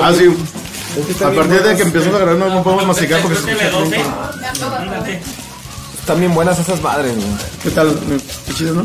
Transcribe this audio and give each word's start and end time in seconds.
Ah, 0.00 0.12
sí. 0.16 0.26
A 1.22 1.30
partir 1.30 1.62
de 1.62 1.76
que 1.76 1.82
empezamos 1.82 2.16
a 2.16 2.24
grabar 2.24 2.36
no, 2.36 2.48
no 2.54 2.62
podemos 2.62 2.86
masticar 2.86 3.20
porque 3.20 3.36
se 3.36 3.50
escucha 3.50 3.70
TV12. 3.70 3.88
pronto. 4.58 4.76
Ándate. 4.76 5.20
Están 6.00 6.20
bien 6.20 6.34
buenas 6.34 6.58
esas 6.58 6.80
madres, 6.80 7.14
güey. 7.16 7.26
¿Qué 7.62 7.70
tal? 7.70 7.98
¿Qué 8.46 8.54
chido, 8.54 8.74
no? 8.74 8.84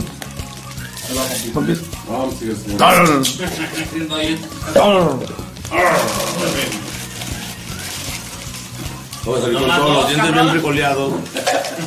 Con 1.54 1.66
todos 9.78 9.90
los 9.90 10.10
dientes 10.10 10.34
bien. 10.34 11.18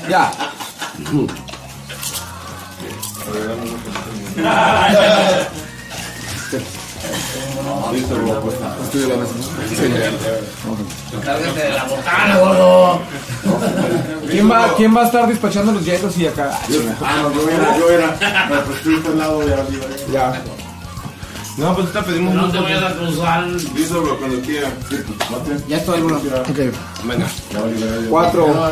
Ya. 0.08 0.32
Cárgate 11.24 11.60
de 11.60 11.70
la 11.70 11.84
botana, 11.84 12.38
gordo. 12.38 13.00
¿Quién 14.30 14.50
va, 14.50 14.74
¿Quién 14.76 14.96
va 14.96 15.02
a 15.02 15.06
estar 15.06 15.28
despachando 15.28 15.72
los 15.72 15.84
hielos 15.84 16.16
y 16.18 16.26
acá? 16.26 16.50
Ah, 17.02 17.22
no, 17.22 17.32
yo 17.34 17.48
era, 17.48 17.78
yo 17.78 17.90
era. 17.90 18.46
Me 18.50 18.56
prescribiste 18.58 19.08
al 19.08 19.18
lado 19.18 19.42
ya, 19.46 19.64
Ya. 20.12 20.42
No, 21.56 21.72
pues 21.72 21.86
ahorita 21.86 22.04
pedimos 22.04 22.34
No 22.34 22.46
un 22.46 22.52
te 22.52 22.58
vayas 22.58 22.82
a 22.82 22.94
cruzar. 22.96 23.46
Listo, 23.46 24.02
bro, 24.02 24.18
cuando 24.18 24.40
quiera. 24.40 24.68
Pues. 24.88 25.68
Ya 25.68 25.76
estoy, 25.76 26.00
bro. 26.02 26.16
Ok. 26.16 26.58
Venga. 27.04 27.26
Cuatro, 28.10 28.70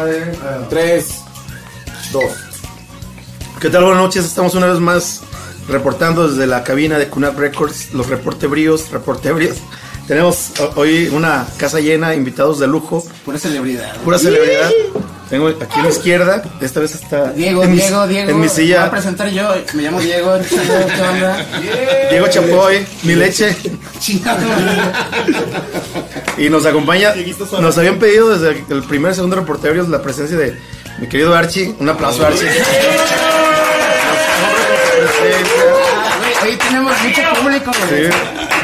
tres, 0.68 1.20
dos. 2.12 2.24
¿Qué 3.60 3.70
tal? 3.70 3.84
Buenas 3.84 4.02
noches. 4.02 4.24
Estamos 4.24 4.54
una 4.56 4.66
vez 4.66 4.80
más 4.80 5.22
reportando 5.68 6.28
desde 6.28 6.46
la 6.46 6.64
cabina 6.64 6.98
de 6.98 7.08
Cunap 7.08 7.38
Records, 7.38 7.92
los 7.94 8.08
reportebríos, 8.08 8.90
reportebrios. 8.90 9.56
Tenemos 10.08 10.50
ho- 10.58 10.72
hoy 10.76 11.08
una 11.12 11.46
casa 11.56 11.78
llena, 11.80 12.14
invitados 12.14 12.58
de 12.58 12.66
lujo, 12.66 13.04
Pura 13.24 13.38
celebridad. 13.38 13.96
pura 13.98 14.18
celebridad. 14.18 14.70
Tengo 15.30 15.46
aquí 15.48 15.80
a 15.80 15.82
la 15.84 15.88
izquierda, 15.88 16.42
esta 16.60 16.80
vez 16.80 16.94
está 16.94 17.32
Diego, 17.32 17.62
en 17.62 17.70
mi- 17.70 17.76
Diego, 17.78 18.06
Diego. 18.06 18.28
en 18.30 18.36
mi 18.36 18.42
Me 18.42 18.48
voy 18.48 18.52
a 18.52 18.54
silla. 18.54 18.90
presentar 18.90 19.30
yo. 19.30 19.48
Me 19.72 19.82
llamo 19.82 20.00
Diego. 20.00 20.34
¿Qué 20.46 21.02
onda? 21.02 21.46
Diego 22.10 22.26
Chapoy, 22.28 22.84
mi 23.04 23.14
leche. 23.14 23.56
Chingado. 23.98 24.42
Y 26.36 26.50
nos 26.50 26.66
acompaña, 26.66 27.14
nos 27.60 27.78
habían 27.78 27.98
pedido 27.98 28.36
desde 28.36 28.62
el 28.74 28.82
primer, 28.82 29.14
segundo 29.14 29.36
reporterio 29.36 29.86
la 29.88 30.02
presencia 30.02 30.36
de 30.36 30.58
mi 30.98 31.06
querido 31.08 31.34
Archie. 31.34 31.74
Un 31.78 31.88
aplauso, 31.88 32.26
Archie. 32.26 32.48
Hoy, 36.42 36.50
hoy 36.50 36.56
tenemos 36.56 36.92
mucho 37.02 37.22
público, 37.40 37.70
güey. 37.88 38.06
Sí. 38.06 38.16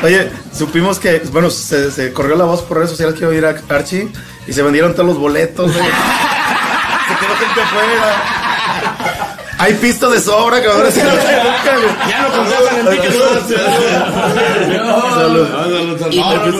Oye, 0.02 0.30
supimos 0.56 0.98
que, 0.98 1.18
bueno, 1.32 1.50
se, 1.50 1.90
se 1.90 2.12
corrió 2.12 2.36
la 2.36 2.44
voz 2.44 2.62
por 2.62 2.78
redes 2.78 2.90
sociales 2.90 3.14
que 3.14 3.22
iba 3.22 3.32
a 3.32 3.34
ir 3.34 3.46
a 3.46 3.74
Archie 3.74 4.08
y 4.46 4.52
se 4.52 4.62
vendieron 4.62 4.92
todos 4.94 5.06
los 5.06 5.18
boletos. 5.18 5.72
güey. 5.72 5.84
se 7.08 7.26
quedó 7.26 7.36
gente 7.36 7.60
afuera. 7.60 9.34
Hay 9.60 9.74
pisto 9.74 10.08
de 10.08 10.20
sobra, 10.20 10.60
no 10.60 10.72
hay 10.72 10.78
nunca, 10.78 11.76
güey. 11.76 12.08
Ya 12.08 12.22
lo 12.22 12.32
contratan 12.32 12.78
en 12.78 12.84
Salud. 15.14 15.46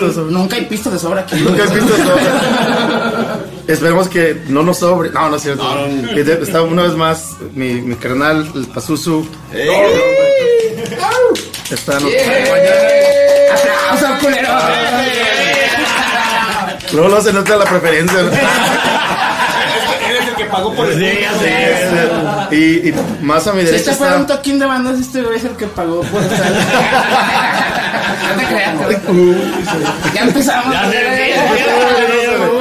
De 0.09 0.13
sobra. 0.13 0.31
nunca 0.33 0.57
hay 0.57 0.65
pisto 0.65 0.91
de 0.91 0.99
sobra 0.99 1.21
aquí. 1.21 1.37
Nunca 1.37 1.63
hay 1.63 1.71
pisto 1.71 1.97
de 1.97 2.05
sobra. 2.05 3.39
Esperemos 3.69 4.09
que 4.09 4.43
no 4.49 4.65
nos 4.65 4.79
sobre. 4.79 5.11
No, 5.11 5.31
no 5.31 5.37
es 5.37 5.43
cierto. 5.43 5.63
Está 6.43 6.63
una 6.63 6.83
vez 6.83 6.95
más 6.95 7.37
mi, 7.55 7.75
mi 7.75 7.95
carnal, 7.95 8.51
el 8.55 8.67
Pazuzu. 8.67 9.25
Está 11.71 12.01
nos 12.01 12.11
¡Aplausos, 13.53 14.19
culero! 14.21 14.49
Luego 16.93 17.09
no 17.11 17.21
se 17.21 17.33
nota 17.33 17.57
la 17.57 17.65
preferencia. 17.67 18.23
¿no? 18.23 18.31
Eres 20.09 20.29
el 20.29 20.35
que 20.37 20.45
pagó 20.47 20.75
por 20.75 20.91
el 20.91 21.03
Este, 21.03 22.57
y, 22.57 22.89
y 22.89 22.95
más 23.21 23.47
a 23.47 23.53
mi 23.53 23.61
Si 23.61 23.67
derecha 23.67 23.91
este 23.91 23.99
fuera 23.99 24.17
un 24.17 24.27
toquín 24.27 24.59
de 24.59 24.65
bandas, 24.65 24.99
este 24.99 25.21
güey 25.23 25.37
es 25.37 25.45
el 25.45 25.55
que 25.57 25.67
pagó 25.67 26.01
por 26.03 26.23
estar. 26.23 26.53
No 28.29 28.35
te 28.37 28.45
creas, 28.47 28.77
güey. 28.77 28.97
Ya 30.15 30.21
empezamos. 30.23 30.75
Vamos 30.75 30.93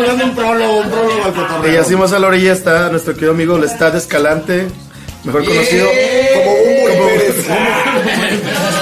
dando 0.07 0.23
un 0.25 0.35
prólogo, 0.35 0.77
un 0.79 0.89
prólogo. 0.89 1.67
Y 1.67 1.75
así 1.75 1.95
más 1.95 2.13
a 2.13 2.19
la 2.19 2.27
orilla 2.27 2.53
está 2.53 2.89
nuestro 2.89 3.13
querido 3.13 3.31
amigo 3.31 3.57
Lestat 3.57 3.95
Escalante, 3.95 4.67
mejor 5.23 5.43
conocido. 5.45 5.87
Como 6.35 6.51
un. 6.51 6.67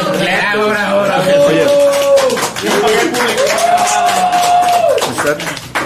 Bravo, 0.56 0.70
bravo, 0.70 1.02
bravo. 1.04 1.46
Oye. 1.48 1.66
Lestat, 5.10 5.42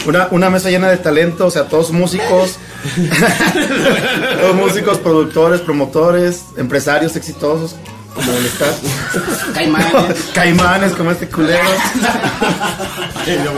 Una, 0.06 0.28
una 0.32 0.50
mesa 0.50 0.70
llena 0.70 0.90
de 0.90 0.98
talento, 0.98 1.48
o 1.48 1.52
sea, 1.52 1.68
todos 1.68 1.92
músicos, 1.92 2.58
todos 4.42 4.56
músicos, 4.56 4.98
productores, 5.00 5.62
promotores, 5.62 6.46
empresarios 6.58 7.16
exitosos, 7.16 7.76
como 8.14 8.32
el. 8.32 8.50
Caimán. 9.54 9.84
Caimanes 10.34 10.94
como 10.94 11.12
este 11.12 11.28
culero. 11.28 11.60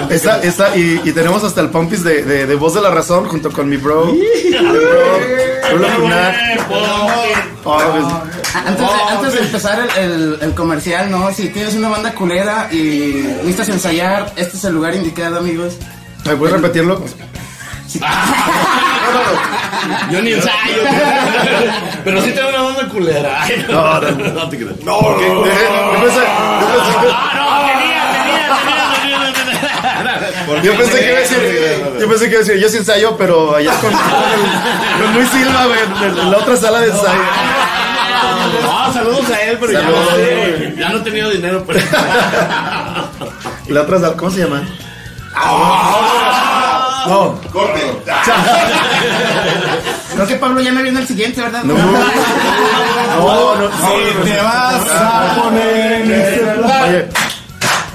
Está, 0.10 0.42
está, 0.44 0.76
y, 0.76 1.00
y 1.06 1.12
tenemos 1.14 1.44
hasta 1.46 1.62
el 1.62 1.70
Pompis 1.70 2.04
de, 2.04 2.24
de, 2.24 2.46
de 2.46 2.56
Voz 2.56 2.74
de 2.74 2.82
la 2.82 2.92
Razón 2.92 3.26
junto 3.26 3.52
con 3.52 3.70
mi 3.70 3.78
bro. 3.78 4.08
mi 4.08 4.20
bro. 4.20 5.72
Oh, 7.64 7.78
pues, 7.78 8.56
Antes 8.56 8.88
de, 8.88 8.94
antes 9.16 9.34
de 9.34 9.40
empezar 9.42 9.88
el, 9.98 10.12
el- 10.12 10.38
el 10.42 10.54
comercial, 10.56 11.12
¿no? 11.12 11.32
Si 11.32 11.50
tienes 11.50 11.76
una 11.76 11.90
banda 11.90 12.12
culera 12.14 12.70
y 12.72 13.24
necesitas 13.38 13.70
ensayar, 13.70 14.34
este 14.36 14.58
es 14.58 14.64
el 14.64 14.74
lugar 14.74 14.96
indicado, 14.96 15.38
amigos. 15.38 15.76
¿Me 16.26 16.36
puedes 16.36 16.56
repetirlo? 16.60 17.04
Yo 20.12 20.22
ni 20.22 20.34
ensayo. 20.34 20.84
Pero 22.04 22.22
sí 22.22 22.32
tengo 22.32 22.50
una 22.50 22.62
banda 22.62 22.88
culera. 22.90 23.42
Ay, 23.44 23.66
No, 23.70 24.00
no, 24.02 24.12
no 24.12 24.50
te 24.50 24.58
creas. 24.58 24.80
No, 24.84 25.02
yo 25.22 25.44
pensé- 25.44 25.58
yo 25.92 25.98
pensé- 26.04 26.28
Yo 30.64 30.76
pensé 30.78 31.00
que 31.00 31.08
iba 31.10 31.18
a 31.18 31.22
decir, 31.22 31.40
yo 32.00 32.08
pensé 32.10 32.26
que 32.26 32.32
iba 32.32 32.42
a 32.42 32.44
decir, 32.44 32.58
yo 32.62 32.70
sí 32.70 32.78
ensayo, 32.78 33.18
pero 33.18 33.56
allá 33.56 33.74
con, 33.80 33.92
con, 33.92 35.14
Luis 35.16 35.30
Silva, 35.30 35.66
en, 36.04 36.32
la 36.32 36.38
otra 36.38 36.56
sala 36.58 36.80
de 36.82 36.88
ensayo. 36.88 37.22
No, 38.64 38.94
saludos 38.94 39.30
a 39.30 39.42
él, 39.42 39.58
pero 39.60 39.72
ya 39.74 39.82
no 39.82 40.90
no 40.90 40.98
he 40.98 41.02
tenido 41.02 41.30
dinero, 41.30 41.64
pero. 41.66 41.80
La 43.68 43.82
otra 43.82 44.00
sala, 44.00 44.16
¿cómo 44.18 44.32
se 44.32 44.40
llama? 44.42 44.62
No, 47.08 47.40
Corte. 47.52 47.82
Creo 50.14 50.28
que 50.28 50.36
Pablo 50.36 50.62
ya 50.62 50.72
me 50.72 50.84
viene 50.84 51.00
el 51.00 51.08
siguiente, 51.08 51.42
¿verdad? 51.42 51.64
no, 51.64 51.74
no, 51.74 51.86
no, 51.86 51.92
no. 53.56 53.70
Te 54.24 54.38
vas 54.42 54.86
a 54.92 55.36
poner 55.42 55.92
en 55.94 56.12
este. 56.12 56.44
Oye, 56.52 57.08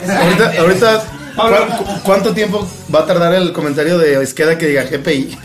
ahorita, 0.08 0.52
ahorita 0.60 1.02
¿cu- 1.36 1.84
cu- 1.84 2.00
¿cuánto 2.02 2.32
tiempo 2.32 2.66
va 2.94 3.00
a 3.00 3.06
tardar 3.06 3.34
el 3.34 3.52
comentario 3.52 3.98
de 3.98 4.22
Izquierda 4.22 4.56
que 4.56 4.66
diga 4.66 4.84
GPI? 4.84 5.36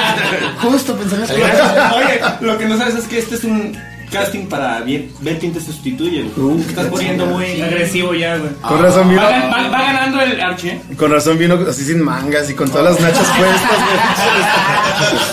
Justo 0.62 0.94
pensando 0.96 1.26
que... 1.26 1.32
Oye, 1.34 2.20
lo 2.40 2.58
que 2.58 2.66
no 2.66 2.76
sabes 2.76 2.96
es 2.96 3.04
que 3.06 3.18
este 3.18 3.36
es 3.36 3.44
un 3.44 3.78
casting 4.10 4.46
para 4.46 4.80
bien, 4.80 5.10
ver 5.20 5.38
quién 5.38 5.52
te 5.52 5.60
sustituye. 5.60 6.24
Uh, 6.36 6.56
Te 6.62 6.68
estás 6.70 6.86
poniendo 6.86 7.26
muy 7.26 7.60
agresivo 7.62 8.12
ya, 8.14 8.36
güey. 8.36 8.50
Con 8.60 8.82
razón 8.82 9.08
vino, 9.08 9.22
Va, 9.22 9.30
va- 9.30 9.68
va 9.68 9.82
ganando 9.82 10.20
el 10.20 10.40
Archie. 10.40 10.80
con 10.96 11.10
razón 11.12 11.38
vino 11.38 11.58
así 11.68 11.84
sin 11.84 12.02
mangas 12.02 12.50
y 12.50 12.54
con 12.54 12.68
todas 12.70 12.92
las 12.92 13.00
nachas 13.00 13.26
puestas, 13.38 13.70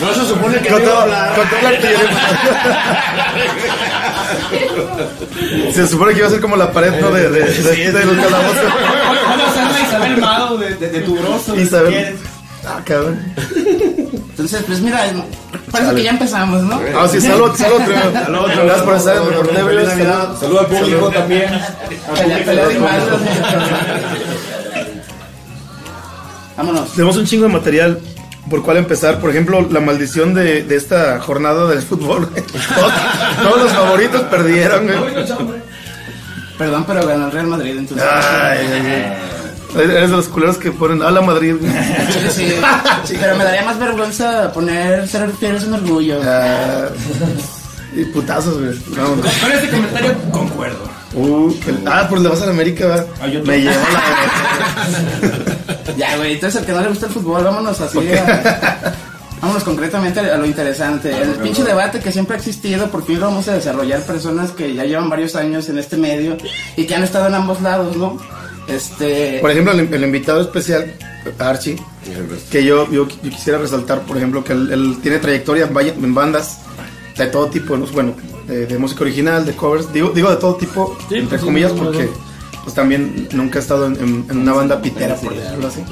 No 0.01 0.13
se 0.13 0.25
supone 0.29 0.57
que. 0.59 0.69
Con, 0.69 0.79
no 0.79 0.83
iba 0.83 0.91
a 0.91 0.93
todo, 0.93 1.01
hablar. 1.01 1.35
con 1.35 1.49
toda 1.49 1.71
la. 1.71 1.77
Se 5.73 5.87
supone 5.87 6.13
que 6.13 6.19
iba 6.19 6.27
a 6.27 6.31
ser 6.31 6.39
como 6.41 6.55
la 6.55 6.71
pared, 6.71 6.99
¿no? 7.01 7.11
De, 7.11 7.29
de, 7.29 7.41
de, 7.41 7.91
de 7.91 8.05
los 8.05 8.15
calabozos. 8.17 8.63
Vamos 9.27 9.47
a 9.47 9.49
hacer 9.49 9.71
la 9.81 9.87
Isabel 9.87 10.17
Mado 10.17 10.57
de, 10.57 10.75
de, 10.75 10.89
de 10.89 10.99
tu 11.01 11.15
grosso. 11.17 11.55
si 11.55 11.61
Isabel. 11.61 12.15
Ah, 12.67 12.81
cabrón. 12.83 13.19
Entonces, 14.29 14.63
pues 14.67 14.81
mira, 14.81 15.03
parece 15.71 15.95
que 15.95 16.03
ya 16.03 16.11
empezamos, 16.11 16.61
¿no? 16.63 16.79
Ah, 16.95 17.07
sí, 17.09 17.21
salud, 17.21 17.55
salud. 17.55 17.79
Gracias 17.85 18.81
por 18.81 18.95
estar 18.95 19.17
en 19.17 19.23
el 19.23 19.29
Reportero. 19.29 19.89
Salud. 19.89 20.39
Saludos 20.39 20.59
al 20.59 20.77
público 20.77 21.09
también. 21.11 21.61
Vámonos. 26.57 26.91
Tenemos 26.91 27.17
un 27.17 27.25
chingo 27.25 27.43
de 27.43 27.53
material 27.53 27.99
por 28.49 28.63
cuál 28.63 28.77
empezar. 28.77 29.19
Por 29.19 29.29
ejemplo, 29.29 29.65
la 29.69 29.79
maldición 29.79 30.33
de, 30.33 30.63
de 30.63 30.75
esta 30.75 31.19
jornada 31.19 31.67
del 31.67 31.81
fútbol. 31.81 32.27
todos, 32.75 32.93
todos 33.43 33.63
los 33.63 33.71
favoritos 33.71 34.21
perdieron, 34.23 34.87
güey. 34.87 35.25
Perdón, 36.57 36.83
pero 36.87 37.05
ganó 37.05 37.27
el 37.27 37.31
Real 37.31 37.47
Madrid, 37.47 37.77
entonces. 37.77 38.05
Ay, 38.07 38.57
ay, 38.59 38.81
ay. 38.85 39.26
Eres 39.79 40.09
de 40.09 40.15
los 40.17 40.27
culeros 40.27 40.57
que 40.57 40.71
ponen 40.71 41.01
a 41.01 41.11
la 41.11 41.21
Madrid. 41.21 41.55
Sí, 42.31 42.53
sí. 43.05 43.15
Pero 43.19 43.35
me 43.37 43.43
daría 43.43 43.63
más 43.63 43.77
vergüenza 43.79 44.51
poner 44.53 45.07
ser 45.07 45.29
fieles 45.39 45.63
un 45.65 45.73
orgullo. 45.75 46.19
Ah, 46.23 46.87
y 47.95 48.03
putazos, 48.05 48.59
güey. 48.59 48.75
Con 48.95 49.51
este 49.51 49.69
comentario 49.69 50.15
concuerdo. 50.31 50.79
Uh, 51.13 51.51
que- 51.59 51.73
ah, 51.85 52.05
pues 52.09 52.21
le 52.21 52.29
vas 52.29 52.41
a 52.41 52.45
la 52.45 52.51
América, 52.51 52.87
¿verdad? 52.87 53.07
Me 53.45 53.61
lleva 53.61 53.75
la. 53.75 54.03
Ya, 55.97 56.17
güey, 56.17 56.33
entonces 56.33 56.59
el 56.61 56.65
que 56.67 56.73
no 56.73 56.81
le 56.81 56.89
gusta 56.89 57.07
el 57.07 57.11
fútbol, 57.13 57.43
vámonos 57.43 57.79
así 57.81 57.97
a- 58.13 58.93
Vámonos 59.41 59.63
concretamente 59.63 60.19
a 60.19 60.37
lo 60.37 60.45
interesante. 60.45 61.15
El 61.15 61.29
pinche 61.35 61.63
debate 61.63 61.99
que 61.99 62.11
siempre 62.11 62.35
ha 62.35 62.39
existido, 62.39 62.87
por 62.89 63.05
fin 63.05 63.19
lo 63.19 63.27
vamos 63.27 63.47
a 63.47 63.53
desarrollar 63.53 64.01
personas 64.01 64.51
que 64.51 64.73
ya 64.73 64.83
llevan 64.83 65.09
varios 65.09 65.35
años 65.35 65.69
en 65.69 65.77
este 65.77 65.95
medio 65.95 66.37
y 66.75 66.85
que 66.85 66.95
han 66.95 67.03
estado 67.03 67.27
en 67.27 67.35
ambos 67.35 67.61
lados, 67.61 67.95
¿no? 67.95 68.17
Este. 68.67 69.39
Por 69.39 69.51
ejemplo, 69.51 69.71
el, 69.73 69.93
el 69.93 70.03
invitado 70.03 70.41
especial, 70.41 70.93
Archie, 71.39 71.77
que 72.51 72.63
yo, 72.63 72.89
yo, 72.91 73.07
yo 73.07 73.29
quisiera 73.29 73.57
resaltar, 73.59 74.01
por 74.01 74.17
ejemplo, 74.17 74.43
que 74.43 74.53
él, 74.53 74.69
él 74.71 74.97
tiene 75.01 75.19
trayectoria 75.19 75.69
en 75.73 76.13
bandas 76.13 76.59
de 77.17 77.27
todo 77.27 77.47
tipo, 77.47 77.75
¿no? 77.77 77.85
bueno, 77.87 78.13
de, 78.47 78.65
de 78.67 78.77
música 78.77 79.01
original, 79.03 79.45
de 79.45 79.53
covers, 79.53 79.91
digo, 79.91 80.09
digo 80.09 80.29
de 80.29 80.35
todo 80.37 80.55
tipo, 80.55 80.97
entre 81.11 81.39
comillas, 81.39 81.71
porque 81.71 82.09
pues 82.63 82.75
también 82.75 83.27
nunca 83.31 83.59
he 83.59 83.61
estado 83.61 83.87
en, 83.87 83.95
en- 83.95 84.25
en 84.29 84.37
una 84.39 84.53
banda 84.53 84.81
pitera, 84.81 85.15
por 85.15 85.33
decirlo 85.33 85.67
así. 85.67 85.83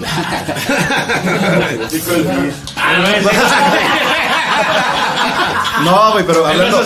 No, 5.83 6.11
güey, 6.13 6.25
pero 6.25 6.45
hablando. 6.45 6.81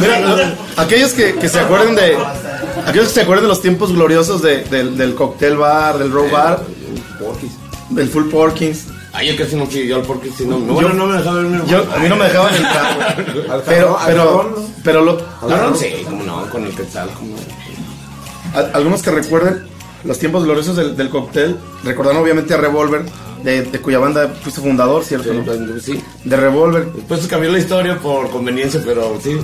Mira, 0.00 0.54
aquellos 0.76 1.12
que, 1.12 1.34
que 1.34 1.48
se 1.48 1.60
acuerden 1.60 1.94
de. 1.94 2.16
Que 2.92 3.04
se 3.06 3.20
acuerden 3.22 3.44
de 3.44 3.48
los 3.48 3.62
tiempos 3.62 3.92
gloriosos 3.92 4.42
de- 4.42 4.64
del, 4.64 4.96
del 4.96 5.14
cocktail 5.14 5.56
bar, 5.56 5.98
del 5.98 6.10
row 6.12 6.28
bar, 6.30 6.64
del 7.90 8.08
full 8.08 8.28
porkins. 8.30 8.86
Ah, 9.12 9.24
yo 9.24 9.36
casi 9.36 9.56
no 9.56 9.66
fui 9.66 9.86
yo 9.88 9.96
al 9.96 10.02
porque 10.02 10.30
si 10.30 10.44
no. 10.46 10.58
no, 10.58 10.72
Bueno, 10.74 10.90
no 10.92 11.06
me 11.06 11.16
dejaba 11.18 11.42
ver 11.42 11.64
Yo, 11.66 11.84
a 11.92 11.98
mí 11.98 12.08
no 12.08 12.14
me 12.16 12.24
dejaban 12.26 12.54
entrar, 12.54 13.24
güey. 13.34 13.46
Pero, 13.66 13.98
pero, 14.06 14.64
pero 14.84 15.02
lo, 15.04 15.18
Claro, 15.46 15.74
sí, 15.74 15.88
como 16.04 16.22
no, 16.22 16.48
con 16.48 16.64
el 16.64 16.74
quetzal, 16.74 17.10
no. 18.54 18.66
algunos 18.72 19.02
que 19.02 19.10
recuerden 19.10 19.64
los 20.04 20.18
tiempos 20.18 20.44
gloriosos 20.44 20.76
del, 20.76 20.96
del 20.96 21.10
cóctel, 21.10 21.56
recordan 21.84 22.16
obviamente 22.16 22.54
a 22.54 22.58
Revolver, 22.58 23.02
de, 23.42 23.62
de 23.62 23.80
cuya 23.80 23.98
banda 23.98 24.28
fuiste 24.42 24.60
fundador, 24.60 25.04
¿cierto? 25.04 25.32
no? 25.32 25.80
Sí. 25.80 26.02
De 26.24 26.36
Revolver. 26.36 26.86
Después 26.92 27.20
se 27.22 27.28
cambió 27.28 27.50
la 27.50 27.58
historia 27.58 27.98
por 27.98 28.30
conveniencia, 28.30 28.80
pero 28.84 29.18
sí. 29.22 29.38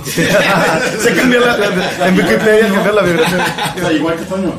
se 1.01 1.13
cambió 1.15 1.39
la, 1.39 1.57
la- 1.57 2.07
en 2.07 2.17
Wikipedia 2.17 2.71
cambió 2.73 2.91
la 2.93 3.01
vibración. 3.01 3.41
Igual 3.95 4.15
que 4.15 4.25
Toño. 4.25 4.53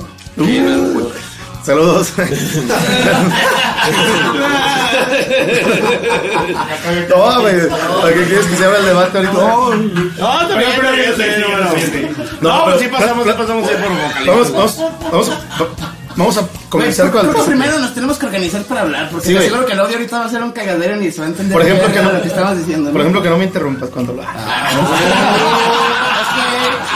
Saludos. 1.65 2.13
no, 7.11 7.41
güey. 7.41 7.69
¿Para 7.69 8.15
qué 8.15 8.25
quieres 8.25 8.47
que 8.47 8.57
se 8.57 8.65
abra 8.65 8.79
el 8.79 8.87
debate 8.87 9.19
ahorita? 9.19 9.35
No, 9.35 10.49
también, 10.49 10.71
pero 10.77 11.17
sé, 11.17 11.39
no, 11.41 11.49
no. 11.59 12.59
No, 12.59 12.65
pues 12.65 12.81
sí 12.81 12.89
pasamos, 12.89 13.27
sí 13.27 13.33
pasamos 13.37 13.69
ahí 13.69 13.77
por 13.77 13.91
vocalistas. 13.91 14.27
Vamos, 14.27 14.79
vamos, 15.11 15.31
vamos, 15.59 15.79
vamos 16.19 16.37
a 16.37 16.47
comenzar 16.69 17.11
con 17.11 17.21
Creo 17.23 17.33
que 17.33 17.41
el 17.41 17.47
primero 17.47 17.79
nos 17.79 17.95
tenemos 17.95 18.19
que 18.19 18.27
organizar 18.27 18.63
para 18.65 18.83
hablar, 18.83 19.09
porque 19.11 19.29
Sí, 19.29 19.33
te 19.33 19.39
aseguro 19.39 19.65
que 19.65 19.73
el 19.73 19.81
audio 19.81 19.97
ahorita 19.97 20.19
va 20.19 20.25
a 20.27 20.29
ser 20.29 20.43
un 20.43 20.53
cagadero 20.53 20.97
y 20.97 21.01
ni 21.01 21.11
se 21.13 21.21
va 21.21 21.27
a 21.27 21.31
entender 21.31 21.53
Por 21.57 21.63
ejemplo, 21.67 21.93
que 21.93 22.03
no, 22.03 22.13
lo 22.13 22.21
que 22.23 22.29
estamos 22.29 22.59
diciendo. 22.59 22.91
por 22.91 22.95
¿no? 22.95 23.01
ejemplo, 23.01 23.23
que 23.23 23.31
no 23.31 23.39
me 23.39 23.45
interrumpas 23.45 23.89
cuando 23.91 24.13
lo 24.15 24.23
Es 24.23 24.29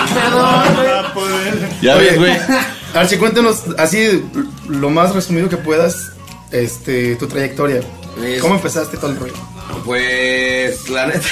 que, 0.08 0.14
perdón, 0.20 0.74
güey. 1.14 1.80
Ya 1.80 1.94
ves, 1.96 2.18
güey. 2.18 2.32
Archie, 2.94 3.18
cuéntanos 3.18 3.62
así 3.78 4.22
lo 4.68 4.90
más 4.90 5.14
resumido 5.14 5.48
que 5.48 5.56
puedas, 5.56 6.12
este, 6.50 7.16
tu 7.16 7.26
trayectoria. 7.26 7.80
Es- 8.22 8.40
¿Cómo 8.42 8.56
empezaste 8.56 8.96
todo 8.98 9.10
el 9.12 9.18
rollo? 9.18 9.32
Pues, 9.84 10.88
la 10.90 11.06
neta. 11.06 11.20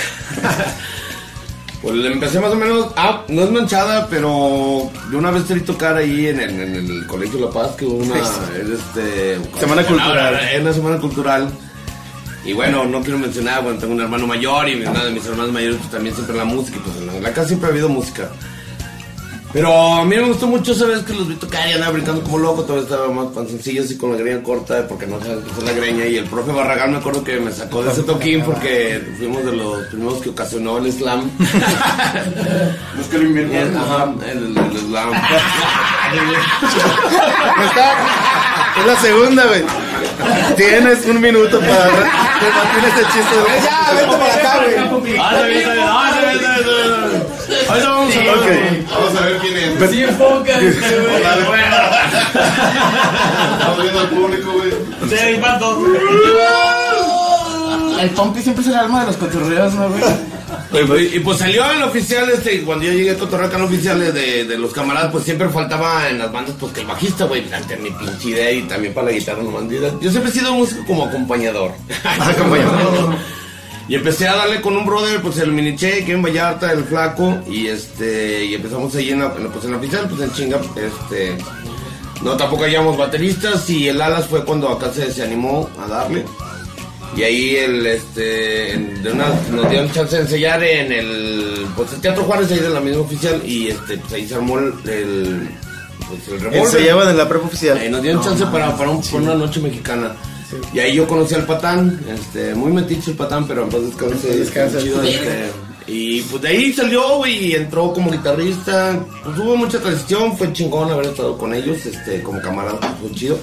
Pues 1.83 1.95
le 1.95 2.13
empecé 2.13 2.39
más 2.41 2.53
o 2.53 2.57
menos. 2.57 2.89
Ah, 2.97 3.25
no 3.29 3.43
es 3.43 3.51
manchada, 3.51 4.07
pero 4.09 4.91
de 5.11 5.17
una 5.17 5.31
vez 5.31 5.47
te 5.47 5.55
vi 5.55 5.61
tocar 5.63 5.97
ahí 5.97 6.27
en 6.27 6.41
el, 6.41 6.51
en 6.61 6.75
el 6.75 7.07
Colegio 7.07 7.41
La 7.41 7.51
Paz, 7.51 7.71
que 7.77 7.87
una. 7.87 8.17
Este, 8.19 9.39
Semana 9.59 9.83
cultural. 9.85 10.35
Era 10.53 10.63
una 10.63 10.73
semana 10.73 10.99
cultural. 10.99 11.51
Y 12.45 12.53
bueno, 12.53 12.85
no 12.87 13.03
quiero 13.03 13.19
mencionar, 13.19 13.63
bueno, 13.63 13.79
tengo 13.79 13.93
un 13.93 14.01
hermano 14.01 14.27
mayor 14.27 14.69
y 14.69 14.75
una 14.83 15.05
de 15.05 15.11
mis 15.11 15.25
hermanos 15.27 15.53
mayores 15.53 15.77
pues, 15.77 15.91
también 15.91 16.15
siempre 16.15 16.37
la 16.37 16.45
música. 16.45 16.79
Y 16.79 16.81
pues 16.81 16.97
en 16.97 17.07
la, 17.07 17.17
en 17.17 17.23
la 17.23 17.33
casa 17.33 17.49
siempre 17.49 17.69
ha 17.69 17.73
habido 17.73 17.89
música. 17.89 18.31
Pero 19.53 19.95
a 19.95 20.05
mí 20.05 20.15
me 20.15 20.23
gustó 20.23 20.47
mucho 20.47 20.71
esa 20.73 20.85
vez 20.87 21.01
que 21.03 21.13
los 21.13 21.27
vi 21.27 21.35
tocar 21.35 21.69
y 21.69 21.73
andaba 21.73 21.91
brincando 21.93 22.23
como 22.23 22.39
loco, 22.39 22.63
todavía 22.63 22.85
estaba 22.85 23.09
más 23.13 23.27
panzoncillo 23.35 23.83
así 23.83 23.99
con 23.99 24.13
la 24.13 24.19
greña 24.19 24.43
corta 24.45 24.87
porque 24.87 25.09
no 25.09 25.19
sabes 25.19 25.39
qué 25.45 25.51
es 25.59 25.65
la 25.65 25.73
greña 25.73 26.07
y 26.07 26.17
el 26.19 26.27
profe 26.27 26.53
Barragán 26.53 26.93
me 26.93 26.99
acuerdo 26.99 27.25
que 27.25 27.41
me 27.41 27.51
sacó 27.51 27.83
de 27.83 27.91
ese 27.91 28.05
toquín 28.05 28.43
porque 28.45 29.03
fuimos 29.19 29.45
de 29.45 29.51
los 29.53 29.87
primeros 29.89 30.21
que 30.23 30.29
ocasionó 30.29 30.79
el 30.79 30.93
slam. 30.93 31.29
Es 33.01 33.07
que 33.09 33.17
lo 33.19 33.25
El, 33.25 33.31
inventaron. 33.31 33.77
ajá, 33.77 34.13
el, 34.31 34.57
el 34.57 34.79
slam. 34.79 35.11
Está, 37.65 37.93
es 38.81 38.87
la 38.87 38.97
segunda, 39.01 39.47
güey. 39.47 39.63
Tienes 40.57 41.05
un 41.07 41.21
minuto 41.21 41.59
para 41.61 41.87
rebatir 41.89 42.85
este 42.87 43.03
chiste. 43.13 43.37
de- 43.37 43.63
Ya, 43.65 43.93
vete 43.95 44.17
para 44.17 44.35
acá, 44.35 44.53
güey. 44.65 44.75
Ahorita 47.71 47.89
vamos 47.91 48.15
a 48.15 48.19
hablar. 48.19 48.37
Ok. 48.37 48.47
Vamos 48.91 49.17
a 49.17 49.21
ver 49.27 49.39
quién 49.39 49.57
es. 49.57 49.71
Pues- 49.79 49.91
Sí, 49.91 50.03
enfócate, 50.03 50.61
güey. 50.61 51.63
Estamos 53.53 53.83
viendo 53.83 54.01
al 54.01 54.09
público, 54.09 54.53
güey. 54.53 54.71
Sí, 55.09 55.37
vato. 55.41 55.79
El 58.01 58.11
Pompi 58.11 58.41
siempre 58.43 58.63
es 58.63 58.69
el 58.69 58.75
alma 58.77 59.01
de 59.01 59.07
los 59.09 59.17
cotorreos, 59.17 59.75
¿no, 59.75 59.89
güey? 59.91 60.03
Y, 60.73 60.87
pues- 60.87 61.15
y 61.15 61.21
pues 61.21 61.39
salió 61.39 61.71
el 61.71 61.83
oficial 61.83 62.31
este, 62.31 62.63
cuando 62.63 62.85
yo 62.85 62.93
llegué 62.93 63.11
a 63.11 63.19
cotorrear 63.19 63.51
con 63.51 63.63
oficiales 63.63 64.15
de, 64.15 64.45
de 64.45 64.57
los 64.57 64.73
camaradas, 64.73 65.11
pues 65.13 65.25
siempre 65.25 65.49
faltaba 65.49 66.09
en 66.09 66.19
las 66.19 66.31
bandas 66.33 66.55
pues 66.59 66.73
que 66.73 66.81
el 66.81 66.87
bajista, 66.87 67.25
güey, 67.25 67.43
pues, 67.43 67.53
antes 67.61 67.79
mi 67.81 67.91
pinche 67.91 68.29
idea 68.31 68.51
y 68.53 68.63
también 68.63 68.95
para 68.95 69.07
la 69.09 69.13
guitarra 69.13 69.43
no 69.43 69.51
mandida. 69.51 69.91
Yo 70.01 70.11
siempre 70.11 70.31
he 70.31 70.35
sido 70.35 70.53
músico 70.55 70.83
como 70.87 71.05
acompañador. 71.07 71.73
Acompañador. 72.05 73.15
Y 73.91 73.97
empecé 73.97 74.29
a 74.29 74.37
darle 74.37 74.61
con 74.61 74.77
un 74.77 74.87
brother, 74.87 75.21
pues 75.21 75.39
el 75.39 75.51
Miniche, 75.53 76.05
que 76.05 76.13
en 76.13 76.23
Vallarta, 76.23 76.71
el 76.73 76.85
flaco, 76.85 77.39
y 77.51 77.67
este, 77.67 78.45
y 78.45 78.55
empezamos 78.55 78.95
ahí 78.95 79.11
en 79.11 79.19
la, 79.19 79.35
pues 79.35 79.65
en 79.65 79.73
la 79.73 79.79
oficial, 79.79 80.07
pues 80.09 80.21
en 80.23 80.33
chinga, 80.33 80.61
este, 80.77 81.37
no 82.23 82.37
tampoco 82.37 82.63
hallábamos 82.65 82.97
bateristas, 82.97 83.69
y 83.69 83.89
el 83.89 84.01
Alas 84.01 84.27
fue 84.27 84.45
cuando 84.45 84.69
acá 84.69 84.93
se, 84.95 85.13
se 85.13 85.25
animó 85.25 85.69
a 85.83 85.89
darle. 85.89 86.25
Y 87.17 87.25
ahí 87.25 87.57
el, 87.57 87.85
este, 87.85 88.75
en- 88.75 89.03
de 89.03 89.11
una, 89.13 89.27
nos 89.51 89.69
dieron 89.69 89.91
chance 89.91 90.15
de 90.15 90.23
ensayar 90.23 90.63
en 90.63 90.93
el, 90.93 91.67
pues 91.77 91.93
el 91.93 92.01
Teatro 92.01 92.23
Juárez, 92.23 92.53
ahí 92.53 92.61
de 92.61 92.71
la 92.71 92.79
misma 92.81 93.03
oficial, 93.03 93.43
y 93.45 93.71
este, 93.71 93.99
pues 93.99 94.13
ahí 94.13 94.29
se 94.29 94.37
armó 94.37 94.61
el, 94.61 94.67
el, 94.89 95.49
pues 96.09 96.29
el 96.29 96.41
revólver. 96.41 96.67
Se 96.71 96.81
llevan 96.81 97.09
en 97.09 97.17
la 97.17 97.29
prepa 97.29 97.47
oficial. 97.49 97.77
Ahí 97.77 97.91
nos 97.91 98.03
dieron 98.03 98.23
chance 98.23 98.47
para, 98.47 98.77
para, 98.77 98.91
un- 98.91 99.03
para 99.03 99.17
una 99.17 99.35
noche 99.35 99.59
mexicana. 99.59 100.15
Y 100.73 100.79
ahí 100.79 100.95
yo 100.95 101.07
conocí 101.07 101.35
al 101.35 101.47
patán, 101.47 102.01
este, 102.09 102.55
muy 102.55 102.73
metiche 102.73 103.13
el 103.13 103.17
patán, 103.17 103.47
pero 103.47 103.65
en 103.65 103.69
paz 103.69 103.83
descanse. 103.83 104.39
Descansa. 104.39 104.81
chido, 104.81 105.03
este, 105.03 105.51
y 105.87 106.23
pues 106.23 106.43
de 106.43 106.49
ahí 106.49 106.73
salió, 106.73 107.27
y 107.27 107.55
entró 107.55 107.93
como 107.93 108.11
guitarrista. 108.11 108.99
Pues 109.25 109.39
hubo 109.39 109.57
mucha 109.57 109.81
transición, 109.81 110.37
fue 110.37 110.53
chingón 110.53 110.91
haber 110.91 111.07
estado 111.07 111.37
con 111.37 111.55
ellos, 111.55 111.85
este, 111.87 112.23
como 112.23 112.41
camarada, 112.41 112.79
pues, 112.81 112.93
fue 113.01 113.11
chido. 113.13 113.39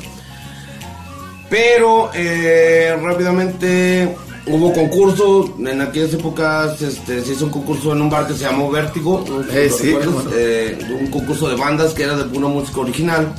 Pero 1.50 2.10
eh, 2.14 2.98
rápidamente 3.02 4.16
hubo 4.48 4.74
concurso, 4.74 5.56
en 5.60 5.82
aquellas 5.82 6.14
épocas 6.14 6.82
este, 6.82 7.22
se 7.22 7.34
hizo 7.34 7.46
un 7.46 7.52
concurso 7.52 7.94
en 7.94 8.02
un 8.02 8.10
bar 8.10 8.28
que 8.28 8.34
se 8.34 8.44
llamó 8.44 8.70
Vértigo, 8.70 9.24
no 9.28 9.44
sé 9.44 9.70
si 9.70 9.90
Eh, 9.90 10.00
sí, 10.02 10.18
eh, 10.34 10.78
un 11.00 11.08
concurso 11.08 11.50
de 11.50 11.56
bandas 11.56 11.94
que 11.94 12.04
era 12.04 12.16
de 12.16 12.38
una 12.38 12.48
música 12.48 12.82
original. 12.82 13.34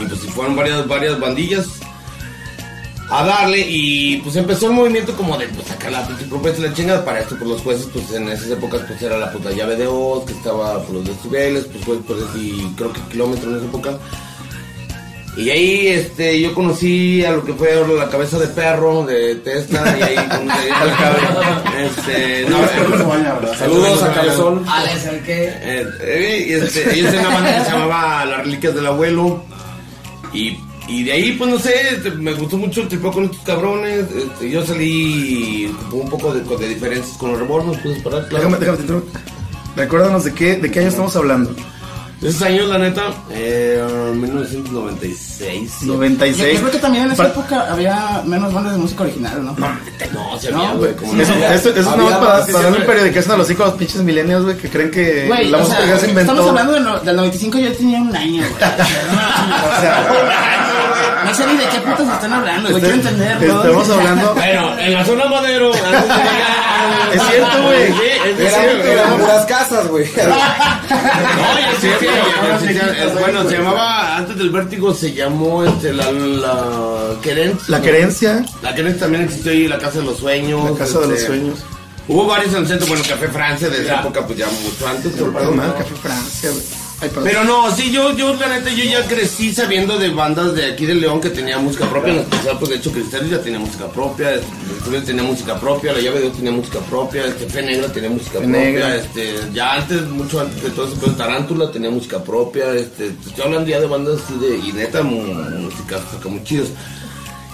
Y 0.00 0.06
pues 0.06 0.20
fueron 0.32 0.56
varias, 0.56 0.86
varias 0.86 1.18
bandillas 1.18 1.66
a 3.10 3.24
darle 3.24 3.66
y 3.68 4.18
pues 4.18 4.36
empezó 4.36 4.66
el 4.66 4.72
movimiento 4.72 5.14
como 5.16 5.36
de 5.36 5.48
pues 5.48 5.66
sacar 5.66 5.90
la 5.92 6.06
propuesta 6.28 6.60
y 6.60 6.68
la 6.68 6.74
chingada 6.74 7.04
para 7.04 7.20
esto 7.20 7.36
pues 7.36 7.50
los 7.50 7.62
jueces 7.62 7.88
pues 7.92 8.12
en 8.12 8.28
esas 8.28 8.50
épocas 8.50 8.82
pues 8.86 9.02
era 9.02 9.18
la 9.18 9.32
puta 9.32 9.50
llave 9.50 9.76
de 9.76 9.86
Oz 9.86 10.24
que 10.24 10.32
estaba 10.32 10.80
por 10.82 10.96
los 10.96 11.04
decibeles 11.04 11.64
pues 11.64 11.84
fue 11.84 11.98
pues 11.98 12.20
y 12.36 12.72
creo 12.76 12.92
que 12.92 13.00
kilómetros 13.10 13.52
en 13.52 13.56
esa 13.58 13.66
época 13.66 13.98
y 15.36 15.48
ahí 15.50 15.86
este 15.88 16.40
yo 16.40 16.54
conocí 16.54 17.24
a 17.24 17.32
lo 17.32 17.44
que 17.44 17.54
fue 17.54 17.86
la 17.96 18.08
cabeza 18.08 18.38
de 18.38 18.48
perro 18.48 19.04
de 19.06 19.36
Tesla 19.36 19.96
y 19.98 20.02
ahí 20.02 20.16
con 20.28 20.50
este 21.80 22.46
no, 22.48 22.58
eh, 22.58 23.56
Saludos 23.56 24.02
a 24.02 24.12
Cabezón. 24.12 24.64
Alex, 24.68 25.06
¿el 25.06 25.22
qué? 25.22 25.44
eh, 25.48 25.86
eh, 26.00 26.46
y 26.48 26.52
este, 26.54 26.94
ellos 26.94 27.10
tenían 27.10 27.26
una 27.26 27.34
banda 27.34 27.58
que 27.58 27.64
se 27.64 27.70
llamaba 27.70 28.24
Las 28.24 28.38
Reliquias 28.44 28.74
del 28.74 28.86
Abuelo. 28.86 29.44
Y, 30.32 30.58
y 30.90 31.04
de 31.04 31.12
ahí, 31.12 31.32
pues 31.32 31.48
no 31.50 31.58
sé, 31.58 31.72
este, 31.94 32.10
me 32.10 32.32
gustó 32.34 32.56
mucho 32.58 32.82
el 32.82 32.88
tripeo 32.88 33.12
con 33.12 33.24
estos 33.24 33.40
cabrones. 33.40 34.06
este, 34.14 34.50
yo 34.50 34.64
salí 34.66 35.74
con 35.90 36.00
un 36.00 36.08
poco 36.10 36.34
de, 36.34 36.40
de 36.42 36.68
diferencias 36.68 37.16
con 37.16 37.30
los 37.32 37.40
revolvers, 37.40 37.80
puedes 37.82 38.02
parar, 38.02 38.26
claro. 38.28 38.44
Déjame, 38.50 38.58
déjame 38.78 39.00
te. 39.00 39.20
Recuérdanos 39.80 40.24
de 40.24 40.34
qué, 40.34 40.56
de 40.56 40.70
qué 40.70 40.80
año 40.80 40.88
estamos 40.88 41.14
hablando. 41.16 41.54
Esos 42.22 42.42
años, 42.42 42.68
la 42.68 42.76
neta, 42.76 43.14
eh, 43.30 43.82
1996. 44.14 45.72
Yo 45.80 45.94
96. 45.94 46.58
creo 46.58 46.70
que 46.70 46.78
también 46.78 47.04
en 47.06 47.12
esa 47.12 47.22
Pa- 47.22 47.28
época 47.30 47.72
había 47.72 48.22
menos 48.26 48.52
bandas 48.52 48.72
de 48.74 48.78
música 48.78 49.04
original, 49.04 49.42
¿no? 49.42 49.52
No, 49.54 50.38
se 50.38 50.50
No, 50.52 50.58
había, 50.60 50.74
güey. 50.74 50.94
como 50.96 51.14
Eso, 51.20 51.34
no. 51.34 51.46
eso, 51.46 51.70
eso 51.70 51.80
es 51.80 51.86
Había 51.86 51.96
nomás 51.96 52.18
para, 52.18 52.30
para 52.40 52.40
darle 52.52 52.60
siempre- 52.62 52.84
periodicación 52.84 53.34
a 53.34 53.38
los 53.38 53.50
hijos, 53.50 53.72
pinches 53.74 54.02
milenios, 54.02 54.44
güey, 54.44 54.56
que 54.58 54.68
creen 54.68 54.90
que 54.90 55.24
Güey, 55.28 55.48
la 55.48 55.56
o 55.56 55.60
música 55.60 55.78
sea, 55.78 55.86
ya 55.88 55.98
se 55.98 56.08
inventó. 56.10 56.32
estamos 56.32 56.50
hablando 56.50 56.72
de 56.74 56.80
no- 56.80 56.98
del 57.00 57.16
95, 57.16 57.58
yo 57.58 57.72
tenía 57.72 58.02
un 58.02 58.14
año, 58.14 58.42
güey. 58.42 58.52
O 58.60 59.80
sea, 59.80 60.66
No 61.24 61.34
sé 61.34 61.46
ni 61.46 61.56
de 61.56 61.68
qué 61.68 61.78
putas 61.80 62.08
están 62.14 62.32
hablando, 62.32 62.70
güey. 62.70 62.80
Quiero 62.82 62.96
este- 62.96 63.08
entenderlo. 63.08 63.62
estamos 63.62 63.90
hablando. 63.90 64.34
Bueno, 64.34 64.78
en 64.78 64.92
la 64.94 65.04
zona 65.04 65.24
madero. 65.26 65.70
Es 67.12 67.20
cierto, 67.28 67.62
güey. 67.64 67.88
Sí, 67.88 68.02
es 68.38 68.54
cierto. 68.54 68.86
eran 68.86 69.18
puras 69.18 69.44
casas, 69.46 69.88
güey. 69.88 70.06
No, 71.80 73.20
bueno, 73.20 73.48
se 73.48 73.56
llamaba, 73.58 74.16
antes 74.18 74.36
del 74.38 74.50
vértigo 74.50 74.94
se 74.94 75.12
llamó 75.12 75.64
este, 75.64 75.92
la, 75.92 76.10
la 76.12 77.20
querencia. 77.22 77.64
La 77.68 77.80
querencia, 77.82 78.44
La 78.62 78.74
querencia 78.74 79.00
también 79.02 79.24
existió 79.24 79.52
ahí, 79.52 79.66
la 79.68 79.78
Casa 79.78 79.98
de 80.00 80.04
los 80.04 80.18
Sueños. 80.18 80.70
la 80.70 80.76
casa 80.78 81.00
de 81.00 81.06
los 81.06 81.14
este, 81.16 81.26
sueños. 81.26 81.58
Hubo 82.08 82.26
varios 82.26 82.52
en 82.54 82.60
el 82.62 82.68
centro, 82.68 82.86
bueno, 82.88 83.02
Café 83.08 83.28
Francia 83.28 83.68
de 83.68 83.82
esa 83.82 84.00
época, 84.00 84.26
pues 84.26 84.38
ya 84.38 84.46
mucho 84.46 84.86
antes. 84.88 85.12
pero- 85.16 85.32
Perdón, 85.32 85.56
mal, 85.56 85.74
Café 85.74 85.94
Francia, 86.02 86.50
güey. 86.50 86.62
Ay. 87.00 87.10
Pero 87.22 87.44
no, 87.44 87.74
sí, 87.74 87.90
yo, 87.90 88.14
yo, 88.16 88.34
la 88.34 88.48
neta, 88.48 88.70
yo 88.70 88.84
ya 88.84 89.06
crecí 89.06 89.52
sabiendo 89.54 89.98
de 89.98 90.10
bandas 90.10 90.54
de 90.54 90.66
aquí 90.66 90.84
de 90.84 90.94
León 90.94 91.20
que 91.20 91.30
tenían 91.30 91.64
música 91.64 91.88
propia, 91.88 92.12
en 92.12 92.18
especial, 92.20 92.58
pues 92.58 92.70
de 92.70 92.76
hecho, 92.76 92.92
Cristal 92.92 93.28
ya 93.28 93.40
tenía 93.40 93.58
música 93.58 93.86
propia, 93.88 94.40
tenía 95.06 95.22
música 95.22 95.58
propia, 95.58 95.92
La 95.92 96.00
Llave 96.00 96.16
de 96.16 96.22
Dios 96.24 96.36
tenía 96.36 96.52
música 96.52 96.78
propia, 96.80 97.24
este, 97.24 97.46
Fe 97.46 97.62
Negra 97.62 97.92
tenía 97.92 98.10
música 98.10 98.32
Fe 98.32 98.44
propia, 98.44 98.60
Negra. 98.60 98.96
este, 98.96 99.34
ya 99.54 99.74
antes, 99.74 100.02
mucho 100.08 100.40
antes 100.40 100.62
de 100.62 100.70
todo 100.70 100.86
eso, 100.86 100.96
pues 101.00 101.16
Tarántula 101.16 101.70
tenía 101.70 101.90
música 101.90 102.22
propia, 102.22 102.74
este, 102.74 103.10
te 103.10 103.28
estoy 103.28 103.44
hablando 103.44 103.68
ya 103.70 103.80
de 103.80 103.86
bandas 103.86 104.20
así 104.22 104.38
de, 104.38 104.58
y 104.58 104.72
neta, 104.72 105.02
música, 105.02 106.00
muy 106.28 106.44
chidos. 106.44 106.68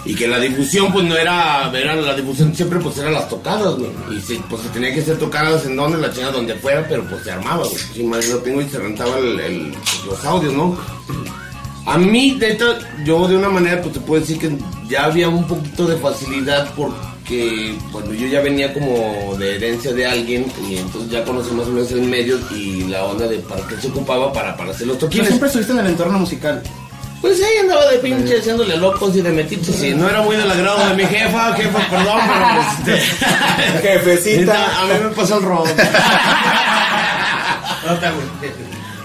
Y 0.07 0.15
que 0.15 0.27
la 0.27 0.39
difusión, 0.39 0.91
pues 0.93 1.05
no 1.05 1.15
era, 1.15 1.69
era 1.77 1.95
la 1.95 2.13
difusión 2.15 2.55
siempre, 2.55 2.79
pues 2.79 2.97
eran 2.97 3.13
las 3.13 3.27
tocadas, 3.29 3.75
güey. 3.75 3.91
Y 4.15 4.21
se, 4.21 4.35
pues 4.49 4.61
se 4.61 4.69
tenía 4.69 4.93
que 4.93 5.01
hacer 5.01 5.17
tocadas 5.17 5.65
en 5.65 5.75
donde, 5.75 5.97
la 5.97 6.11
chingada 6.11 6.31
donde 6.33 6.55
fuera, 6.55 6.85
pero 6.87 7.03
pues 7.03 7.23
se 7.23 7.31
armaba, 7.31 7.65
güey. 7.65 7.77
Sí, 7.93 8.03
más 8.03 8.27
lo 8.29 8.37
tengo 8.37 8.61
y 8.61 8.69
se 8.69 8.79
rentaba 8.79 9.17
el, 9.19 9.39
el- 9.39 9.71
los 10.05 10.23
audios, 10.25 10.53
¿no? 10.53 10.77
A 11.85 11.97
mí, 11.97 12.37
neta, 12.39 12.79
yo 13.05 13.27
de 13.27 13.37
una 13.37 13.49
manera, 13.49 13.81
pues 13.81 13.93
te 13.93 13.99
puedo 14.01 14.19
decir 14.21 14.37
que 14.39 14.51
ya 14.89 15.05
había 15.05 15.29
un 15.29 15.45
poquito 15.47 15.85
de 15.87 15.95
facilidad 15.97 16.73
porque 16.75 17.75
cuando 17.91 18.13
yo 18.13 18.27
ya 18.27 18.41
venía 18.41 18.73
como 18.73 19.35
de 19.37 19.55
herencia 19.55 19.93
de 19.93 20.05
alguien 20.05 20.45
y 20.69 20.77
entonces 20.77 21.09
ya 21.11 21.23
conocí 21.23 21.51
más 21.51 21.67
o 21.67 21.71
menos 21.71 21.91
el 21.91 22.01
medio 22.01 22.39
y 22.53 22.83
la 22.85 23.03
onda 23.05 23.27
de 23.27 23.37
para 23.39 23.65
qué 23.67 23.75
se 23.77 23.87
ocupaba 23.87 24.31
para, 24.33 24.55
para 24.57 24.71
hacer 24.71 24.87
los 24.87 24.97
toquines. 24.97 25.27
siempre 25.27 25.47
estuviste 25.47 25.71
en 25.73 25.79
el 25.79 25.87
entorno 25.87 26.19
musical. 26.19 26.61
Pues 27.21 27.41
ahí 27.41 27.57
andaba 27.61 27.85
de 27.91 27.97
pinche 27.97 28.37
haciéndole 28.39 28.77
locos 28.77 29.15
y 29.15 29.21
de 29.21 29.31
metiches 29.31 29.83
y 29.83 29.93
no 29.95 30.07
era 30.07 30.21
muy 30.21 30.35
del 30.35 30.49
agrado 30.51 30.87
de 30.89 30.93
mi 30.95 31.03
jefa, 31.05 31.53
jefa, 31.55 31.79
perdón, 31.89 32.19
pero 32.27 32.95
este... 32.99 33.87
Jefecita. 33.87 34.81
A 34.81 34.85
mí 34.85 34.93
me 35.03 35.09
pasó 35.09 35.37
el 35.39 35.43
robo. 35.43 35.65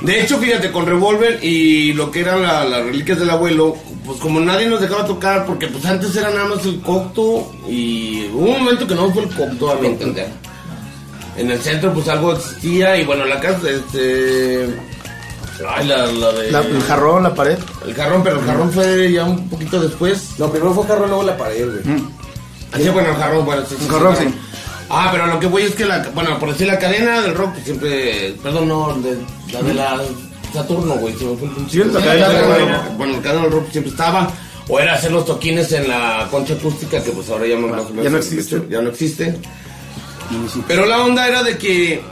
De 0.03 0.21
hecho, 0.21 0.39
fíjate, 0.39 0.73
con 0.73 0.85
Revolver 0.87 1.39
y 1.45 1.93
lo 1.93 2.11
que 2.11 2.21
eran 2.21 2.43
la- 2.43 2.65
las 2.65 2.85
reliquias 2.85 3.21
del 3.21 3.31
abuelo, 3.31 3.77
pues 4.05 4.19
como 4.19 4.41
nadie 4.41 4.67
nos 4.67 4.81
dejaba 4.81 5.07
tocar, 5.07 5.47
porque 5.47 5.69
pues 5.69 5.85
antes 5.87 6.15
era 6.17 6.31
nada 6.31 6.47
más 6.49 6.65
el 6.67 6.81
cocto 6.81 7.53
y 7.69 8.27
hubo 8.33 8.47
un 8.51 8.59
momento 8.65 8.87
que 8.87 8.97
no 8.97 9.13
fue 9.13 9.23
el 9.23 9.29
cocto, 9.31 9.71
a 9.71 9.77
mi 9.77 9.87
entender. 9.87 10.29
En 11.37 11.51
el 11.53 11.61
centro 11.61 11.95
pues 11.95 12.09
algo 12.09 12.33
existía 12.35 12.97
y 12.97 13.05
bueno, 13.05 13.25
la 13.25 13.39
casa, 13.39 13.69
este... 13.71 14.67
Ay, 15.69 15.87
la, 15.87 16.07
la 16.07 16.33
de... 16.33 16.51
La- 16.51 16.61
el 16.61 16.83
jarrón, 16.83 17.23
la 17.23 17.35
pared. 17.35 17.59
El 17.87 17.95
jarrón, 17.95 18.23
pero 18.23 18.41
el 18.41 18.47
jarrón 18.47 18.73
fue 18.73 19.13
ya 19.13 19.25
un 19.25 19.49
poquito 19.49 19.81
después. 19.81 20.31
No, 20.39 20.51
primero 20.51 20.73
fue 20.75 20.87
carro, 20.87 21.07
luego 21.07 21.23
la 21.23 21.37
pared, 21.37 21.67
güey. 21.85 22.03
Así, 22.73 22.89
bueno, 22.89 23.11
el 23.11 23.17
jarrón, 23.17 23.45
bueno, 23.45 23.63
sí, 23.69 23.77
sí, 23.79 23.85
El 23.85 23.91
jarrón, 23.91 24.17
sí. 24.17 24.25
Ah, 24.91 25.09
pero 25.13 25.27
lo 25.27 25.39
que 25.41 25.47
voy 25.47 25.63
es 25.63 25.75
que 25.75 25.85
la, 25.87 25.99
bueno, 26.15 26.39
por 26.39 26.51
decir 26.51 26.67
la 26.67 26.79
cadena 26.79 27.21
del 27.23 27.35
rock, 27.35 27.53
pues 27.53 27.65
siempre, 27.65 28.35
perdón, 28.43 28.69
no, 28.69 28.95
de- 28.95 29.19
la 29.53 29.63
de 29.63 29.75
la 29.75 30.01
Saturno, 30.53 30.95
güey, 30.97 31.15
se 31.17 31.25
me 31.25 31.37
fue 31.37 31.49
el 31.49 31.55
pinche- 31.55 31.71
Sí, 31.71 31.91
la 31.93 32.01
cadena 32.01 32.29
del 32.29 32.69
rock. 32.69 32.83
Bueno, 32.99 33.15
el 33.17 33.23
cadena 33.23 33.43
del 33.45 33.53
rock 33.53 33.71
siempre 33.71 33.91
estaba, 33.91 34.31
o 34.69 34.79
era 34.79 34.95
hacer 34.95 35.11
los 35.13 35.25
toquines 35.25 35.73
en 35.73 35.89
la 35.89 36.29
concha 36.31 36.55
acústica, 36.55 37.03
que 37.03 37.11
pues 37.11 37.29
ahora 37.31 37.47
ya 37.47 37.57
no, 37.57 37.69
más 37.69 37.81
o 37.87 37.89
menos 37.91 38.05
Ya 38.05 38.11
no 38.11 38.19
existe. 38.19 38.63
Ya 38.69 38.83
no 38.83 38.91
existe. 38.91 39.39
Pero 40.67 40.87
la 40.87 41.03
onda 41.03 41.27
era 41.29 41.43
de 41.43 41.57
que, 41.59 42.03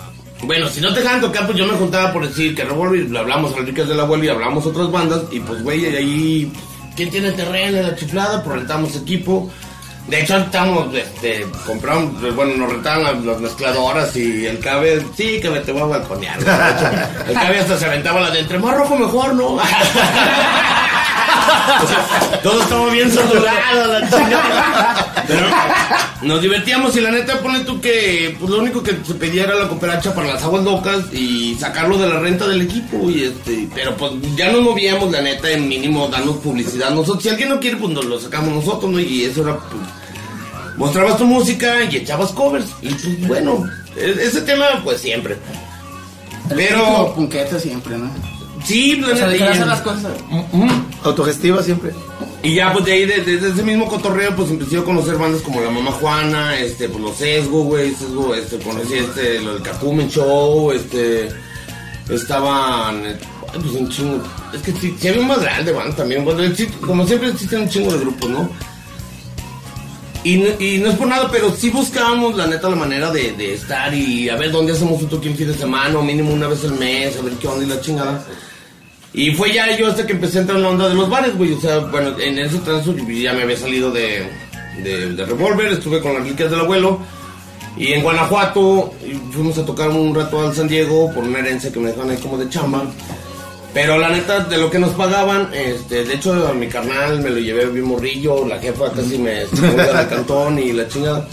bueno, 0.42 0.68
si 0.68 0.80
no 0.80 0.92
te 0.92 1.00
dejaban 1.00 1.20
tocar, 1.20 1.46
pues 1.46 1.58
yo 1.58 1.66
me 1.66 1.74
juntaba 1.74 2.12
por 2.12 2.26
decir 2.26 2.54
que 2.54 2.64
Revolver, 2.64 3.16
hablamos 3.16 3.54
a 3.54 3.58
Enriquez 3.58 3.88
de 3.88 3.94
la 3.94 4.04
Abuela 4.04 4.24
y 4.24 4.28
hablamos 4.28 4.66
otras 4.66 4.90
bandas, 4.90 5.22
y 5.30 5.40
pues, 5.40 5.62
güey, 5.62 5.84
ahí, 5.86 6.52
¿quién 6.96 7.10
tiene 7.10 7.32
terreno 7.32 7.78
en 7.78 7.86
la 7.88 7.96
chiflada? 7.96 8.42
Pues 8.42 8.56
rentamos 8.56 8.96
equipo. 8.96 9.50
De 10.08 10.22
hecho, 10.22 10.38
estamos, 10.38 10.92
este, 10.94 11.46
compramos, 11.66 12.14
pues, 12.20 12.34
bueno, 12.34 12.56
nos 12.56 12.72
rentaban 12.72 13.24
las, 13.26 13.40
mezcladoras 13.40 14.16
y 14.16 14.46
el 14.46 14.58
cabe, 14.58 15.04
sí, 15.16 15.38
que 15.40 15.48
te 15.50 15.72
voy 15.72 15.82
a 15.82 15.86
balconear. 15.86 16.38
hecho, 16.40 17.28
el 17.28 17.34
cabe 17.34 17.58
hasta 17.60 17.78
se 17.78 17.84
aventaba 17.84 18.20
la 18.20 18.30
de 18.30 18.40
entre 18.40 18.58
más 18.58 18.74
rojo 18.74 18.96
mejor, 18.96 19.34
¿no? 19.34 19.58
O 21.82 21.86
sea, 21.86 22.40
todo 22.42 22.62
estaba 22.62 22.90
bien 22.90 23.10
saturado, 23.10 23.86
la 23.92 24.00
chingada. 24.10 25.24
Pero 25.26 25.46
nos 26.22 26.42
divertíamos 26.42 26.96
y 26.96 27.00
la 27.00 27.10
neta, 27.10 27.40
pone 27.40 27.60
tú 27.60 27.80
que 27.80 28.36
pues, 28.38 28.50
lo 28.50 28.58
único 28.58 28.82
que 28.82 28.96
se 29.06 29.14
pedía 29.14 29.44
era 29.44 29.54
la 29.54 29.68
cooperacha 29.68 30.14
para 30.14 30.34
las 30.34 30.42
aguas 30.42 30.64
locas 30.64 31.12
y 31.12 31.54
sacarlo 31.58 31.98
de 31.98 32.08
la 32.08 32.18
renta 32.20 32.46
del 32.46 32.62
equipo. 32.62 33.08
y 33.10 33.24
este 33.24 33.68
Pero 33.74 33.96
pues 33.96 34.12
ya 34.36 34.50
nos 34.50 34.62
movíamos, 34.62 35.10
la 35.10 35.20
neta, 35.22 35.50
en 35.50 35.68
mínimo 35.68 36.08
darnos 36.08 36.36
publicidad. 36.38 36.90
Nosotros, 36.90 37.22
si 37.22 37.28
alguien 37.28 37.48
no 37.50 37.60
quiere, 37.60 37.76
pues 37.76 37.92
nos 37.92 38.04
lo 38.04 38.18
sacamos 38.20 38.52
nosotros, 38.64 38.90
¿no? 38.90 38.98
Y 39.00 39.24
eso 39.24 39.42
era, 39.42 39.56
pues, 39.56 39.82
mostrabas 40.76 41.18
tu 41.18 41.24
música 41.26 41.82
y 41.84 41.96
echabas 41.96 42.30
covers. 42.32 42.66
Y 42.82 42.88
pues 42.88 43.28
bueno, 43.28 43.64
e- 43.96 44.16
ese 44.22 44.40
tema, 44.42 44.66
pues 44.82 45.00
siempre. 45.00 45.36
El 46.50 46.56
Pero- 46.56 46.78
típico 46.78 47.14
punquete 47.14 47.60
siempre, 47.60 47.96
¿no? 47.96 48.10
Sí, 48.64 48.96
la 48.96 49.12
O 49.12 49.16
sea, 49.16 49.26
neta, 49.28 49.44
y- 49.44 49.48
hacer 49.48 49.66
las 49.66 49.80
cosas. 49.80 50.12
Ujú. 50.30 50.66
Autogestiva 51.04 51.62
siempre. 51.62 51.92
Y 52.42 52.54
ya, 52.54 52.72
pues 52.72 52.84
de 52.84 52.92
ahí, 52.92 53.06
de- 53.06 53.22
desde 53.22 53.50
ese 53.50 53.62
mismo 53.62 53.86
cotorreo, 53.86 54.34
pues 54.36 54.50
empecé 54.50 54.78
a 54.78 54.82
conocer 54.84 55.16
bandas 55.16 55.42
como 55.42 55.60
La 55.60 55.70
Mamá 55.70 55.92
Juana, 55.92 56.58
este, 56.58 56.88
pues 56.88 57.02
los 57.02 57.16
Sesgo, 57.16 57.64
güey, 57.64 57.94
Sesgo, 57.94 58.34
este, 58.34 58.58
conocí 58.58 58.94
este, 58.94 59.40
lo 59.40 59.54
del 59.54 59.62
Cacumen 59.62 60.08
Show, 60.10 60.72
este, 60.72 61.28
estaban, 62.08 63.04
eh, 63.06 63.16
ay, 63.52 63.60
pues 63.60 63.74
un 63.74 63.88
chingo, 63.88 64.22
es 64.54 64.62
que 64.62 64.72
sí, 64.72 64.96
sí 64.98 65.08
había 65.08 65.20
un 65.20 65.26
más 65.28 65.40
grande, 65.40 65.72
bandas 65.72 65.96
también, 65.96 66.24
bueno, 66.24 66.42
como 66.80 67.06
siempre 67.06 67.28
existen 67.30 67.62
un 67.62 67.68
chingo 67.68 67.92
de 67.92 67.98
grupos, 68.00 68.30
¿no? 68.30 68.50
Y, 70.22 70.36
no- 70.36 70.60
y 70.62 70.78
no 70.78 70.90
es 70.90 70.96
por 70.96 71.08
nada, 71.08 71.28
pero 71.32 71.54
sí 71.54 71.70
buscábamos, 71.70 72.36
la 72.36 72.46
neta, 72.46 72.68
la 72.68 72.76
manera 72.76 73.10
de, 73.10 73.32
de 73.32 73.54
estar 73.54 73.92
y 73.94 74.28
a 74.28 74.36
ver 74.36 74.50
dónde 74.50 74.72
hacemos 74.72 75.00
un 75.02 75.08
toque 75.08 75.28
en 75.30 75.36
fin 75.36 75.46
de 75.48 75.56
semana, 75.56 75.98
o 75.98 76.02
mínimo 76.02 76.32
una 76.32 76.46
vez 76.48 76.62
al 76.64 76.72
mes, 76.78 77.16
a 77.18 77.22
ver 77.22 77.34
qué 77.34 77.48
onda 77.48 77.64
y 77.64 77.68
la 77.68 77.80
chingada. 77.80 78.24
Y 79.12 79.32
fue 79.32 79.52
ya 79.52 79.76
yo 79.76 79.88
hasta 79.88 80.06
que 80.06 80.12
empecé 80.12 80.38
a 80.38 80.40
entrar 80.42 80.58
en 80.58 80.64
la 80.64 80.70
onda 80.70 80.88
de 80.88 80.94
los 80.94 81.10
bares, 81.10 81.36
güey. 81.36 81.52
O 81.52 81.60
sea, 81.60 81.78
bueno, 81.78 82.18
en 82.18 82.38
ese 82.38 82.58
transcurso 82.58 83.04
yo 83.04 83.12
ya 83.12 83.32
me 83.32 83.42
había 83.42 83.56
salido 83.56 83.90
de, 83.90 84.28
de, 84.82 85.12
de 85.14 85.26
Revolver, 85.26 85.72
estuve 85.72 86.00
con 86.00 86.14
las 86.14 86.22
reliquias 86.22 86.50
del 86.50 86.60
abuelo. 86.60 87.00
Y 87.76 87.92
en 87.92 88.02
Guanajuato 88.02 88.92
fuimos 89.32 89.56
a 89.58 89.64
tocar 89.64 89.88
un 89.90 90.14
rato 90.14 90.40
al 90.40 90.54
San 90.54 90.68
Diego 90.68 91.12
por 91.12 91.24
una 91.24 91.38
herencia 91.38 91.72
que 91.72 91.80
me 91.80 91.88
dejaron 91.88 92.10
ahí 92.10 92.18
como 92.18 92.36
de 92.38 92.48
chamba. 92.48 92.84
Pero 93.72 93.98
la 93.98 94.08
neta, 94.08 94.40
de 94.40 94.58
lo 94.58 94.70
que 94.70 94.80
nos 94.80 94.90
pagaban, 94.94 95.48
este, 95.54 96.04
de 96.04 96.14
hecho 96.14 96.48
a 96.48 96.52
mi 96.52 96.66
carnal 96.66 97.20
me 97.20 97.30
lo 97.30 97.38
llevé 97.38 97.66
bien 97.66 97.86
morrillo, 97.86 98.44
la 98.44 98.58
jefa 98.58 98.90
casi 98.92 99.16
me 99.16 99.46
sacó 99.46 99.76
de 99.76 100.06
cantón 100.08 100.58
y 100.58 100.72
la 100.72 100.88
chingada. 100.88 101.26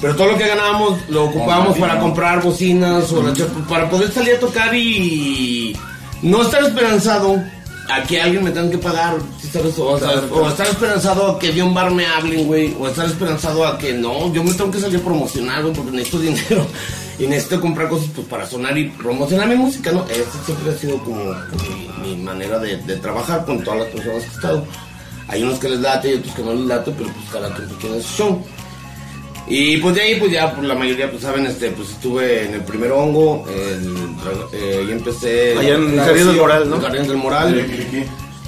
Pero 0.00 0.16
todo 0.16 0.28
lo 0.28 0.38
que 0.38 0.48
ganábamos 0.48 0.98
lo 1.08 1.24
ocupábamos 1.24 1.78
para 1.78 1.98
comprar 1.98 2.42
bocinas 2.42 3.12
o 3.12 3.22
para 3.68 3.88
poder 3.88 4.10
salir 4.10 4.34
a 4.34 4.40
tocar 4.40 4.74
y 4.74 5.76
no 6.24 6.42
estar 6.42 6.64
esperanzado 6.64 7.42
a 7.88 8.02
que 8.02 8.20
alguien 8.20 8.42
me 8.42 8.50
tenga 8.50 8.70
que 8.70 8.78
pagar, 8.78 9.16
¿sí 9.40 9.48
sabes? 9.48 9.78
O, 9.78 9.90
o 9.90 10.48
estar 10.48 10.66
esperanzado 10.66 11.32
a 11.32 11.38
que 11.38 11.52
de 11.52 11.62
un 11.62 11.74
bar 11.74 11.90
me 11.90 12.06
hablen, 12.06 12.46
güey, 12.46 12.74
o 12.78 12.88
estar 12.88 13.04
esperanzado 13.06 13.66
a 13.66 13.76
que 13.76 13.92
no, 13.92 14.32
yo 14.32 14.42
me 14.42 14.54
tengo 14.54 14.70
que 14.70 14.80
salir 14.80 15.00
a 15.00 15.04
promocionar, 15.04 15.62
güey, 15.62 15.74
porque 15.74 15.90
necesito 15.90 16.18
dinero 16.20 16.66
y 17.18 17.26
necesito 17.26 17.60
comprar 17.60 17.88
cosas 17.88 18.08
pues 18.14 18.26
para 18.26 18.46
sonar 18.46 18.76
y 18.78 18.88
promocionar 18.88 19.48
mi 19.48 19.56
música, 19.56 19.92
¿no? 19.92 20.04
Esa 20.06 20.44
siempre 20.46 20.72
ha 20.72 20.78
sido 20.78 20.98
como, 21.04 21.24
como 21.24 22.02
mi, 22.02 22.16
mi 22.16 22.22
manera 22.22 22.58
de, 22.58 22.78
de 22.78 22.96
trabajar 22.96 23.44
con 23.44 23.62
todas 23.62 23.80
las 23.80 23.88
personas 23.88 24.22
que 24.22 24.28
he 24.28 24.34
estado. 24.34 24.66
Hay 25.28 25.42
unos 25.42 25.58
que 25.58 25.68
les 25.68 25.80
late 25.80 26.10
y 26.10 26.14
otros 26.14 26.34
que 26.34 26.42
no 26.42 26.54
les 26.54 26.66
late, 26.66 26.90
pero 26.96 27.10
pues 27.10 27.30
cada 27.30 27.54
quien 27.54 27.68
tiene 27.78 28.00
su 28.00 28.08
show. 28.16 28.44
Y 29.46 29.76
pues 29.76 29.94
de 29.94 30.02
ahí, 30.02 30.16
pues 30.16 30.32
ya 30.32 30.54
pues, 30.54 30.66
la 30.66 30.74
mayoría, 30.74 31.10
pues 31.10 31.22
saben, 31.22 31.46
este, 31.46 31.70
pues 31.70 31.90
estuve 31.90 32.46
en 32.46 32.54
el 32.54 32.62
primer 32.62 32.92
hongo, 32.92 33.46
el, 33.48 33.94
eh, 34.52 34.86
y 34.88 34.92
empecé... 34.92 35.58
Allá 35.58 35.74
en 35.74 35.98
Jardín 35.98 36.26
del 36.26 36.36
Moral, 36.36 36.70
¿no? 36.70 36.76
El 36.76 36.82
Jardín 36.82 37.08
del 37.08 37.16
Moral. 37.16 37.66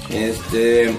Este, 0.09 0.91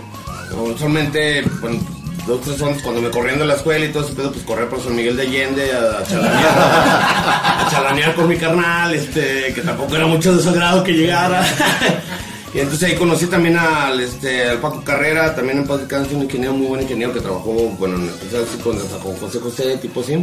usualmente, 0.53 1.43
bueno, 1.61 1.81
dos, 2.29 2.43
tres 2.43 2.61
ondas, 2.61 2.83
cuando 2.83 3.03
me 3.03 3.11
corrían 3.11 3.41
de 3.41 3.47
la 3.47 3.55
escuela 3.55 3.85
y 3.87 3.89
todo 3.89 4.05
ese 4.05 4.15
pedo, 4.15 4.31
pues 4.31 4.45
correr 4.45 4.69
por 4.69 4.81
San 4.81 4.95
Miguel 4.95 5.17
de 5.17 5.23
Allende 5.23 5.73
a, 5.73 5.99
a 5.99 6.05
chalanear, 6.05 6.59
a 6.59 7.69
chalanear 7.71 8.15
con 8.15 8.29
mi 8.29 8.37
carnal, 8.37 8.95
este, 8.95 9.53
que 9.53 9.63
tampoco 9.63 9.97
era 9.97 10.07
mucho 10.07 10.37
de 10.37 10.43
su 10.43 10.51
agrado 10.51 10.85
que 10.85 10.93
llegara. 10.93 11.45
Y 12.55 12.61
entonces 12.61 12.89
ahí 12.89 12.97
conocí 12.97 13.27
también 13.27 13.57
al, 13.59 14.01
este, 14.01 14.49
al 14.49 14.59
Paco 14.59 14.83
Carrera, 14.83 15.35
también 15.35 15.59
en 15.59 15.67
paz 15.67 15.81
descanse, 15.81 16.15
un 16.15 16.23
ingeniero, 16.23 16.55
muy 16.55 16.67
buen 16.69 16.83
ingeniero 16.83 17.13
que 17.13 17.21
trabajó, 17.21 17.53
bueno, 17.79 17.97
en 17.97 18.09
especial 18.09 18.45
sí, 18.51 18.59
con, 18.63 18.79
con 18.79 19.17
José 19.19 19.39
José, 19.39 19.77
tipo 19.77 20.01
así. 20.01 20.15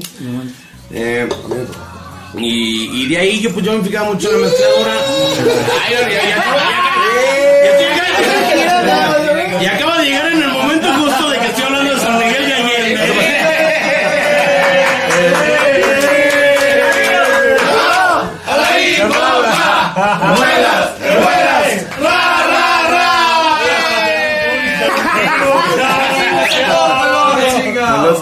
Eh, 0.92 1.28
y, 2.38 3.04
y 3.04 3.08
de 3.08 3.18
ahí 3.18 3.40
yo 3.40 3.54
pues 3.54 3.66
yo 3.66 3.74
me 3.74 3.84
fijaba 3.84 4.12
mucho 4.12 4.30
en 4.30 4.42
la 4.42 4.48
mezcladora. 4.48 4.94
Ay, 5.88 5.94
ya, 5.94 6.10
ya, 6.10 6.24
ya, 6.30 6.44
y 9.62 9.66
acaba 9.68 9.98
de 10.00 10.06
llegar 10.06 10.32
en 10.32 10.42
el 10.44 10.50
momento 10.50 10.88
justo 10.94 11.30
de 11.30 11.40
que 11.40 11.46
estoy 11.46 11.64
hablando 11.64 11.94
de 11.94 12.00
San 12.00 12.18
Miguel 12.20 12.46
de 12.46 12.54
Allende. 12.54 13.02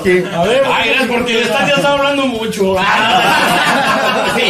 Meloski. 0.03 0.35
Ay, 0.35 0.89
gracias 0.89 1.07
porque 1.09 1.31
el 1.37 1.43
estadio 1.43 1.75
está 1.75 1.89
hablando 1.93 2.25
mucho. 2.27 2.75
Sí. 4.35 4.41
Ya 4.43 4.49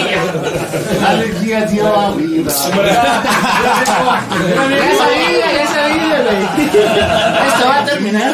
sabía, 4.98 5.48
ya 5.54 5.68
sabía, 5.68 6.18
güey. 6.24 6.42
Esto 7.48 7.64
va 7.68 7.76
a 7.80 7.86
terminar. 7.86 8.34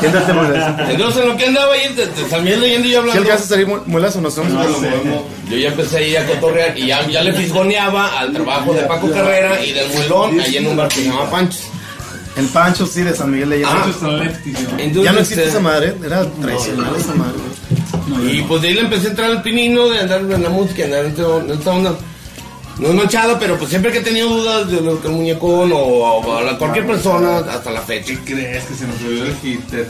Siéntate, 0.00 0.32
Muelas. 0.32 0.90
Entonces 0.90 1.22
en 1.22 1.28
lo 1.28 1.36
que 1.36 1.46
andaba 1.46 1.72
ahí, 1.74 1.92
de 1.94 2.06
San 2.28 2.44
Miguel 2.44 2.60
de 2.60 2.66
Allende 2.66 2.88
yo 2.88 2.92
¿Si 2.92 2.96
hablando. 2.98 3.22
alcanzas 3.22 3.46
a 3.46 3.48
salir 3.50 3.66
mu- 3.66 3.80
muelas 3.86 4.16
o 4.16 4.20
no 4.20 4.30
son? 4.30 4.46
Yo 5.50 5.56
ya 5.56 5.68
empecé 5.68 5.98
ahí 5.98 6.16
a 6.16 6.26
cotorrear 6.26 6.76
y 6.78 6.86
ya, 6.86 7.06
ya 7.08 7.22
le 7.22 7.32
fisgoneaba 7.32 8.18
al 8.18 8.32
trabajo 8.32 8.72
de 8.72 8.82
Paco 8.82 9.10
Carrera 9.10 9.60
y 9.64 9.72
del 9.72 9.88
Muelón, 9.90 10.40
ahí 10.40 10.56
en 10.56 10.66
un 10.68 10.76
bar 10.76 10.88
que 10.88 10.94
se 10.96 11.04
llama 11.04 11.30
Panchos. 11.30 11.62
El 12.36 12.46
Pancho, 12.48 12.86
sí, 12.86 13.02
de 13.02 13.14
San 13.14 13.30
Miguel 13.30 13.48
de 13.50 13.64
Ah. 13.64 13.82
Allende. 13.84 14.32
Entonces, 14.78 15.04
Ya 15.04 15.12
no 15.12 15.20
existe 15.20 15.44
esa 15.44 15.60
madre, 15.60 15.94
era 16.04 16.24
tradicional 16.40 16.94
esa 16.96 17.14
madre. 17.14 17.38
Y 18.30 18.42
pues 18.42 18.62
de 18.62 18.68
ahí 18.68 18.74
le 18.74 18.80
empecé 18.82 19.06
a 19.06 19.10
entrar 19.10 19.30
al 19.30 19.42
pinino 19.42 19.88
de 19.88 20.00
andar 20.00 20.20
en 20.20 20.42
la 20.42 20.48
música, 20.50 20.84
andar 20.84 21.04
en 21.06 21.12
esta- 21.12 21.70
onda. 21.70 21.94
No 22.78 22.88
es 22.88 22.94
manchado, 22.94 23.38
pero 23.38 23.56
pues 23.56 23.70
siempre 23.70 23.90
que 23.90 23.98
he 23.98 24.02
tenido 24.02 24.28
dudas 24.28 24.70
de 24.70 24.82
lo 24.82 25.00
que 25.00 25.08
el 25.08 25.14
muñecón 25.14 25.72
o, 25.72 25.76
o 25.78 26.36
a 26.36 26.42
la- 26.42 26.58
cualquier 26.58 26.86
persona 26.86 27.38
hasta 27.38 27.70
la 27.70 27.80
fecha. 27.80 28.08
¿Qué 28.08 28.18
crees 28.34 28.64
que 28.64 28.74
se 28.74 28.86
nos 28.86 29.00
olvidó 29.02 29.24
el 29.24 29.34
hitter? 29.42 29.88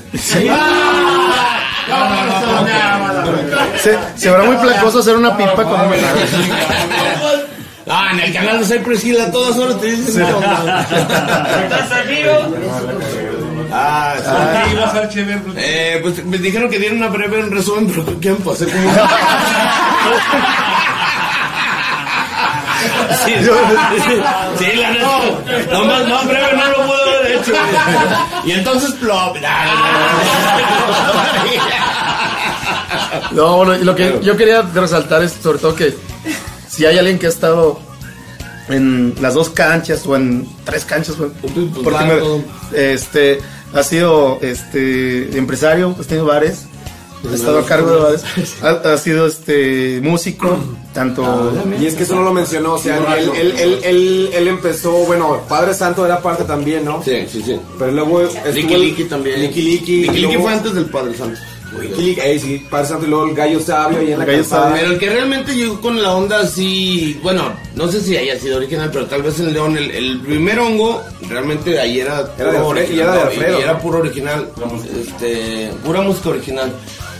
Se, 3.82 3.98
se 4.16 4.30
verá 4.30 4.44
muy 4.44 4.56
placoso 4.56 5.00
hacer 5.00 5.16
una 5.16 5.36
pipa 5.36 5.54
con 5.64 5.80
un. 5.80 5.92
Ah, 7.88 8.10
en 8.12 8.20
el 8.20 8.32
canal 8.32 8.58
de 8.58 8.64
Cypress 8.64 9.04
Hill 9.04 9.20
a 9.20 9.30
todas 9.30 9.56
horas 9.58 9.80
te 9.80 9.94
onda. 9.94 10.86
¿Estás 11.62 11.92
amigo? 11.92 12.32
Ah, 13.72 14.14
sí. 14.18 14.30
¿Qué 14.64 14.72
ibas 14.74 14.94
al 14.94 15.08
chévere? 15.08 15.40
Eh, 15.56 16.00
pues 16.02 16.24
me 16.24 16.38
dijeron 16.38 16.68
que 16.68 16.80
dieron 16.80 16.98
una 16.98 17.08
breve 17.08 17.42
resumen, 17.42 17.86
pero 17.88 18.20
¿qué 18.20 18.32
pasé 18.34 18.66
como... 18.66 18.90
Sí, 23.24 23.32
sí, 24.58 24.76
la 24.76 24.90
neta. 24.90 25.06
No, 25.72 25.84
más, 25.84 26.08
más 26.08 26.26
breve 26.26 26.56
no 26.56 26.66
lo 26.66 26.86
puedo 26.86 27.02
haber 27.02 27.32
hecho. 27.32 27.52
Y 28.44 28.52
entonces, 28.52 28.92
plop. 28.94 29.36
No, 33.32 33.56
bueno, 33.58 33.76
y 33.76 33.84
lo 33.84 33.94
que 33.94 34.20
yo 34.22 34.36
quería 34.36 34.62
resaltar 34.62 35.22
es 35.22 35.32
sobre 35.32 35.58
todo 35.58 35.74
que 35.74 35.96
si 36.76 36.84
hay 36.86 36.98
alguien 36.98 37.18
que 37.18 37.26
ha 37.26 37.30
estado 37.30 37.78
en 38.68 39.14
las 39.20 39.34
dos 39.34 39.50
canchas 39.50 40.04
o 40.06 40.16
en 40.16 40.46
tres 40.64 40.84
canchas, 40.84 41.14
pues, 41.16 41.30
porque 41.40 41.90
va 41.90 42.04
me- 42.04 42.16
todo. 42.18 42.40
este 42.74 43.38
ha 43.74 43.82
sido 43.82 44.38
este 44.42 45.36
empresario, 45.38 45.94
ha 45.98 46.02
tenido 46.02 46.26
bares, 46.26 46.64
ha 47.30 47.34
estado 47.34 47.58
a 47.60 47.66
cargo 47.66 47.90
de 47.92 47.96
bares, 48.02 48.24
ha, 48.62 48.70
ha 48.92 48.98
sido 48.98 49.26
este 49.26 50.00
músico, 50.02 50.58
tanto 50.92 51.52
Y 51.80 51.86
es 51.86 51.94
que 51.94 52.02
eso 52.04 52.14
no 52.16 52.22
lo 52.22 52.32
mencionó, 52.32 52.74
o 52.74 52.78
sea, 52.78 52.96
él, 53.16 53.30
él, 53.36 53.54
él, 53.58 53.80
él, 53.84 54.30
él 54.32 54.48
empezó, 54.48 54.90
bueno, 55.06 55.40
Padre 55.48 55.72
Santo 55.74 56.04
era 56.04 56.20
parte 56.20 56.44
también, 56.44 56.84
¿no? 56.84 57.02
Sí, 57.04 57.24
sí, 57.30 57.42
sí. 57.44 57.60
Pero 57.78 57.92
luego 57.92 58.22
estuvo 58.22 58.52
Liki 58.52 58.76
Liki 58.76 59.04
también. 59.04 59.40
Liki 59.42 59.62
Liki. 59.62 60.02
Liki 60.02 60.18
Liki 60.22 60.36
fue 60.38 60.52
antes 60.52 60.74
del 60.74 60.86
Padre 60.86 61.16
Santo. 61.16 61.38
Liki, 61.80 62.20
eh, 62.20 62.38
sí, 62.38 62.66
Padre 62.70 62.86
Santo 62.86 63.06
y 63.06 63.08
luego 63.10 63.26
el 63.28 63.34
Gallo 63.34 63.60
Sabio 63.60 63.98
ahí 63.98 64.12
en 64.12 64.18
la 64.18 64.24
Gallo 64.24 64.38
calzada. 64.38 64.74
Pero 64.74 64.92
el 64.92 64.98
que 64.98 65.10
realmente 65.10 65.54
llegó 65.54 65.80
con 65.80 66.02
la 66.02 66.14
onda 66.14 66.40
así, 66.40 67.18
bueno, 67.22 67.52
no 67.74 67.88
sé 67.88 68.00
si 68.00 68.16
haya 68.16 68.38
sido 68.38 68.58
original, 68.58 68.90
pero 68.92 69.06
tal 69.06 69.22
vez 69.22 69.38
en 69.40 69.52
León, 69.52 69.76
el, 69.76 69.90
el 69.90 70.20
primer 70.20 70.58
hongo, 70.58 71.02
realmente 71.28 71.78
ahí 71.78 72.00
era, 72.00 72.28
Era 72.38 72.52
de 72.52 72.58
Alfredo, 72.58 72.92
y 72.92 73.00
era 73.00 73.12
de 73.12 73.18
¿no? 73.18 73.24
Alfredo, 73.24 73.58
y 73.58 73.62
era 73.62 73.72
¿no? 73.74 73.78
puro 73.80 73.98
original, 73.98 74.50
este, 75.00 75.70
pura 75.84 76.00
música 76.02 76.30
original. 76.30 76.72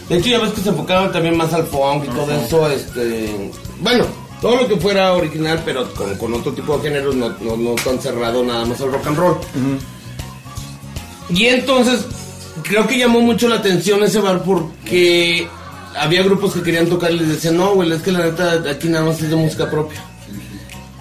De 0.08 0.18
hecho, 0.18 0.28
ya 0.28 0.38
ves 0.38 0.52
que 0.52 0.60
se 0.60 0.68
enfocaban 0.68 1.10
también 1.12 1.36
más 1.36 1.52
al 1.52 1.66
funk 1.66 2.04
y 2.04 2.08
todo 2.08 2.30
eso, 2.30 2.70
este, 2.70 3.50
bueno, 3.80 4.04
todo 4.40 4.56
lo 4.56 4.68
que 4.68 4.76
fuera 4.76 5.14
original, 5.14 5.60
pero 5.64 5.92
con, 5.94 6.14
con 6.16 6.34
otro 6.34 6.52
tipo 6.52 6.76
de 6.78 6.88
géneros, 6.88 7.14
no, 7.16 7.30
no, 7.40 7.56
no 7.56 7.74
tan 7.76 8.00
cerrado 8.00 8.44
nada 8.44 8.64
más 8.64 8.80
al 8.80 8.92
rock 8.92 9.06
and 9.06 9.18
roll. 9.18 9.36
Y 11.30 11.46
entonces, 11.46 12.04
creo 12.68 12.86
que 12.86 12.98
llamó 12.98 13.20
mucho 13.20 13.48
la 13.48 13.56
atención 13.56 14.02
ese 14.02 14.18
bar 14.20 14.42
porque 14.44 15.46
había 15.98 16.22
grupos 16.22 16.52
que 16.54 16.62
querían 16.62 16.86
tocar 16.88 17.10
y 17.12 17.18
les 17.18 17.28
decían, 17.28 17.56
no, 17.56 17.74
güey, 17.74 17.90
es 17.92 18.02
que 18.02 18.12
la 18.12 18.24
neta 18.26 18.62
aquí 18.70 18.88
nada 18.88 19.04
más 19.06 19.20
es 19.22 19.30
de 19.30 19.36
música 19.36 19.70
propia. 19.70 20.02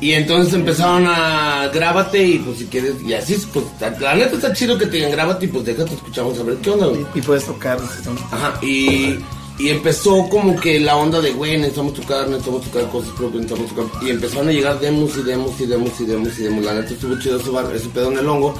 Y 0.02 0.12
entonces 0.12 0.54
empezaron 0.54 1.06
a 1.08 1.70
grábate 1.74 2.22
y 2.24 2.38
pues 2.40 2.58
si 2.60 2.66
quieres, 2.66 2.94
y 3.06 3.14
así, 3.14 3.38
pues 3.54 3.66
la 4.00 4.14
neta 4.16 4.36
está 4.36 4.54
chido 4.54 4.78
que 4.78 4.86
te 4.88 4.98
digan 4.98 5.12
grábate 5.12 5.46
y 5.46 5.48
pues 5.48 5.64
déjate 5.66 5.94
escuchamos 5.96 6.38
a 6.40 6.44
ver 6.44 6.58
qué 6.58 6.70
onda, 6.70 6.88
güey. 6.88 7.06
y 7.16 7.22
puedes 7.22 7.46
tocar. 7.46 7.80
¿no? 7.80 8.12
Ajá, 8.32 8.60
y, 8.62 9.18
y 9.58 9.70
empezó 9.70 10.28
como 10.30 10.60
que 10.60 10.82
la 10.82 10.98
onda 10.98 11.22
de, 11.22 11.32
güey, 11.32 11.56
necesitamos 11.58 11.94
tocar, 11.94 12.28
necesitamos 12.28 12.64
tocar 12.64 12.90
cosas 12.90 13.12
propias, 13.12 13.44
necesitamos 13.44 13.74
tocar. 13.74 14.04
Y 14.06 14.10
empezaron 14.12 14.50
a 14.50 14.52
llegar 14.52 14.80
demos 14.82 15.18
y 15.18 15.24
demos 15.24 15.60
y 15.62 15.66
demos 15.66 16.00
y 16.00 16.06
demos 16.06 16.40
y 16.40 16.44
demos. 16.44 16.66
La 16.66 16.74
neta 16.74 16.94
estuvo 16.94 17.18
chido 17.20 17.40
ese, 17.40 17.50
bar- 17.50 17.74
ese 17.74 17.88
pedo 17.88 18.12
en 18.12 18.18
el 18.20 18.28
hongo, 18.28 18.54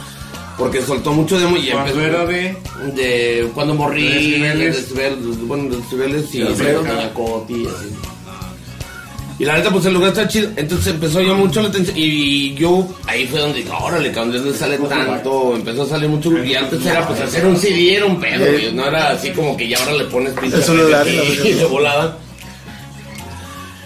porque 0.58 0.82
soltó 0.82 1.12
mucho 1.14 1.40
demo 1.40 1.58
y 1.58 1.70
empezó. 1.70 2.02
era 2.02 2.26
de... 2.26 2.56
De 2.96 3.50
cuando 3.54 3.74
morí, 3.74 4.08
Decibeles. 4.08 4.76
decibeles, 4.78 5.48
bueno, 5.48 5.70
de 5.70 5.78
decibeles 5.78 6.36
y 6.36 6.42
Alfredo. 6.44 6.84
Cañacoti 6.84 7.54
y 7.54 7.68
así. 7.68 7.90
Y 9.38 9.44
la 9.44 9.58
neta, 9.58 9.70
pues 9.70 9.86
el 9.86 9.94
lugar 9.94 10.10
está 10.12 10.28
chido. 10.30 10.50
Entonces 10.56 10.88
empezó 10.94 11.22
ya 11.22 11.34
mucho 11.34 11.62
la 11.62 11.68
atención. 11.68 11.98
Y 11.98 12.54
yo 12.56 12.88
ahí 13.06 13.28
fue 13.28 13.42
donde 13.42 13.60
dije, 13.60 13.72
órale, 13.78 14.10
cabrón, 14.12 14.32
¿de 14.32 14.40
dónde 14.40 14.58
sale 14.58 14.78
tanto? 14.78 15.56
Empezó 15.56 15.84
a 15.84 15.88
salir 15.88 16.08
mucho. 16.10 16.32
Y 16.44 16.56
antes 16.56 16.86
era, 16.86 17.06
pues 17.06 17.20
hacer 17.20 17.46
un 17.46 17.58
CD 17.58 17.96
era 17.98 18.06
un 18.06 18.20
pedo, 18.20 18.46
güey. 18.50 18.72
No 18.72 18.88
era 18.88 19.10
así 19.12 19.32
como 19.32 19.58
que 19.58 19.68
ya 19.68 19.78
ahora 19.80 19.94
le 19.94 20.06
pones 20.06 20.34
la 20.36 21.06
y 21.06 21.54
de 21.54 21.66
volada. 21.66 22.18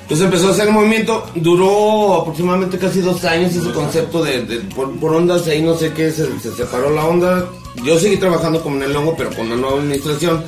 Entonces 0.09 0.25
empezó 0.25 0.47
a 0.47 0.51
hacer 0.53 0.67
el 0.67 0.73
movimiento, 0.73 1.23
duró 1.35 2.15
aproximadamente 2.21 2.79
casi 2.79 2.99
dos 2.99 3.23
años 3.25 3.55
ese 3.55 3.69
concepto 3.71 4.23
de, 4.23 4.43
de- 4.43 4.57
por, 4.61 4.91
por 4.99 5.13
ondas 5.13 5.45
ahí 5.47 5.61
no 5.61 5.77
sé 5.77 5.93
qué, 5.93 6.09
se, 6.11 6.25
se 6.39 6.51
separó 6.51 6.89
la 6.89 7.05
onda. 7.05 7.45
Yo 7.85 7.99
seguí 7.99 8.17
trabajando 8.17 8.59
como 8.63 8.77
en 8.77 8.83
el 8.89 8.95
hongo, 8.95 9.13
pero 9.15 9.29
con 9.35 9.47
la 9.49 9.55
nueva 9.55 9.77
administración. 9.79 10.43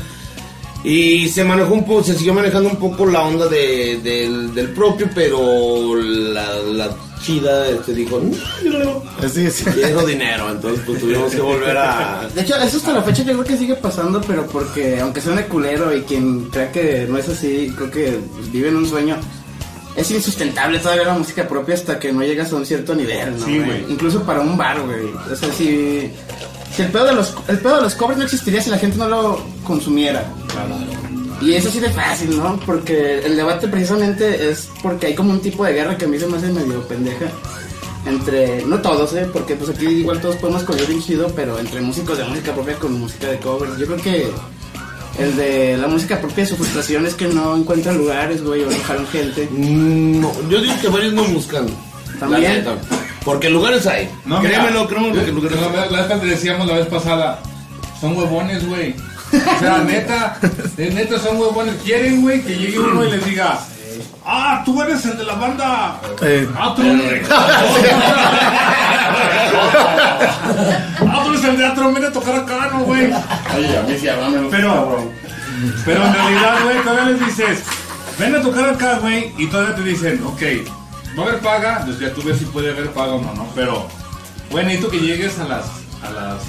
Y 0.83 1.29
se 1.29 1.43
manejó 1.43 1.75
un 1.75 1.85
poco, 1.85 2.03
se 2.03 2.15
siguió 2.17 2.33
manejando 2.33 2.69
un 2.69 2.77
poco 2.77 3.05
la 3.05 3.21
onda 3.21 3.47
de, 3.47 3.99
del, 4.03 4.51
del 4.55 4.69
propio, 4.69 5.07
pero 5.13 5.95
la, 5.95 6.55
la 6.63 6.89
chida 7.23 7.69
este, 7.69 7.93
dijo, 7.93 8.19
no, 8.19 8.31
yo 8.63 8.79
no 8.79 9.03
Así 9.23 9.45
es. 9.45 9.61
quiero 9.75 10.03
dinero, 10.07 10.49
entonces 10.49 10.81
pues 10.83 10.99
tuvimos 10.99 11.31
que 11.31 11.39
volver 11.39 11.77
a... 11.77 12.27
De 12.33 12.41
hecho, 12.41 12.55
eso 12.55 12.77
hasta 12.77 12.93
la 12.93 13.03
fecha 13.03 13.21
yo 13.21 13.33
creo 13.33 13.43
que 13.43 13.57
sigue 13.57 13.75
pasando, 13.75 14.19
pero 14.25 14.47
porque 14.47 14.99
aunque 14.99 15.21
suene 15.21 15.45
culero 15.45 15.95
y 15.95 16.01
quien 16.01 16.45
crea 16.45 16.71
que 16.71 17.05
no 17.07 17.19
es 17.19 17.29
así, 17.29 17.71
creo 17.77 17.91
que 17.91 18.19
pues, 18.35 18.51
vive 18.51 18.69
en 18.69 18.77
un 18.77 18.87
sueño. 18.87 19.17
Es 19.95 20.09
insustentable 20.11 20.79
todavía 20.79 21.05
la 21.05 21.13
música 21.13 21.47
propia 21.47 21.75
hasta 21.75 21.99
que 21.99 22.13
no 22.13 22.21
llegas 22.23 22.51
a 22.51 22.55
un 22.55 22.65
cierto 22.65 22.95
nivel, 22.95 23.37
¿no? 23.37 23.45
Sí, 23.45 23.59
güey? 23.59 23.85
Incluso 23.89 24.23
para 24.23 24.39
un 24.39 24.57
bar, 24.57 24.81
güey. 24.81 25.07
O 25.31 25.35
sea, 25.35 25.51
si, 25.51 26.11
si 26.73 26.81
el, 26.81 26.91
pedo 26.91 27.05
de 27.05 27.13
los, 27.13 27.35
el 27.47 27.59
pedo 27.59 27.75
de 27.77 27.81
los 27.81 27.95
covers 27.95 28.17
no 28.17 28.23
existiría 28.23 28.61
si 28.61 28.69
la 28.69 28.77
gente 28.77 28.97
no 28.97 29.09
lo 29.09 29.41
consumiera. 29.65 30.23
Y 31.41 31.53
es 31.53 31.65
así 31.65 31.79
de 31.79 31.89
fácil, 31.89 32.37
¿no? 32.37 32.59
Porque 32.65 33.19
el 33.19 33.35
debate 33.35 33.67
precisamente 33.67 34.49
es 34.49 34.69
porque 34.81 35.07
hay 35.07 35.15
como 35.15 35.31
un 35.31 35.41
tipo 35.41 35.65
de 35.65 35.73
guerra 35.73 35.97
que 35.97 36.05
a 36.05 36.07
mí 36.07 36.19
se 36.19 36.27
me 36.27 36.37
hace 36.37 36.47
medio 36.47 36.87
pendeja. 36.87 37.25
Entre, 38.05 38.65
no 38.65 38.79
todos, 38.81 39.13
¿eh? 39.13 39.27
Porque 39.31 39.55
pues 39.55 39.69
aquí 39.69 39.85
igual 39.85 40.21
todos 40.21 40.35
podemos 40.37 40.63
correr 40.63 40.87
bien 40.87 41.01
chido, 41.01 41.27
pero 41.35 41.59
entre 41.59 41.81
músicos 41.81 42.17
de 42.17 42.23
música 42.23 42.53
propia 42.53 42.75
con 42.75 42.99
música 42.99 43.27
de 43.27 43.39
covers. 43.39 43.77
Yo 43.77 43.85
creo 43.85 43.97
que 43.97 44.31
el 45.19 45.35
de 45.35 45.77
la 45.77 45.87
música 45.87 46.19
propia, 46.19 46.45
su 46.45 46.55
frustración 46.55 47.05
es 47.05 47.13
que 47.15 47.27
no 47.27 47.55
encuentran 47.55 47.97
lugares, 47.97 48.43
güey, 48.43 48.63
o 48.63 48.69
jalan 48.87 49.07
gente. 49.07 49.47
Mm, 49.51 50.21
No, 50.21 50.31
yo 50.49 50.61
digo 50.61 50.73
que 50.81 50.87
varios 50.89 51.13
no 51.13 51.23
buscan. 51.25 51.65
También. 52.19 52.43
La 52.43 52.49
neta. 52.49 52.75
Porque 53.25 53.49
lugares 53.49 53.85
hay. 53.87 54.09
No, 54.25 54.39
créemelo, 54.41 54.87
créemelo, 54.87 55.13
porque 55.13 55.31
lugares 55.31 55.59
la, 55.59 55.67
hay. 55.67 55.73
la, 55.91 56.01
la 56.01 56.07
vez 56.07 56.19
que 56.21 56.25
decíamos 56.27 56.67
la 56.67 56.73
vez 56.75 56.87
pasada, 56.87 57.41
son 57.99 58.17
huevones, 58.17 58.67
güey. 58.67 58.95
O 59.33 59.59
sea, 59.59 59.77
neta, 59.85 60.39
es 60.77 60.93
neta 60.93 61.19
son 61.19 61.37
huevones. 61.39 61.75
Quieren, 61.83 62.21
güey, 62.21 62.41
que 62.41 62.57
llegue 62.57 62.79
uno 62.79 63.05
y 63.05 63.11
les 63.11 63.25
diga, 63.25 63.59
ah, 64.25 64.61
tú 64.65 64.81
eres 64.81 65.05
el 65.05 65.17
de 65.17 65.23
la 65.25 65.35
banda. 65.35 65.95
Eh, 66.21 66.47
Ah, 66.57 66.73
tú. 66.75 66.81
ah, 71.07 71.21
tú 71.23 71.29
eres 71.31 71.43
el 71.43 71.51
de 71.51 71.57
teatro, 71.63 71.93
ven 71.93 72.05
a 72.05 72.11
tocar 72.11 72.35
acá, 72.35 72.69
no, 72.73 72.79
güey. 72.83 73.05
Oye, 73.55 73.77
a 73.77 73.81
mí 73.83 73.97
sí, 73.99 74.07
háblame. 74.07 74.47
Pero, 74.49 75.11
pero 75.85 76.05
en 76.05 76.13
realidad, 76.13 76.55
güey, 76.63 76.77
todavía 76.83 77.05
les 77.13 77.25
dices, 77.25 77.63
ven 78.19 78.35
a 78.35 78.41
tocar 78.41 78.69
acá, 78.69 78.99
güey, 78.99 79.31
y 79.37 79.47
todavía 79.47 79.75
te 79.75 79.83
dicen, 79.83 80.21
ok, 80.25 80.41
va 81.17 81.23
a 81.23 81.27
haber 81.27 81.39
paga, 81.41 81.77
entonces 81.81 81.99
ya 81.99 82.13
tú 82.13 82.21
ves 82.23 82.37
si 82.39 82.45
puede 82.45 82.71
haber 82.71 82.91
paga 82.91 83.13
o 83.13 83.21
no, 83.21 83.33
¿no? 83.33 83.47
Pero, 83.55 83.87
güey, 84.49 84.65
necesito 84.65 84.89
que 84.91 84.99
llegues 84.99 85.37
a 85.39 85.45
las, 85.45 85.65
a 86.03 86.09
las 86.11 86.41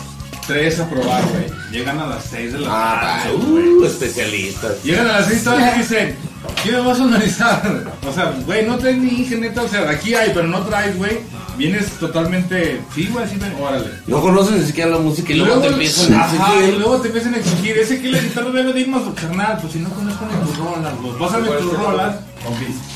3 0.47 0.81
a 0.81 0.89
probar, 0.91 1.23
güey. 1.27 1.47
Llegan 1.71 1.99
a 2.01 2.07
las 2.07 2.25
6 2.25 2.53
de 2.55 2.59
la 2.61 2.69
Ah, 2.71 3.01
tarde, 3.23 3.37
güey. 3.37 3.65
uh, 3.69 3.85
especialistas. 3.87 4.83
Llegan 4.83 5.07
a 5.09 5.13
las 5.21 5.27
6 5.27 5.45
todavía 5.45 5.75
y 5.77 5.79
dicen, 5.81 6.17
¿qué 6.63 6.73
me 6.73 6.81
vas 6.81 7.01
a 7.01 7.05
analizar? 7.05 7.85
O 8.09 8.13
sea, 8.13 8.33
güey, 8.47 8.67
no 8.67 8.77
traes 8.79 8.99
ni 8.99 9.09
Inge, 9.21 9.37
neta, 9.37 9.63
o 9.63 9.69
sea, 9.69 9.89
aquí 9.89 10.15
hay, 10.15 10.31
pero 10.35 10.47
no 10.49 10.61
traes, 10.61 10.97
güey. 10.97 11.21
Vienes 11.57 11.91
totalmente, 12.01 12.81
sí, 12.95 13.09
güey, 13.13 13.25
así 13.27 13.37
ven, 13.37 13.55
órale. 13.61 13.87
No 14.07 14.21
conoces 14.23 14.59
ni 14.59 14.67
siquiera 14.67 14.91
la 14.91 14.99
música 14.99 15.33
y 15.33 15.37
luego 15.37 15.61
te 15.61 15.69
empiezan 15.69 16.15
a 16.15 16.25
Ajá, 16.25 16.35
y 16.35 16.59
exigir. 16.59 16.79
luego 16.81 16.97
te 16.97 17.09
empiezan 17.09 17.35
a 17.35 17.37
exigir. 17.37 17.79
Ese 17.79 18.01
que 18.01 18.09
la 18.11 18.19
guitarra 18.19 18.51
debe 18.51 18.73
de 18.73 18.81
ir 18.81 18.89
más 18.89 19.03
carnal. 19.21 19.59
Pues 19.61 19.75
si 19.75 19.79
no 19.81 19.91
conozco 19.91 20.25
ni 20.27 20.47
tus 20.47 20.57
rolas, 20.59 20.93
los 21.03 21.17
pásame 21.17 21.49
tus 21.51 21.73
rolas. 21.79 22.17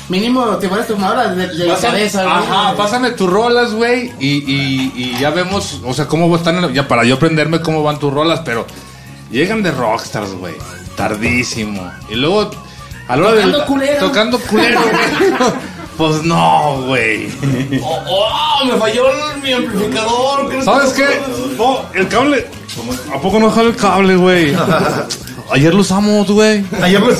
Mínimo 0.09 0.43
te 0.57 0.67
vuelves 0.67 0.87
tu 0.87 0.95
hora 0.95 1.33
de, 1.35 1.47
de 1.47 1.65
la 1.65 1.77
cabeza, 1.77 2.23
güey. 2.23 2.35
Ajá, 2.35 2.75
pásame 2.75 3.11
tus 3.11 3.29
rolas, 3.29 3.73
güey. 3.73 4.11
Y, 4.19 4.37
y, 4.51 4.91
y 4.95 5.17
ya 5.19 5.29
vemos, 5.29 5.79
o 5.85 5.93
sea, 5.93 6.07
cómo 6.07 6.35
están. 6.35 6.55
en 6.57 6.61
la- 6.63 6.71
Ya 6.71 6.87
para 6.87 7.03
yo 7.05 7.15
aprenderme 7.15 7.61
cómo 7.61 7.83
van 7.83 7.99
tus 7.99 8.11
rolas, 8.11 8.41
pero 8.43 8.65
llegan 9.31 9.61
de 9.61 9.71
rockstars, 9.71 10.31
güey. 10.33 10.55
Tardísimo. 10.95 11.89
Y 12.09 12.15
luego, 12.15 12.49
a 13.07 13.15
la 13.15 13.27
hora 13.27 13.35
de. 13.35 13.41
Tocando 13.41 13.65
culero. 13.65 13.99
Tocando 13.99 14.39
culero, 14.39 14.79
güey. 14.81 15.53
Pues 15.97 16.21
no, 16.21 16.83
güey. 16.85 17.27
Oh, 17.81 18.03
oh, 18.07 18.65
me 18.65 18.77
falló 18.77 19.07
el- 19.33 19.41
mi 19.41 19.51
amplificador. 19.51 20.47
¿qué 20.47 20.61
¿Sabes 20.61 20.93
qué? 20.93 21.05
No, 21.57 21.85
el 21.95 22.07
cable. 22.07 22.47
¿A 23.11 23.19
poco 23.19 23.39
no 23.39 23.49
jala 23.49 23.69
el 23.69 23.75
cable, 23.75 24.15
güey? 24.15 24.55
Ayer 25.51 25.73
lo 25.73 25.81
usamos, 25.81 26.29
güey. 26.29 26.63
ayer 26.83 27.01
pues, 27.01 27.19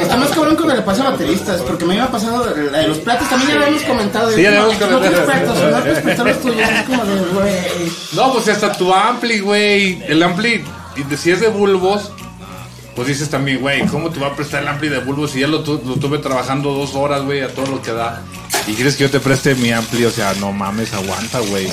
Está 0.00 0.16
más 0.16 0.30
cabrón 0.30 0.56
cuando 0.56 0.74
le 0.74 0.82
pasa 0.82 1.06
a 1.06 1.10
bateristas, 1.10 1.60
porque 1.60 1.84
me 1.84 1.92
había 1.92 2.10
pasado 2.10 2.46
la 2.72 2.78
de 2.78 2.88
los 2.88 2.98
platos, 2.98 3.28
también 3.28 3.50
ya 3.50 3.56
lo 3.56 3.64
habíamos 3.66 3.82
comentado. 3.84 4.30
Sí, 4.32 4.42
ya 4.42 4.50
lo 4.52 4.56
no, 4.56 4.62
habíamos 4.62 4.80
no 4.90 4.96
comentado. 4.96 5.26
platos, 5.26 5.62
no 5.70 5.80
puedes 5.80 5.98
prestar 6.00 6.26
los 6.26 6.40
tuyos, 6.40 6.68
es 6.70 6.82
como 6.84 7.04
de, 7.04 7.20
güey. 7.20 7.92
No, 8.14 8.32
pues 8.32 8.48
hasta 8.48 8.72
tu 8.72 8.92
ampli, 8.92 9.40
güey. 9.40 10.02
El 10.08 10.22
ampli, 10.22 10.64
si 11.18 11.30
es 11.30 11.40
de 11.40 11.48
bulbos, 11.48 12.10
pues 12.98 13.06
dices 13.08 13.30
también, 13.30 13.60
güey, 13.60 13.86
¿cómo 13.86 14.10
te 14.10 14.18
va 14.18 14.26
a 14.26 14.34
prestar 14.34 14.60
el 14.62 14.66
ampli 14.68 14.88
de 14.88 14.98
bulbos 14.98 15.30
si 15.30 15.38
ya 15.38 15.46
lo, 15.46 15.60
tu- 15.62 15.80
lo 15.86 15.94
tuve 15.94 16.18
trabajando 16.18 16.72
dos 16.72 16.96
horas, 16.96 17.22
güey, 17.22 17.42
a 17.42 17.48
todo 17.54 17.66
lo 17.66 17.80
que 17.80 17.92
da? 17.92 18.22
Y 18.66 18.72
quieres 18.74 18.96
que 18.96 19.04
yo 19.04 19.10
te 19.10 19.20
preste 19.20 19.54
mi 19.54 19.70
ampli, 19.70 20.04
o 20.04 20.10
sea, 20.10 20.34
no 20.40 20.50
mames, 20.50 20.92
aguanta, 20.92 21.38
güey. 21.38 21.68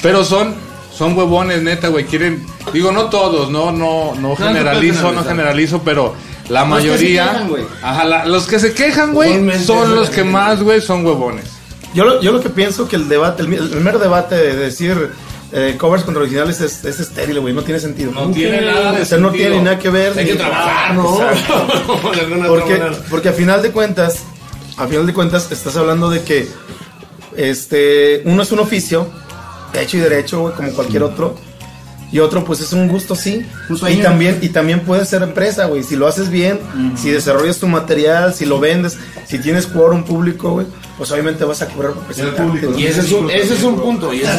Pero 0.00 0.24
son, 0.24 0.54
son 0.96 1.16
huevones, 1.16 1.62
neta, 1.62 1.88
güey. 1.88 2.04
Quieren, 2.06 2.46
digo, 2.72 2.92
no 2.92 3.10
todos, 3.10 3.50
no, 3.50 3.72
no, 3.72 4.14
no 4.14 4.34
generalizo, 4.36 5.12
no 5.12 5.22
generalizo, 5.22 5.82
pero 5.82 6.14
la 6.48 6.64
Los 6.64 6.78
que 6.78 6.82
se 6.84 6.88
mayoría, 6.90 7.24
quejan, 7.32 7.48
güey. 7.48 7.64
ajá, 7.82 8.04
la- 8.04 8.24
los 8.26 8.46
que 8.46 8.58
se 8.58 8.72
quejan, 8.72 9.12
güey, 9.12 9.60
son 9.60 9.94
los 9.94 10.08
que 10.10 10.24
más, 10.24 10.62
güey, 10.62 10.80
son 10.80 11.04
huevones. 11.04 11.44
yo, 11.94 12.04
lo, 12.04 12.22
yo 12.22 12.32
lo 12.32 12.40
que 12.42 12.48
pienso 12.50 12.88
que 12.88 12.96
el 12.96 13.08
debate, 13.08 13.42
el, 13.42 13.52
el 13.52 13.68
primer 13.68 13.98
debate 13.98 14.34
de 14.34 14.56
decir 14.56 15.10
eh, 15.52 15.76
covers 15.78 16.02
contra 16.04 16.22
originales 16.22 16.60
es, 16.60 16.84
es 16.84 16.98
estéril, 17.00 17.40
güey, 17.40 17.52
no 17.54 17.62
tiene 17.62 17.78
sentido. 17.80 18.10
No 18.12 18.30
tiene 18.30 18.60
nada 18.62 18.92
de 18.92 19.02
O 19.02 19.04
sea, 19.04 19.18
no 19.18 19.30
tiene 19.30 19.60
nada 19.62 19.78
que 19.78 19.90
ver. 19.90 20.12
Hay 20.18 20.24
ni- 20.24 20.30
que 20.32 20.36
trabajar, 20.36 20.94
¿no? 20.94 21.04
Otra 21.14 22.46
Porque, 22.48 22.80
porque 23.10 23.28
a 23.28 23.32
final 23.32 23.62
de 23.62 23.70
cuentas, 23.70 24.20
a 24.76 24.86
final 24.86 25.06
de 25.06 25.12
cuentas, 25.12 25.50
estás 25.52 25.76
hablando 25.76 26.08
de 26.10 26.22
que 26.22 26.48
este 27.36 28.22
uno 28.24 28.42
es 28.42 28.52
un 28.52 28.58
oficio, 28.60 29.08
hecho 29.78 29.96
y 29.96 30.00
derecho, 30.00 30.40
güey, 30.40 30.54
como 30.54 30.72
cualquier 30.72 31.02
otro. 31.02 31.36
Y 32.12 32.18
otro, 32.20 32.44
pues 32.44 32.60
es 32.60 32.72
un 32.74 32.88
gusto, 32.88 33.16
sí. 33.16 33.44
Un 33.70 33.78
sueño. 33.78 33.98
Y 33.98 34.02
también, 34.02 34.38
y 34.42 34.50
también 34.50 34.80
puede 34.80 35.06
ser 35.06 35.22
empresa, 35.22 35.64
güey. 35.64 35.82
Si 35.82 35.96
lo 35.96 36.06
haces 36.06 36.28
bien, 36.28 36.60
si 36.94 37.10
desarrollas 37.10 37.58
tu 37.58 37.66
material, 37.66 38.34
si 38.34 38.44
lo 38.44 38.60
vendes, 38.60 38.98
si 39.26 39.38
tienes 39.38 39.66
quórum 39.66 40.04
público, 40.04 40.50
güey, 40.50 40.66
pues 40.98 41.10
obviamente 41.10 41.44
vas 41.44 41.62
a 41.62 41.66
cobrar 41.68 41.92
por 41.92 42.04
presentarte. 42.04 42.68
Y 42.76 42.86
ese 42.86 43.00
es 43.00 43.12
un, 43.12 43.30
ese 43.30 43.54
es 43.54 43.62
un 43.62 43.80
punto. 43.80 44.12
Y 44.12 44.20
ese, 44.20 44.30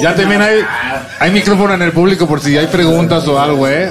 Ya 0.00 0.14
también 0.14 0.40
hay, 0.40 0.60
hay 1.18 1.30
micrófono 1.32 1.74
en 1.74 1.82
el 1.82 1.90
público 1.90 2.28
por 2.28 2.40
si 2.40 2.56
hay 2.56 2.68
preguntas 2.68 3.26
o 3.26 3.40
algo, 3.40 3.66
¿eh? 3.66 3.90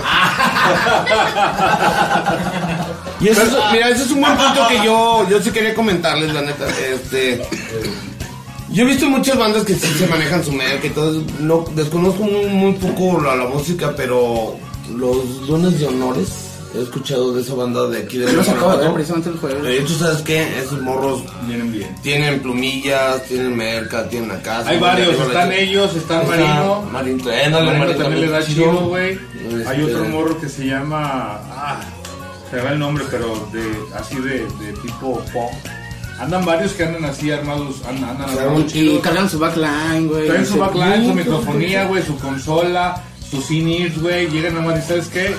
Y 3.20 3.28
ese 3.28 3.44
es, 3.44 3.50
mira, 3.72 3.90
ese 3.90 4.04
es 4.04 4.12
un 4.12 4.22
buen 4.22 4.36
punto 4.38 4.68
que 4.68 4.84
yo, 4.84 5.28
yo 5.30 5.42
sí 5.42 5.52
quería 5.52 5.74
comentarles, 5.74 6.34
la 6.34 6.42
neta. 6.42 6.66
Este, 6.68 7.42
yo 8.74 8.84
he 8.84 8.88
visto 8.88 9.10
muchas 9.10 9.38
bandas 9.38 9.64
que 9.64 9.76
sí 9.76 9.88
se 9.98 10.08
manejan 10.08 10.44
su 10.44 10.52
merca 10.52 10.88
y 10.88 10.90
todo. 10.90 11.12
eso. 11.12 11.24
No, 11.40 11.66
desconozco 11.76 12.24
muy, 12.24 12.46
muy 12.48 12.74
poco 12.74 13.22
la, 13.22 13.36
la 13.36 13.46
música, 13.46 13.94
pero 13.96 14.56
los 14.96 15.48
lunes 15.48 15.80
de 15.80 15.88
honores 15.88 16.30
he 16.76 16.82
escuchado 16.82 17.34
de 17.34 17.42
esa 17.44 17.54
banda 17.54 17.88
de 17.88 18.00
aquí 18.00 18.18
de 18.18 18.34
los 18.34 18.50
acabo 18.50 18.76
de 18.78 18.86
ver 18.86 18.94
precisamente 18.96 19.30
el 19.30 19.38
jueves. 19.38 19.64
Eh, 19.64 19.84
¿Tú 19.86 19.94
sabes 19.94 20.22
qué? 20.24 20.58
Esos 20.60 20.82
morros 20.82 21.22
Vienen 21.48 21.72
bien. 21.72 21.96
tienen 22.02 22.40
plumillas, 22.42 23.24
tienen 23.28 23.56
merca, 23.56 24.10
tienen 24.10 24.30
la 24.30 24.42
casa. 24.42 24.72
Hay 24.72 24.80
varios, 24.80 25.14
están 25.20 25.52
ellos, 25.52 25.96
está 25.96 26.24
Marino. 26.24 26.82
Marino, 26.92 27.32
eh, 27.32 27.50
no, 27.52 27.60
Marino 27.62 27.78
Marino 27.80 27.98
también 28.00 28.22
le 28.22 28.30
da 28.32 28.44
chido, 28.44 28.88
güey. 28.88 29.20
Este- 29.48 29.68
Hay 29.70 29.84
otro 29.84 30.04
morro 30.06 30.40
que 30.42 30.50
se 30.50 30.66
llama. 30.66 31.40
Ah, 31.52 31.80
se 32.50 32.60
va 32.60 32.72
el 32.72 32.80
nombre, 32.80 33.04
pero 33.12 33.48
de 33.54 33.62
así 33.96 34.16
de, 34.16 34.40
de 34.60 34.74
tipo 34.82 35.20
pop. 35.32 35.52
Andan 36.20 36.46
varios 36.46 36.72
que 36.74 36.84
andan 36.84 37.06
así 37.06 37.32
armados, 37.32 37.78
andan, 37.88 38.12
andan 38.12 38.30
armados 38.30 38.64
Y 38.64 38.68
chidos. 38.68 39.02
cargan 39.02 39.30
su 39.30 39.40
backline, 39.40 40.08
güey. 40.08 40.28
Traen 40.28 40.46
su 40.46 40.58
backline, 40.58 41.06
su 41.08 41.14
"Mm, 41.14 41.18
microfonía, 41.18 41.86
güey, 41.86 42.04
su 42.04 42.18
consola, 42.18 43.04
sus 43.30 43.50
in-ears, 43.52 44.00
güey. 44.00 44.30
Llegan 44.30 44.54
nomás 44.56 44.84
y 44.84 44.88
¿sabes 44.88 45.08
qué? 45.08 45.36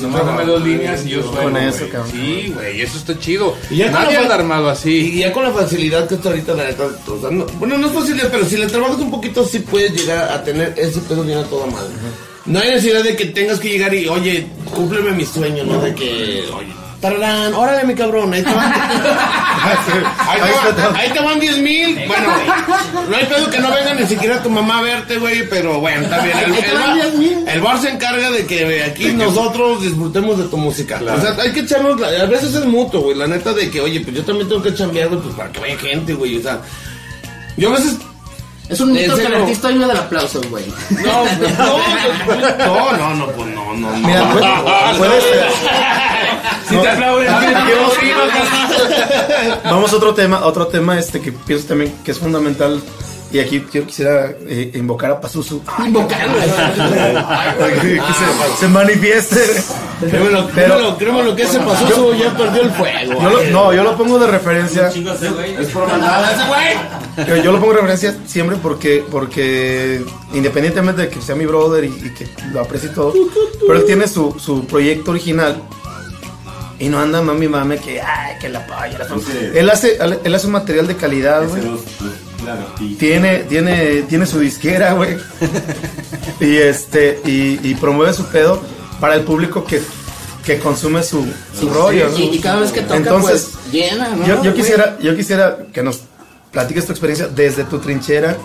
Nomás 0.00 0.26
dame 0.26 0.44
dos 0.44 0.62
líneas 0.62 1.04
y 1.06 1.10
yo 1.10 1.22
sueno, 1.22 1.42
Con 1.42 1.56
eso, 1.58 1.84
cabrón. 1.92 2.10
Sí, 2.10 2.50
güey, 2.54 2.80
eso 2.80 2.98
está 2.98 3.16
chido. 3.18 3.54
Y 3.70 3.76
ya 3.76 3.90
Nadie 3.90 4.16
anda 4.16 4.34
armado 4.34 4.66
Y 4.68 4.70
así. 4.70 5.18
ya 5.18 5.32
con 5.32 5.44
la 5.44 5.52
facilidad 5.52 6.08
que 6.08 6.16
está 6.16 6.30
ahorita, 6.30 6.54
la 6.54 6.64
neta, 6.64 6.84
o 7.06 7.20
sea, 7.20 7.30
no- 7.30 7.46
bueno, 7.58 7.78
no 7.78 7.86
es 7.86 7.92
facilidad, 7.92 8.28
pero 8.30 8.44
si 8.46 8.56
le 8.56 8.66
trabajas 8.66 8.96
un 8.98 9.10
poquito, 9.10 9.44
sí 9.46 9.60
puedes 9.60 9.92
llegar 9.92 10.32
a 10.32 10.42
tener 10.42 10.74
ese 10.76 11.00
pedo 11.02 11.22
bien 11.22 11.38
a 11.38 11.44
toda 11.44 11.66
madre. 11.66 11.88
No 12.46 12.58
hay 12.58 12.70
necesidad 12.70 13.02
de 13.04 13.14
que 13.16 13.26
tengas 13.26 13.60
que 13.60 13.68
llegar 13.68 13.94
y, 13.94 14.08
oye, 14.08 14.46
cúmpleme 14.74 15.12
mi 15.12 15.24
sueño, 15.24 15.62
¿no? 15.64 15.80
De 15.80 15.94
que, 15.94 16.44
oye, 16.56 16.72
tararán, 17.10 17.54
órale, 17.54 17.84
mi 17.84 17.94
cabrón, 17.94 18.32
ahí 18.34 18.42
te 18.42 18.52
van. 18.52 18.72
ahí, 18.72 20.40
te 20.74 20.82
van 20.82 20.96
ahí 20.96 21.10
te 21.10 21.20
van 21.20 21.40
10 21.40 21.58
mil. 21.58 21.94
Bueno, 22.06 22.28
no 23.08 23.16
hay 23.16 23.24
pedo 23.26 23.50
que 23.50 23.58
no 23.58 23.70
venga 23.70 23.94
ni 23.94 24.06
siquiera 24.06 24.42
tu 24.42 24.50
mamá 24.50 24.78
a 24.78 24.82
verte, 24.82 25.18
güey, 25.18 25.48
pero 25.48 25.80
bueno, 25.80 26.02
está 26.04 26.20
bien. 26.22 26.38
El, 26.38 26.52
Ahí 26.54 26.60
te 26.60 26.70
el 26.70 26.74
van 26.78 26.94
10 26.94 27.44
bar, 27.44 27.54
el 27.54 27.60
bar 27.60 27.78
se 27.80 27.88
encarga 27.90 28.30
de 28.30 28.46
que 28.46 28.82
aquí 28.84 29.12
nosotros 29.12 29.82
disfrutemos 29.82 30.38
de 30.38 30.44
tu 30.44 30.56
música. 30.56 31.00
O 31.02 31.20
sea, 31.20 31.36
hay 31.42 31.52
que 31.52 31.60
echarnos, 31.60 31.98
la- 32.00 32.08
a 32.22 32.26
veces 32.26 32.54
es 32.54 32.64
mutuo, 32.64 33.00
güey, 33.02 33.16
la 33.16 33.26
neta 33.26 33.52
de 33.52 33.70
que, 33.70 33.80
oye, 33.80 34.00
pues 34.00 34.16
yo 34.16 34.24
también 34.24 34.48
tengo 34.48 34.62
que 34.62 34.74
chambear, 34.74 35.08
güey, 35.08 35.20
pues 35.20 35.34
para 35.34 35.50
que 35.52 35.60
vaya 35.60 35.78
gente, 35.78 36.14
güey, 36.14 36.38
o 36.38 36.42
sea. 36.42 36.60
Yo 37.56 37.70
a 37.70 37.72
veces 37.76 37.96
Es 38.68 38.80
un 38.80 38.92
mito 38.92 39.12
¿En 39.14 39.20
que 39.20 39.26
el 39.26 39.34
artista 39.42 39.68
vive 39.68 39.86
del 39.86 39.96
aplauso, 39.96 40.40
güey. 40.50 40.64
no, 40.90 41.24
no, 41.24 41.78
no, 42.58 42.96
no, 42.98 43.14
no, 43.14 43.26
pues 43.28 43.48
no, 43.54 43.74
no, 43.74 43.90
no. 43.92 43.96
Mira. 44.08 44.22
Si 46.68 46.76
te 46.76 46.88
aplauden, 46.88 47.28
Ah, 47.28 47.70
vamos- 49.64 49.92
a 49.92 49.96
otro 49.96 50.14
tema, 50.14 50.44
otro 50.44 50.66
tema 50.66 50.98
este 50.98 51.20
que 51.20 51.32
pienso 51.32 51.66
también 51.68 51.94
que 52.04 52.10
es 52.10 52.18
fundamental 52.18 52.80
y 53.32 53.40
aquí 53.40 53.64
yo 53.72 53.84
quisiera 53.84 54.32
eh, 54.46 54.70
invocar 54.74 55.10
a 55.10 55.20
Pazuzu 55.20 55.60
Invocar, 55.84 56.28
güey. 56.30 56.48
para 57.58 57.72
que, 57.72 58.00
se, 58.00 58.56
se 58.60 58.68
manifieste. 58.68 59.40
Créemelo, 60.00 60.46
Pero- 60.54 60.66
créemelo, 60.68 60.96
créemelo 60.96 61.36
que 61.36 61.42
ese 61.42 61.58
pasó, 61.60 61.86
eso 61.88 62.14
ya 62.14 62.36
perdió 62.36 62.62
el 62.62 62.70
fuego. 62.70 63.20
Yo 63.20 63.30
lo- 63.30 63.42
no, 63.50 63.72
yo 63.72 63.82
lo 63.82 63.96
pongo 63.96 64.18
de 64.18 64.26
referencia. 64.28 64.90
Chingo 64.90 65.12
ese 65.12 65.28
güey. 65.30 65.54
Yo, 67.26 67.36
yo 67.36 67.52
lo 67.52 67.58
pongo 67.58 67.72
de 67.72 67.80
referencia 67.80 68.16
siempre 68.26 68.56
porque, 68.62 69.04
porque 69.10 70.02
independientemente 70.32 71.02
de 71.02 71.08
que 71.08 71.20
sea 71.20 71.34
mi 71.34 71.46
brother 71.46 71.84
y, 71.84 71.88
y 71.88 72.10
que 72.16 72.28
lo 72.52 72.60
aprecie 72.60 72.90
todo, 72.90 73.12
pero 73.66 73.78
él 73.80 73.84
tiene 73.86 74.06
su, 74.06 74.36
su 74.38 74.66
proyecto 74.66 75.10
original 75.12 75.62
y 76.78 76.88
no 76.88 76.98
anda 77.00 77.22
mami 77.22 77.48
mame 77.48 77.78
que 77.78 78.00
ay 78.00 78.38
que 78.40 78.48
la 78.48 78.66
polla, 78.66 78.98
la. 78.98 79.06
Él 79.54 79.70
hace 79.70 79.98
él 80.24 80.34
hace 80.34 80.46
un 80.46 80.52
material 80.52 80.86
de 80.86 80.96
calidad, 80.96 81.46
güey. 81.48 81.62
Tiene, 82.98 83.38
tiene, 83.44 84.02
tiene 84.02 84.26
su 84.26 84.38
disquera, 84.38 84.92
güey. 84.92 85.16
y 86.40 86.56
este, 86.56 87.20
y, 87.24 87.58
y 87.62 87.74
promueve 87.74 88.12
su 88.12 88.26
pedo 88.26 88.60
para 89.00 89.14
el 89.14 89.22
público 89.22 89.64
que, 89.64 89.82
que 90.44 90.58
consume 90.58 91.02
su, 91.02 91.26
su 91.58 91.68
rollo. 91.70 92.08
¿no? 92.10 92.18
Y, 92.18 92.22
y 92.36 92.38
cada 92.38 92.60
vez 92.60 92.70
que 92.72 92.82
toca, 92.82 92.96
Entonces, 92.96 93.50
pues 93.52 93.72
llena, 93.72 94.10
¿no? 94.10 94.26
yo, 94.26 94.42
yo 94.44 94.54
quisiera, 94.54 94.98
yo 95.00 95.16
quisiera 95.16 95.58
que 95.72 95.82
nos 95.82 96.00
platiques 96.52 96.86
tu 96.86 96.92
experiencia 96.92 97.26
desde 97.28 97.64
tu 97.64 97.78
trinchera. 97.78 98.36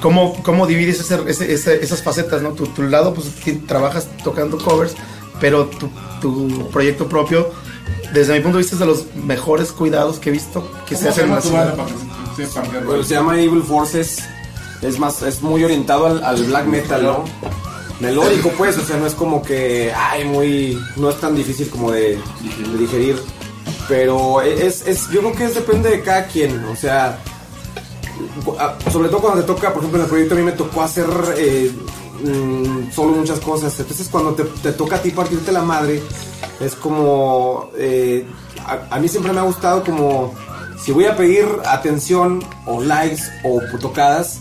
¿Cómo, 0.00 0.40
cómo 0.42 0.66
divides 0.66 1.00
ese- 1.00 1.18
ese- 1.26 1.52
ese- 1.52 1.82
esas 1.82 2.02
facetas, 2.02 2.40
no? 2.42 2.50
Tu, 2.52 2.66
tu 2.68 2.82
lado, 2.82 3.12
pues 3.14 3.28
trabajas 3.66 4.06
tocando 4.22 4.58
covers, 4.58 4.94
pero 5.40 5.66
tu, 5.66 5.90
tu 6.20 6.68
proyecto 6.70 7.08
propio, 7.08 7.50
desde 8.12 8.34
mi 8.34 8.40
punto 8.40 8.58
de 8.58 8.62
vista, 8.62 8.76
es 8.76 8.80
de 8.80 8.86
los 8.86 9.04
mejores 9.16 9.72
cuidados 9.72 10.18
que 10.18 10.30
he 10.30 10.32
visto 10.32 10.70
que 10.88 10.96
se 10.96 11.04
¿Cómo 11.06 11.14
se 11.14 11.20
hacen 11.22 11.24
en 11.24 11.28
llama 11.28 11.36
la 11.36 11.42
tu 11.42 11.48
ciudad. 11.48 12.72
se- 12.80 12.80
Bueno, 12.84 13.02
llama 13.02 13.40
Evil 13.40 13.62
Forces. 13.62 14.18
Es 14.82 14.98
más, 14.98 15.22
es 15.22 15.40
muy 15.42 15.64
orientado 15.64 16.06
al, 16.06 16.22
al 16.22 16.44
black 16.44 16.66
metal, 16.66 17.02
¿no? 17.02 17.24
Melódico, 17.98 18.50
pues, 18.58 18.76
o 18.76 18.84
sea, 18.84 18.98
no 18.98 19.06
es 19.06 19.14
como 19.14 19.42
que, 19.42 19.90
ay, 19.96 20.24
muy, 20.26 20.78
no 20.96 21.08
es 21.08 21.18
tan 21.18 21.34
difícil 21.34 21.68
como 21.70 21.90
de, 21.92 22.18
de 22.72 22.78
digerir. 22.78 23.16
Pero 23.88 24.42
es, 24.42 24.86
es, 24.86 25.08
yo 25.10 25.20
creo 25.20 25.32
que 25.32 25.44
es, 25.46 25.54
depende 25.54 25.88
de 25.90 26.02
cada 26.02 26.26
quien, 26.26 26.62
o 26.66 26.76
sea, 26.76 27.18
sobre 28.92 29.08
todo 29.08 29.20
cuando 29.20 29.40
te 29.40 29.46
toca, 29.46 29.68
por 29.72 29.78
ejemplo, 29.78 29.98
en 29.98 30.04
el 30.04 30.10
proyecto 30.10 30.34
a 30.34 30.38
mí 30.38 30.44
me 30.44 30.52
tocó 30.52 30.82
hacer 30.82 31.06
eh, 31.38 31.70
mm, 32.22 32.92
solo 32.92 33.12
muchas 33.12 33.40
cosas. 33.40 33.78
Entonces, 33.78 34.08
cuando 34.08 34.34
te, 34.34 34.72
toca 34.72 34.96
a 34.96 35.02
ti 35.02 35.10
partirte 35.10 35.52
la 35.52 35.62
madre, 35.62 36.02
es 36.60 36.74
como. 36.74 37.70
eh, 37.76 38.26
a, 38.66 38.96
a 38.96 38.98
mí 38.98 39.08
siempre 39.08 39.32
me 39.32 39.40
ha 39.40 39.44
gustado 39.44 39.84
como. 39.84 40.34
Si 40.82 40.92
voy 40.92 41.06
a 41.06 41.16
pedir 41.16 41.46
atención 41.66 42.44
o 42.66 42.82
likes 42.82 43.22
o 43.44 43.60
tocadas, 43.78 44.40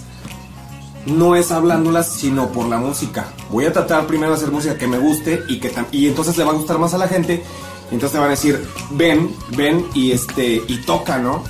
no 1.05 1.35
es 1.35 1.51
hablándolas, 1.51 2.11
sino 2.11 2.49
por 2.49 2.67
la 2.67 2.77
música. 2.77 3.27
Voy 3.51 3.65
a 3.65 3.73
tratar 3.73 4.05
primero 4.07 4.31
de 4.31 4.38
hacer 4.38 4.51
música 4.51 4.77
que 4.77 4.88
me 4.88 4.97
guste 4.97 5.43
y 5.47 5.59
que 5.59 5.71
y 5.91 6.07
entonces 6.07 6.38
le 6.38 6.43
va 6.43 6.51
a 6.51 6.55
gustar 6.55 6.77
más 6.77 6.93
a 6.93 6.97
la 6.97 7.07
gente. 7.07 7.43
Entonces 7.91 8.13
te 8.13 8.17
van 8.17 8.27
a 8.27 8.31
decir, 8.31 8.67
ven, 8.91 9.35
ven 9.55 9.85
y 9.93 10.11
este 10.11 10.63
y 10.67 10.77
toca, 10.85 11.19
¿no? 11.19 11.43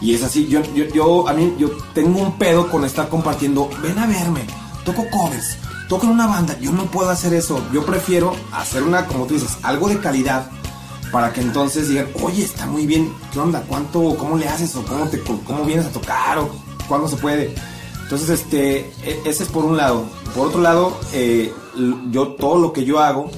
Y 0.00 0.14
es 0.14 0.22
así. 0.22 0.46
Yo, 0.46 0.62
yo, 0.74 0.84
yo 0.94 1.28
a 1.28 1.32
mí 1.32 1.54
yo 1.58 1.70
tengo 1.94 2.20
un 2.20 2.38
pedo 2.38 2.70
con 2.70 2.84
estar 2.84 3.08
compartiendo. 3.08 3.70
Ven 3.82 3.98
a 3.98 4.06
verme, 4.06 4.42
toco 4.84 5.04
covers, 5.10 5.56
toco 5.88 6.06
en 6.06 6.12
una 6.12 6.26
banda. 6.26 6.58
Yo 6.60 6.72
no 6.72 6.84
puedo 6.84 7.10
hacer 7.10 7.34
eso. 7.34 7.60
Yo 7.72 7.84
prefiero 7.84 8.34
hacer 8.52 8.82
una, 8.82 9.06
como 9.06 9.26
tú 9.26 9.34
dices, 9.34 9.58
algo 9.62 9.88
de 9.88 9.98
calidad 9.98 10.50
para 11.10 11.32
que 11.32 11.40
entonces 11.40 11.88
digan, 11.88 12.08
oye, 12.22 12.44
está 12.44 12.66
muy 12.66 12.86
bien, 12.86 13.12
¿qué 13.32 13.40
onda? 13.40 13.62
¿Cuánto, 13.66 14.16
cómo 14.16 14.36
le 14.36 14.48
haces? 14.48 14.76
¿O 14.76 14.82
cómo, 14.84 15.06
te, 15.08 15.20
cómo 15.20 15.64
vienes 15.64 15.86
a 15.86 15.90
tocar? 15.90 16.38
¿O 16.38 16.50
cuándo 16.86 17.08
se 17.08 17.16
puede? 17.16 17.54
Entonces, 18.02 18.28
este, 18.30 18.90
e- 19.02 19.20
ese 19.24 19.42
es 19.44 19.48
por 19.48 19.64
un 19.64 19.76
lado. 19.76 20.04
Por 20.34 20.48
otro 20.48 20.60
lado, 20.60 20.98
eh, 21.12 21.52
yo 22.10 22.28
todo 22.28 22.58
lo 22.58 22.72
que 22.72 22.84
yo 22.84 23.00
hago, 23.00 23.30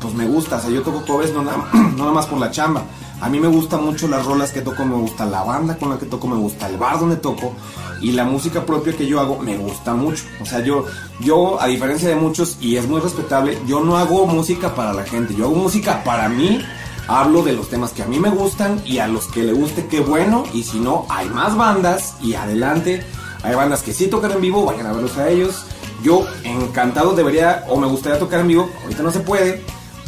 pues 0.00 0.14
me 0.14 0.26
gusta. 0.26 0.56
O 0.56 0.60
sea, 0.60 0.70
yo 0.70 0.82
toco 0.82 1.04
covers 1.06 1.32
no 1.32 1.42
nada, 1.42 1.68
no 1.72 1.96
nada 1.98 2.12
más 2.12 2.26
por 2.26 2.38
la 2.38 2.50
chamba. 2.50 2.82
A 3.20 3.28
mí 3.28 3.40
me 3.40 3.48
gustan 3.48 3.84
mucho 3.84 4.06
las 4.06 4.24
rolas 4.24 4.52
que 4.52 4.60
toco, 4.60 4.84
me 4.84 4.94
gusta 4.94 5.26
la 5.26 5.42
banda 5.42 5.76
con 5.76 5.90
la 5.90 5.98
que 5.98 6.06
toco, 6.06 6.28
me 6.28 6.36
gusta 6.36 6.68
el 6.68 6.76
bar 6.76 7.00
donde 7.00 7.16
toco 7.16 7.52
y 8.00 8.12
la 8.12 8.24
música 8.24 8.64
propia 8.64 8.96
que 8.96 9.06
yo 9.06 9.20
hago 9.20 9.38
me 9.38 9.56
gusta 9.56 9.94
mucho. 9.94 10.24
O 10.40 10.46
sea, 10.46 10.60
yo, 10.60 10.86
yo 11.20 11.60
a 11.60 11.66
diferencia 11.66 12.08
de 12.08 12.14
muchos 12.14 12.58
y 12.60 12.76
es 12.76 12.86
muy 12.88 13.00
respetable, 13.00 13.58
yo 13.66 13.80
no 13.80 13.96
hago 13.96 14.26
música 14.26 14.74
para 14.74 14.92
la 14.92 15.04
gente, 15.04 15.34
yo 15.34 15.46
hago 15.46 15.56
música 15.56 16.04
para 16.04 16.28
mí. 16.28 16.64
Hablo 17.10 17.42
de 17.42 17.54
los 17.54 17.70
temas 17.70 17.92
que 17.92 18.02
a 18.02 18.06
mí 18.06 18.20
me 18.20 18.28
gustan 18.28 18.82
y 18.84 18.98
a 18.98 19.08
los 19.08 19.28
que 19.28 19.42
le 19.42 19.54
guste, 19.54 19.86
qué 19.86 20.00
bueno. 20.00 20.44
Y 20.52 20.62
si 20.64 20.78
no, 20.78 21.06
hay 21.08 21.26
más 21.30 21.56
bandas 21.56 22.16
y 22.22 22.34
adelante. 22.34 23.02
Hay 23.42 23.54
bandas 23.54 23.82
que 23.82 23.94
sí 23.94 24.08
tocan 24.08 24.32
en 24.32 24.42
vivo, 24.42 24.66
vayan 24.66 24.86
a 24.86 24.92
verlos 24.92 25.16
a 25.16 25.28
ellos. 25.30 25.64
Yo 26.02 26.26
encantado 26.44 27.14
debería 27.14 27.64
o 27.68 27.78
me 27.78 27.86
gustaría 27.86 28.18
tocar 28.18 28.40
en 28.40 28.48
vivo, 28.48 28.70
ahorita 28.82 29.02
no 29.02 29.10
se 29.10 29.20
puede, 29.20 29.64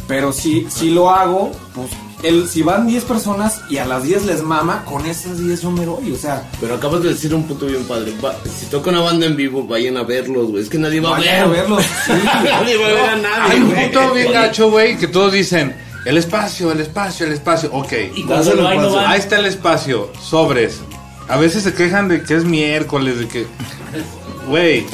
pero 0.07 0.31
si, 0.31 0.69
si 0.69 0.91
lo 0.91 1.09
hago, 1.09 1.51
pues 1.73 1.89
el, 2.23 2.47
si 2.47 2.61
van 2.61 2.87
10 2.87 3.03
personas 3.05 3.61
y 3.69 3.77
a 3.77 3.85
las 3.85 4.03
10 4.03 4.25
les 4.25 4.43
mama, 4.43 4.83
con 4.85 5.05
esas 5.05 5.37
10 5.39 5.61
yo 5.61 5.71
me 5.71 5.85
doy, 5.85 6.11
o 6.11 6.17
sea, 6.17 6.49
Pero 6.59 6.75
acabas 6.75 7.01
de 7.03 7.09
decir 7.09 7.33
un 7.33 7.43
punto 7.47 7.65
bien 7.65 7.83
padre. 7.85 8.13
Va- 8.23 8.35
si 8.59 8.65
toca 8.67 8.89
una 8.91 9.01
banda 9.01 9.25
en 9.25 9.35
vivo, 9.35 9.63
vayan 9.65 9.97
a 9.97 10.03
verlos, 10.03 10.49
güey. 10.49 10.63
Es 10.63 10.69
que 10.69 10.77
nadie 10.77 10.99
va 11.01 11.15
a 11.17 11.19
ver. 11.19 11.27
vayan 11.29 11.43
a 11.45 11.47
verlos. 11.51 11.83
Sí. 12.05 12.11
nadie 12.43 12.77
va 12.77 12.85
a 12.85 12.89
ver 12.89 12.99
a 13.09 13.15
nadie. 13.17 13.51
Hay 13.53 13.59
un 13.61 13.71
punto 13.71 14.13
bien 14.13 14.31
gacho, 14.31 14.69
güey, 14.71 14.97
que 14.97 15.07
todos 15.07 15.31
dicen, 15.33 15.75
el 16.05 16.17
espacio, 16.17 16.71
el 16.71 16.79
espacio, 16.81 17.25
el 17.25 17.33
espacio. 17.33 17.69
Ok, 17.73 17.93
Y 18.15 18.23
cuando 18.23 18.55
no 18.55 18.63
van. 18.95 19.05
ahí 19.11 19.19
está 19.19 19.37
el 19.39 19.45
espacio, 19.45 20.11
sobres. 20.21 20.79
A 21.27 21.37
veces 21.37 21.63
se 21.63 21.73
quejan 21.73 22.07
de 22.07 22.23
que 22.23 22.35
es 22.35 22.43
miércoles, 22.43 23.19
de 23.19 23.27
que... 23.27 23.45
Güey, 24.47 24.85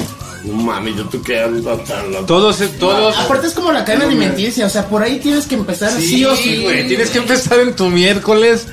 No 0.44 0.54
mames, 0.54 0.96
yo 0.96 1.04
toqué 1.06 1.40
hasta 1.40 2.02
la... 2.04 2.20
todos, 2.26 2.58
todos... 2.78 3.16
Aparte 3.18 3.48
es 3.48 3.54
como 3.54 3.72
la 3.72 3.84
cadena 3.84 4.04
alimenticia, 4.04 4.66
o 4.66 4.70
sea, 4.70 4.86
por 4.86 5.02
ahí 5.02 5.18
tienes 5.18 5.46
que 5.46 5.56
empezar 5.56 5.90
sí, 5.90 6.24
o 6.24 6.36
sí. 6.36 6.62
güey, 6.62 6.86
tienes 6.86 7.10
que 7.10 7.18
empezar 7.18 7.58
en 7.60 7.74
tu 7.74 7.88
miércoles 7.88 8.68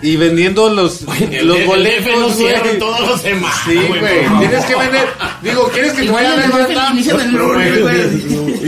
y 0.00 0.16
vendiendo 0.16 0.70
los, 0.70 1.02
El 1.30 1.48
los 1.48 1.58
DF 1.58 1.66
boletos, 1.66 2.20
no 2.20 2.30
cierran 2.30 2.78
todas 2.78 3.00
las 3.00 3.20
semanas, 3.20 3.56
Sí, 3.66 3.74
güey, 3.74 4.00
tienes 4.38 4.64
que 4.64 4.76
vender... 4.76 5.08
Digo, 5.42 5.68
¿quieres 5.72 5.92
que 5.92 6.02
te 6.02 6.10
vaya 6.10 6.30
a 6.30 6.34
el 6.34 6.40
ver 6.40 6.70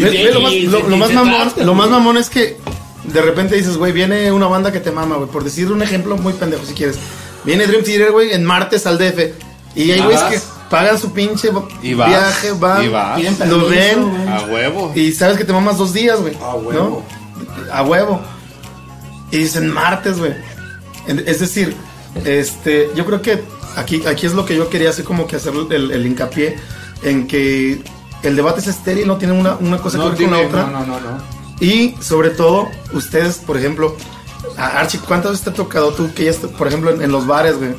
el 0.03 0.35
lo, 0.35 0.97
más, 0.97 1.13
mamón, 1.13 1.53
lo 1.57 1.75
más 1.75 1.91
mamón 1.91 2.17
es 2.17 2.31
que 2.31 2.57
de 3.05 3.23
repente 3.23 3.57
dices, 3.57 3.77
güey, 3.77 3.93
viene 3.93 4.31
una 4.33 4.47
banda 4.47 4.73
que 4.73 4.81
te 4.81 4.91
mama, 4.91 5.17
güey. 5.17 5.29
Por 5.29 5.45
decir 5.45 5.71
un 5.71 5.83
ejemplo 5.83 6.17
muy 6.17 6.33
pendejo, 6.33 6.65
si 6.65 6.75
quieres. 6.75 6.99
Viene 7.45 7.67
Dream 7.67 7.83
Theater, 7.83 8.13
güey, 8.13 8.33
en 8.33 8.45
martes 8.45 8.87
al 8.87 8.99
DF. 8.99 9.33
Y 9.75 9.91
hay 9.91 10.01
güeyes 10.01 10.21
vas. 10.21 10.33
que 10.33 10.60
pagan 10.71 10.99
su 10.99 11.13
pinche 11.13 11.51
Y 11.83 11.95
vas, 11.95 12.09
viaje, 12.09 12.53
van, 12.53 12.85
y 12.85 12.89
vas. 12.89 13.21
Lo 13.47 13.69
ven. 13.69 14.29
A 14.29 14.43
huevo. 14.47 14.93
Y 14.95 15.13
sabes 15.13 15.37
que 15.37 15.45
te 15.45 15.53
mamas 15.53 15.77
dos 15.77 15.93
días, 15.93 16.21
güey. 16.21 16.35
A 16.41 16.55
huevo. 16.55 17.05
¿no? 17.69 17.73
A 17.75 17.83
huevo. 17.83 18.21
Y 19.31 19.39
dicen 19.39 19.71
martes, 19.71 20.19
güey. 20.19 20.35
Es 21.07 21.41
decir, 21.41 21.77
este, 22.25 22.91
yo 22.95 23.05
creo 23.05 23.21
que 23.21 23.43
aquí, 23.77 24.05
aquí 24.07 24.27
es 24.27 24.33
lo 24.33 24.47
que 24.47 24.57
yo 24.57 24.69
quería 24.71 24.91
hacer 24.91 25.05
como 25.05 25.27
que 25.27 25.37
hacer 25.37 25.53
el, 25.71 25.91
el 25.91 26.07
hincapié 26.07 26.57
en 27.03 27.27
que 27.27 27.83
el 28.23 28.37
debate 28.37 28.61
es 28.61 28.67
estéril, 28.69 29.07
no 29.07 29.17
tiene 29.17 29.35
una, 29.35 29.57
una 29.57 29.79
cosa 29.79 29.99
No 29.99 30.15
que 30.15 30.27
ver 30.27 30.31
con 30.31 30.39
la 30.39 30.47
otra. 30.47 30.63
no, 30.67 30.81
no, 30.81 30.87
no, 30.87 31.01
no. 31.01 31.41
Y 31.61 31.95
sobre 32.01 32.31
todo, 32.31 32.69
ustedes, 32.93 33.39
por 33.39 33.57
ejemplo, 33.57 33.97
Archie, 34.57 35.01
¿cuántas 35.01 35.33
veces 35.33 35.45
te 35.45 35.51
ha 35.51 35.55
tocado 35.55 35.93
tú 35.93 36.13
que 36.15 36.25
ya, 36.25 36.33
por 36.33 36.69
ejemplo, 36.69 36.91
en, 36.91 37.03
en 37.03 37.13
los 37.13 37.27
bares, 37.27 37.57
güey? 37.59 37.71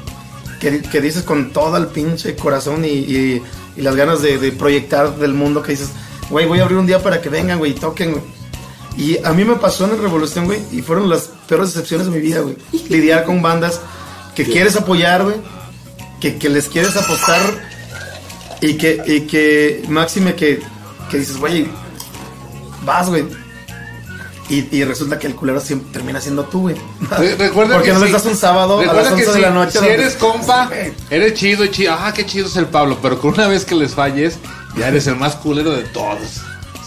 Que, 0.61 0.81
que 0.81 1.01
dices 1.01 1.23
con 1.23 1.51
todo 1.51 1.75
el 1.75 1.87
pinche 1.87 2.35
corazón 2.37 2.85
y, 2.85 2.89
y- 2.89 3.41
y 3.75 3.81
las 3.81 3.95
ganas 3.95 4.21
de, 4.21 4.37
de 4.37 4.51
proyectar 4.51 5.17
del 5.17 5.33
mundo 5.33 5.61
que 5.63 5.71
dices, 5.71 5.89
güey, 6.29 6.45
voy 6.45 6.59
a 6.59 6.63
abrir 6.63 6.77
un 6.77 6.85
día 6.85 7.01
para 7.01 7.19
que 7.21 7.29
vengan, 7.29 7.57
güey, 7.57 7.71
y 7.71 7.75
toquen, 7.75 8.11
güey. 8.11 8.23
Y 8.97 9.17
a 9.25 9.31
mí 9.33 9.43
me 9.45 9.55
pasó 9.55 9.85
en 9.85 9.91
la 9.91 9.95
Revolución, 9.97 10.45
güey, 10.45 10.59
y 10.71 10.81
fueron 10.81 11.09
las 11.09 11.29
peores 11.47 11.73
decepciones 11.73 12.05
de 12.07 12.13
mi 12.13 12.19
vida, 12.19 12.41
güey. 12.41 12.55
Lidiar 12.89 13.23
con 13.25 13.41
bandas 13.41 13.79
que 14.35 14.43
quieres 14.45 14.75
apoyar, 14.75 15.23
güey, 15.23 15.37
que, 16.19 16.37
que 16.37 16.49
les 16.49 16.67
quieres 16.69 16.95
apostar 16.95 17.41
y 18.61 18.75
que, 18.75 19.01
y 19.07 19.21
que 19.21 19.83
máxime 19.87 20.35
que, 20.35 20.61
que 21.09 21.17
dices, 21.17 21.37
güey, 21.37 21.67
vas, 22.85 23.09
güey. 23.09 23.25
Y, 24.51 24.67
y 24.75 24.83
resulta 24.83 25.17
que 25.17 25.27
el 25.27 25.35
culero 25.35 25.59
siempre 25.59 25.91
termina 25.93 26.19
siendo 26.21 26.43
tú, 26.43 26.61
güey. 26.61 26.75
Re- 27.17 27.35
Recuerda 27.35 27.75
Porque 27.75 27.87
que 27.87 27.93
no 27.93 27.99
sí. 27.99 28.05
les 28.05 28.13
das 28.13 28.25
un 28.25 28.35
sábado 28.35 28.77
a 28.79 28.81
Recuerda 28.83 29.03
las 29.11 29.13
que 29.13 29.21
11 29.21 29.31
de 29.31 29.35
si, 29.37 29.41
la 29.41 29.49
noche. 29.49 29.71
Si 29.71 29.77
donde- 29.77 29.93
eres 29.93 30.13
compa, 30.15 30.69
eres 31.09 31.33
chido 31.35 31.63
y 31.65 31.71
chido. 31.71 31.93
Ah, 31.97 32.13
qué 32.13 32.25
chido 32.25 32.47
es 32.47 32.55
el 32.57 32.65
Pablo. 32.67 32.97
Pero 33.01 33.17
con 33.19 33.33
una 33.33 33.47
vez 33.47 33.63
que 33.65 33.75
les 33.75 33.95
falles, 33.95 34.37
ya 34.77 34.89
eres 34.89 35.07
el 35.07 35.15
más 35.15 35.35
culero 35.37 35.71
de 35.71 35.83
todos. 35.83 36.41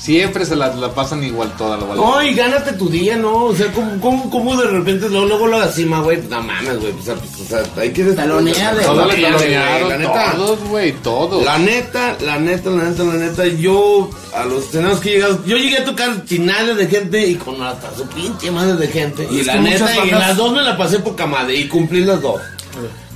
Siempre 0.04 0.44
se 0.44 0.54
la, 0.54 0.68
la 0.74 0.92
pasan 0.92 1.24
igual 1.24 1.50
toda 1.56 1.78
la 1.78 1.86
No, 1.94 2.22
y 2.22 2.34
gánate 2.34 2.74
tu 2.74 2.90
día, 2.90 3.16
¿no? 3.16 3.44
O 3.46 3.56
sea, 3.56 3.72
¿cómo, 3.72 3.98
cómo, 4.02 4.28
cómo 4.28 4.54
de 4.54 4.66
repente 4.68 5.08
luego, 5.08 5.24
luego 5.24 5.46
la 5.46 5.66
cima, 5.68 6.00
güey? 6.00 6.18
Pues, 6.18 6.28
no 6.28 6.42
mames, 6.42 6.78
güey. 6.78 6.92
Pues, 6.92 7.06
pues, 7.18 7.40
o 7.40 7.48
sea, 7.48 7.62
hay 7.82 7.90
que... 7.90 8.04
Talonea 8.04 8.74
de- 8.74 8.84
Todos 8.84 9.18
la 9.18 9.96
neta. 9.96 10.32
todos, 10.32 10.58
güey, 10.68 10.92
todos. 11.02 11.42
La 11.42 11.56
neta, 11.56 12.18
la 12.20 12.38
neta, 12.38 12.68
la 12.68 12.84
neta, 12.84 13.02
la 13.02 13.14
neta, 13.14 13.46
yo 13.46 14.10
a 14.34 14.44
los 14.44 14.64
escenarios 14.64 15.00
que 15.00 15.08
he 15.08 15.12
llegado, 15.14 15.42
yo 15.46 15.56
llegué 15.56 15.78
a 15.78 15.84
tocar 15.86 16.22
sin 16.26 16.44
nada 16.44 16.74
de 16.74 16.86
gente 16.86 17.26
y 17.26 17.36
con 17.36 17.62
hasta 17.62 17.94
su 17.96 18.06
pinche 18.08 18.50
madre 18.50 18.74
de 18.76 18.88
gente. 18.88 19.26
Y 19.30 19.42
la 19.42 19.54
neta, 19.56 20.04
y 20.04 20.10
las 20.10 20.36
dos 20.36 20.52
me 20.52 20.60
la 20.62 20.76
pasé 20.76 20.98
poca 20.98 21.26
madre 21.26 21.56
y 21.56 21.66
cumplí 21.66 22.04
las 22.04 22.20
dos. 22.20 22.42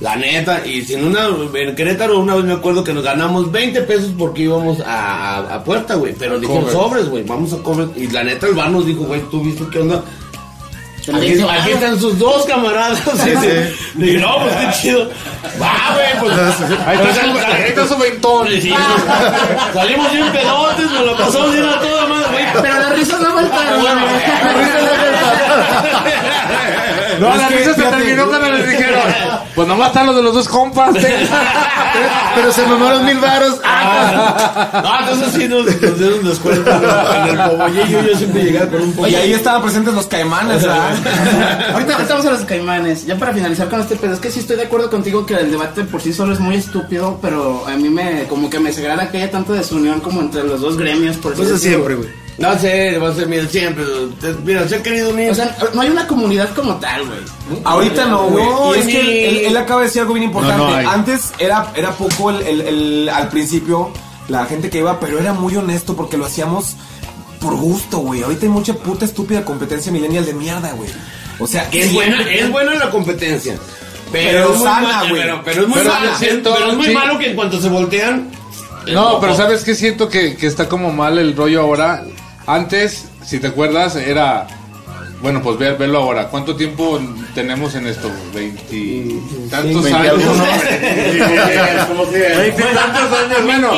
La 0.01 0.15
neta, 0.15 0.65
y 0.65 0.81
sin 0.83 1.03
una, 1.03 1.27
en 1.53 1.75
Querétaro 1.75 2.19
una 2.19 2.35
vez 2.35 2.45
me 2.45 2.53
acuerdo 2.53 2.83
que 2.83 2.93
nos 2.93 3.03
ganamos 3.03 3.51
20 3.51 3.81
pesos 3.81 4.11
porque 4.17 4.43
íbamos 4.43 4.79
a, 4.81 5.37
a, 5.37 5.55
a 5.55 5.63
puerta, 5.63 5.95
güey. 5.95 6.13
Pero 6.17 6.39
dijeron 6.39 6.63
cover. 6.63 6.73
sobres, 6.73 7.09
güey, 7.09 7.23
vamos 7.23 7.53
a 7.53 7.57
comer. 7.57 7.87
Y 7.95 8.07
la 8.07 8.23
neta, 8.23 8.47
el 8.47 8.53
bar 8.53 8.69
nos 8.71 8.85
dijo, 8.85 9.01
güey, 9.01 9.21
¿tú 9.29 9.43
viste 9.43 9.65
qué 9.71 9.79
onda? 9.79 10.03
Aquí, 11.15 11.41
ah, 11.41 11.67
están 11.67 11.99
sus 11.99 12.19
dos 12.19 12.45
camaradas. 12.45 12.99
Sí, 13.15 13.31
sí. 13.41 14.17
No, 14.17 14.41
pues 14.41 14.55
qué 14.55 14.81
chido. 14.81 15.09
Va, 15.61 15.95
güey, 15.95 16.19
pues. 16.19 16.33
Ahí 16.85 16.97
está 16.97 17.13
su, 17.13 17.37
ahí 17.37 17.63
está 17.67 17.87
su 17.87 17.97
ventón. 17.97 18.47
Sí, 18.61 18.73
Salimos 19.73 20.11
bien 20.11 20.31
pedotes, 20.31 20.91
nos 20.91 21.05
lo 21.05 21.17
pasamos 21.17 21.51
bien 21.51 21.65
a 21.65 21.79
toda 21.79 22.07
madre, 22.07 22.27
güey. 22.31 22.45
Pero 22.61 22.79
las 22.79 22.95
risas 22.95 23.21
no 23.21 23.33
faltaron, 23.33 23.81
güey. 23.81 23.93
No, 23.95 24.01
Es 27.19 27.37
la 27.37 27.47
que, 27.49 27.55
risa 27.57 27.75
se 27.75 27.81
terminó 27.81 28.27
cuando 28.27 28.51
les 28.51 28.69
dijeron, 28.69 29.01
Pues 29.55 29.67
nomás 29.67 29.87
están 29.87 30.05
los 30.05 30.15
de 30.15 30.23
los 30.23 30.33
dos 30.33 30.47
compas. 30.47 30.95
Pero 32.35 32.51
se 32.51 32.65
mamaron 32.65 33.05
mil 33.05 33.17
varos. 33.17 33.59
No, 33.59 34.99
entonces 34.99 35.33
sí 35.33 35.47
nos, 35.47 35.65
nos 35.65 35.99
dieron 35.99 36.23
descuento 36.23 36.71
en 36.71 37.39
el 37.39 37.49
pobollillo. 37.49 38.01
Yo 38.01 38.17
siempre 38.17 38.43
llegaba 38.43 38.71
con 38.71 38.81
un 38.81 39.05
ahí 39.05 39.33
estaban 39.33 39.61
presentes 39.61 39.93
los 39.93 40.07
caimanes, 40.07 40.61
¿verdad? 40.63 40.91
Ahorita 41.73 41.95
ahorita 41.95 42.13
vamos 42.13 42.25
a 42.25 42.31
los 42.31 42.45
caimanes. 42.45 43.05
Ya 43.05 43.17
para 43.17 43.33
finalizar 43.33 43.69
con 43.69 43.81
este 43.81 43.95
pedo, 43.95 44.13
es 44.13 44.19
que 44.19 44.31
sí 44.31 44.39
estoy 44.39 44.57
de 44.57 44.63
acuerdo 44.63 44.89
contigo 44.89 45.25
que 45.25 45.33
el 45.33 45.51
debate 45.51 45.83
por 45.83 46.01
sí 46.01 46.13
solo 46.13 46.33
es 46.33 46.39
muy 46.39 46.55
estúpido, 46.55 47.19
pero 47.21 47.67
a 47.67 47.75
mí 47.75 47.89
me 47.89 48.25
como 48.27 48.49
que 48.49 48.59
me 48.59 48.69
desagrada 48.69 49.09
que 49.09 49.17
haya 49.17 49.31
tanta 49.31 49.53
desunión 49.53 49.99
como 49.99 50.21
entre 50.21 50.43
los 50.43 50.61
dos 50.61 50.77
gremios, 50.77 51.17
por 51.17 51.33
así 51.33 51.41
Pues 51.41 51.61
siempre, 51.61 51.95
güey. 51.95 52.28
No 52.39 52.57
sé, 52.57 52.97
va 52.97 53.09
a 53.09 53.13
ser 53.15 53.27
mira, 53.27 53.45
siempre. 53.47 53.83
Mira, 54.45 54.67
se 54.67 54.75
ha 54.75 54.83
querido 54.83 55.09
unir. 55.09 55.31
O 55.31 55.35
sea, 55.35 55.55
no 55.73 55.81
hay 55.81 55.89
una 55.89 56.07
comunidad 56.07 56.49
como 56.55 56.75
tal, 56.75 57.05
güey. 57.05 57.19
Ahorita 57.63 58.05
no, 58.05 58.27
güey. 58.29 58.45
No, 58.45 58.75
y 58.75 58.79
es 58.79 58.85
que 58.87 59.03
ni- 59.03 59.09
él, 59.09 59.09
él- 59.37 59.45
él 59.47 59.57
acaba 59.57 59.81
de 59.81 59.87
decir 59.87 60.01
algo 60.01 60.13
bien 60.13 60.25
importante. 60.27 60.57
No, 60.57 60.69
no 60.69 60.75
hay. 60.75 60.85
Antes 60.85 61.33
era, 61.39 61.71
era 61.75 61.91
poco 61.91 62.29
el, 62.29 62.41
el- 62.43 62.61
el- 62.61 63.09
al 63.09 63.27
principio 63.29 63.91
la 64.29 64.45
gente 64.45 64.69
que 64.69 64.77
iba, 64.79 64.99
pero 64.99 65.19
era 65.19 65.33
muy 65.33 65.55
honesto 65.55 65.95
porque 65.95 66.17
lo 66.17 66.25
hacíamos 66.25 66.75
por 67.41 67.55
gusto, 67.55 67.97
güey. 67.99 68.21
Ahorita 68.23 68.45
hay 68.45 68.51
mucha 68.51 68.73
puta 68.73 69.05
estúpida 69.05 69.43
competencia 69.43 69.91
millennial 69.91 70.25
de 70.25 70.33
mierda, 70.33 70.71
güey. 70.73 70.89
O 71.39 71.47
sea, 71.47 71.69
Que 71.69 71.81
es 71.81 71.93
buena, 71.93 72.21
es 72.29 72.49
buena 72.51 72.73
la 72.75 72.89
competencia. 72.89 73.55
Pero 74.11 74.53
es 74.53 74.57
muy 74.59 74.67
sana, 74.67 75.01
güey. 75.09 75.21
Pero, 75.21 75.41
pero 75.43 75.61
es 75.63 75.67
muy 75.67 75.77
Pero 75.79 75.91
siento- 76.17 76.53
pero 76.55 76.71
es 76.71 76.77
muy 76.77 76.85
sí. 76.87 76.93
malo 76.93 77.17
que 77.19 77.29
en 77.29 77.35
cuanto 77.35 77.59
se 77.61 77.69
voltean. 77.69 78.29
No, 78.87 79.19
pero 79.19 79.35
¿sabes 79.35 79.63
qué? 79.63 79.75
Siento 79.75 80.09
que, 80.09 80.35
que 80.35 80.47
está 80.47 80.67
como 80.67 80.91
mal 80.91 81.17
el 81.19 81.35
rollo 81.35 81.61
ahora. 81.61 82.03
Antes, 82.49 83.05
si 83.23 83.39
te 83.39 83.45
acuerdas, 83.45 83.95
era... 83.95 84.47
Bueno, 85.21 85.43
pues 85.43 85.59
ver, 85.59 85.77
verlo 85.77 85.99
ahora. 85.99 86.29
¿Cuánto 86.29 86.55
tiempo 86.55 86.99
tenemos 87.35 87.75
en 87.75 87.85
esto? 87.85 88.09
Veintitantos 88.33 89.83
Veinte 89.83 89.99
años. 89.99 90.13
algunos. 90.13 90.47
Veintitantos 92.11 93.19
años, 93.19 93.45
bueno. 93.45 93.69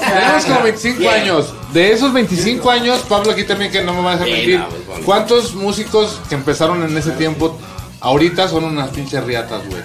Tenemos 0.00 0.44
como 0.44 0.62
25 0.62 1.08
años. 1.08 1.54
De 1.72 1.92
esos 1.92 2.12
25 2.12 2.68
años, 2.68 3.04
Pablo 3.08 3.30
aquí 3.30 3.44
también 3.44 3.70
que 3.70 3.84
no 3.84 3.94
me 3.94 4.02
vas 4.02 4.20
a 4.20 4.24
mentir. 4.24 4.60
¿Cuántos 5.04 5.54
músicos 5.54 6.18
que 6.28 6.34
empezaron 6.34 6.82
en 6.82 6.96
ese 6.98 7.12
tiempo 7.12 7.56
ahorita 8.00 8.48
son 8.48 8.64
unas 8.64 8.88
pinches 8.88 9.22
riatas, 9.22 9.64
güey? 9.68 9.82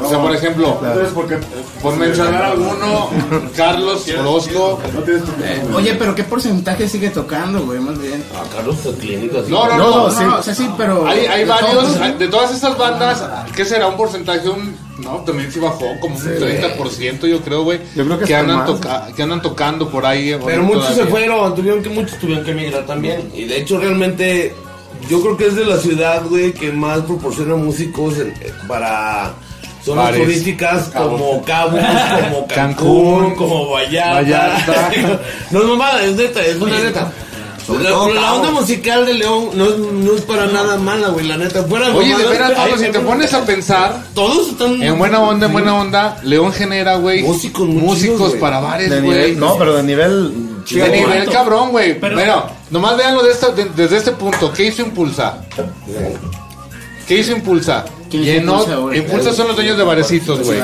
O 0.00 0.08
sea, 0.08 0.20
por 0.20 0.34
ejemplo, 0.34 0.80
por 1.82 1.96
mencionar 1.96 2.42
alguno, 2.42 3.10
Carlos 3.56 4.06
Orozco. 4.18 4.80
Oye, 5.74 5.94
pero 5.94 6.14
¿qué 6.14 6.24
porcentaje 6.24 6.88
sigue 6.88 7.10
tocando, 7.10 7.60
güey? 7.64 7.80
Más 7.80 7.98
bien. 8.00 8.22
Ah, 8.34 8.44
Carlos 8.54 8.76
Clínico. 9.00 9.42
No, 9.48 9.66
no, 9.68 9.76
No, 9.76 9.96
no. 10.06 10.10
sí. 10.10 10.24
no, 10.24 10.36
o 10.38 10.42
sea, 10.42 10.54
sí, 10.54 10.68
pero... 10.76 11.06
Hay, 11.06 11.26
hay 11.26 11.40
de 11.40 11.44
varios, 11.46 11.72
todos, 11.96 12.18
de 12.18 12.28
todas 12.28 12.52
estas 12.54 12.76
bandas, 12.76 13.24
¿qué 13.54 13.64
será 13.64 13.86
un 13.88 13.96
porcentaje? 13.96 14.48
Un, 14.48 14.76
no, 14.98 15.16
también 15.18 15.50
sí 15.52 15.60
bajó, 15.60 15.86
como 16.00 16.16
un 16.16 16.22
30% 16.22 17.26
yo 17.26 17.40
creo, 17.40 17.62
güey. 17.64 17.80
Yo 17.94 18.04
creo 18.04 18.18
que 18.18 18.24
hasta 18.24 18.38
andan, 18.40 18.66
toca- 18.66 19.08
que 19.14 19.22
andan 19.22 19.42
tocando 19.42 19.88
por 19.88 20.04
ahí. 20.04 20.30
Pero 20.44 20.62
ahorita 20.62 20.62
muchos 20.62 20.94
se 20.94 21.04
fueron, 21.06 21.54
tuvieron 21.54 21.82
que 21.82 21.88
muchos 21.88 22.18
tuvieron 22.18 22.44
que 22.44 22.50
emigrar 22.52 22.84
también. 22.86 23.30
Y 23.34 23.44
de 23.44 23.58
hecho 23.60 23.78
realmente 23.78 24.54
yo 25.08 25.20
creo 25.22 25.36
que 25.36 25.46
es 25.46 25.54
de 25.54 25.64
la 25.64 25.76
ciudad, 25.78 26.22
güey, 26.28 26.52
que 26.52 26.72
más 26.72 27.00
proporciona 27.00 27.54
músicos 27.54 28.18
en- 28.18 28.28
eh, 28.40 28.52
para 28.66 29.34
zonas 29.88 30.04
Bares. 30.04 30.20
turísticas 30.22 30.88
como 30.88 31.42
Cabo, 31.44 31.70
como 31.78 32.46
Cancún, 32.48 32.48
Cancún, 32.48 33.34
como 33.34 33.70
Vallarta. 33.70 34.14
Vallarta. 34.14 34.90
no 35.50 35.60
es 35.60 35.64
mamada, 35.66 36.04
es 36.04 36.14
neta, 36.16 36.44
es 36.44 36.56
una 36.56 36.78
neta. 36.78 37.12
La, 37.82 37.90
la 37.90 38.32
onda 38.32 38.50
musical 38.50 39.04
de 39.04 39.12
León 39.12 39.50
no 39.52 39.66
es, 39.66 39.76
no 39.76 40.14
es 40.14 40.22
para 40.22 40.46
nada 40.46 40.78
mala, 40.78 41.08
güey, 41.08 41.26
la 41.26 41.36
neta. 41.36 41.62
Fuera 41.64 41.94
Oye, 41.94 42.16
de 42.16 42.24
veras, 42.24 42.52
Pablo, 42.52 42.78
si 42.78 42.86
te 42.86 42.98
pones 43.00 43.34
a 43.34 43.44
pensar, 43.44 44.04
Todos 44.14 44.48
están... 44.48 44.82
en 44.82 44.96
buena 44.98 45.20
onda, 45.20 45.44
en 45.48 45.52
buena 45.52 45.74
onda, 45.74 46.16
León 46.22 46.50
genera, 46.50 46.96
güey, 46.96 47.22
Músicos 47.24 47.68
músicos 47.68 48.32
para 48.36 48.58
bares, 48.60 49.02
güey. 49.02 49.36
no, 49.36 49.58
pero 49.58 49.76
de 49.76 49.82
nivel. 49.82 50.64
De 50.70 50.88
nivel 50.88 51.28
cabrón, 51.30 51.68
güey. 51.70 52.00
Pero- 52.00 52.14
Bueno, 52.14 52.46
nomás 52.70 52.96
véanlo 52.96 53.22
de 53.22 53.32
esta- 53.32 53.50
de- 53.50 53.68
desde 53.76 53.98
este 53.98 54.12
punto. 54.12 54.50
¿Qué 54.50 54.64
hizo 54.68 54.80
Impulsa? 54.80 55.38
¿Qué 57.06 57.18
hizo 57.18 57.32
Impulsa? 57.32 57.84
¿Quién 58.10 58.22
hizo 58.22 58.32
Llenó, 58.32 58.94
Impulsa, 58.94 59.32
son 59.32 59.48
los 59.48 59.56
dueños 59.56 59.76
de 59.76 59.84
barecitos, 59.84 60.42
güey. 60.42 60.60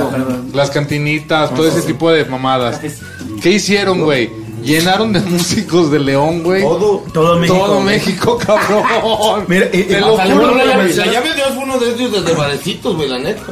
Las 0.52 0.70
cantinitas, 0.70 1.54
todo 1.54 1.66
ese 1.66 1.83
tipo 1.83 2.11
de 2.11 2.24
mamadas. 2.24 2.80
¿Qué 3.42 3.50
hicieron, 3.50 4.00
güey? 4.02 4.43
Llenaron 4.64 5.12
de 5.12 5.20
músicos 5.20 5.90
de 5.90 5.98
León, 6.00 6.42
güey. 6.42 6.62
Todo. 6.62 7.05
Todo 7.12 7.38
México. 7.38 7.59
Todo 7.59 7.81
México, 7.81 8.38
cabrón. 8.38 9.44
Mira, 9.48 9.68
y- 9.72 9.83
Te 9.85 10.00
lo 10.00 10.16
juro, 10.16 10.55
La, 10.55 10.87
llave 10.87 11.29
de 11.31 11.35
Dios 11.35 11.48
fue 11.55 11.64
uno 11.64 11.79
de 11.79 11.90
ellos 11.94 12.12
desde 12.12 12.33
barecitos, 12.35 12.96
güey, 12.96 13.09
la 13.09 13.18
neta. 13.18 13.42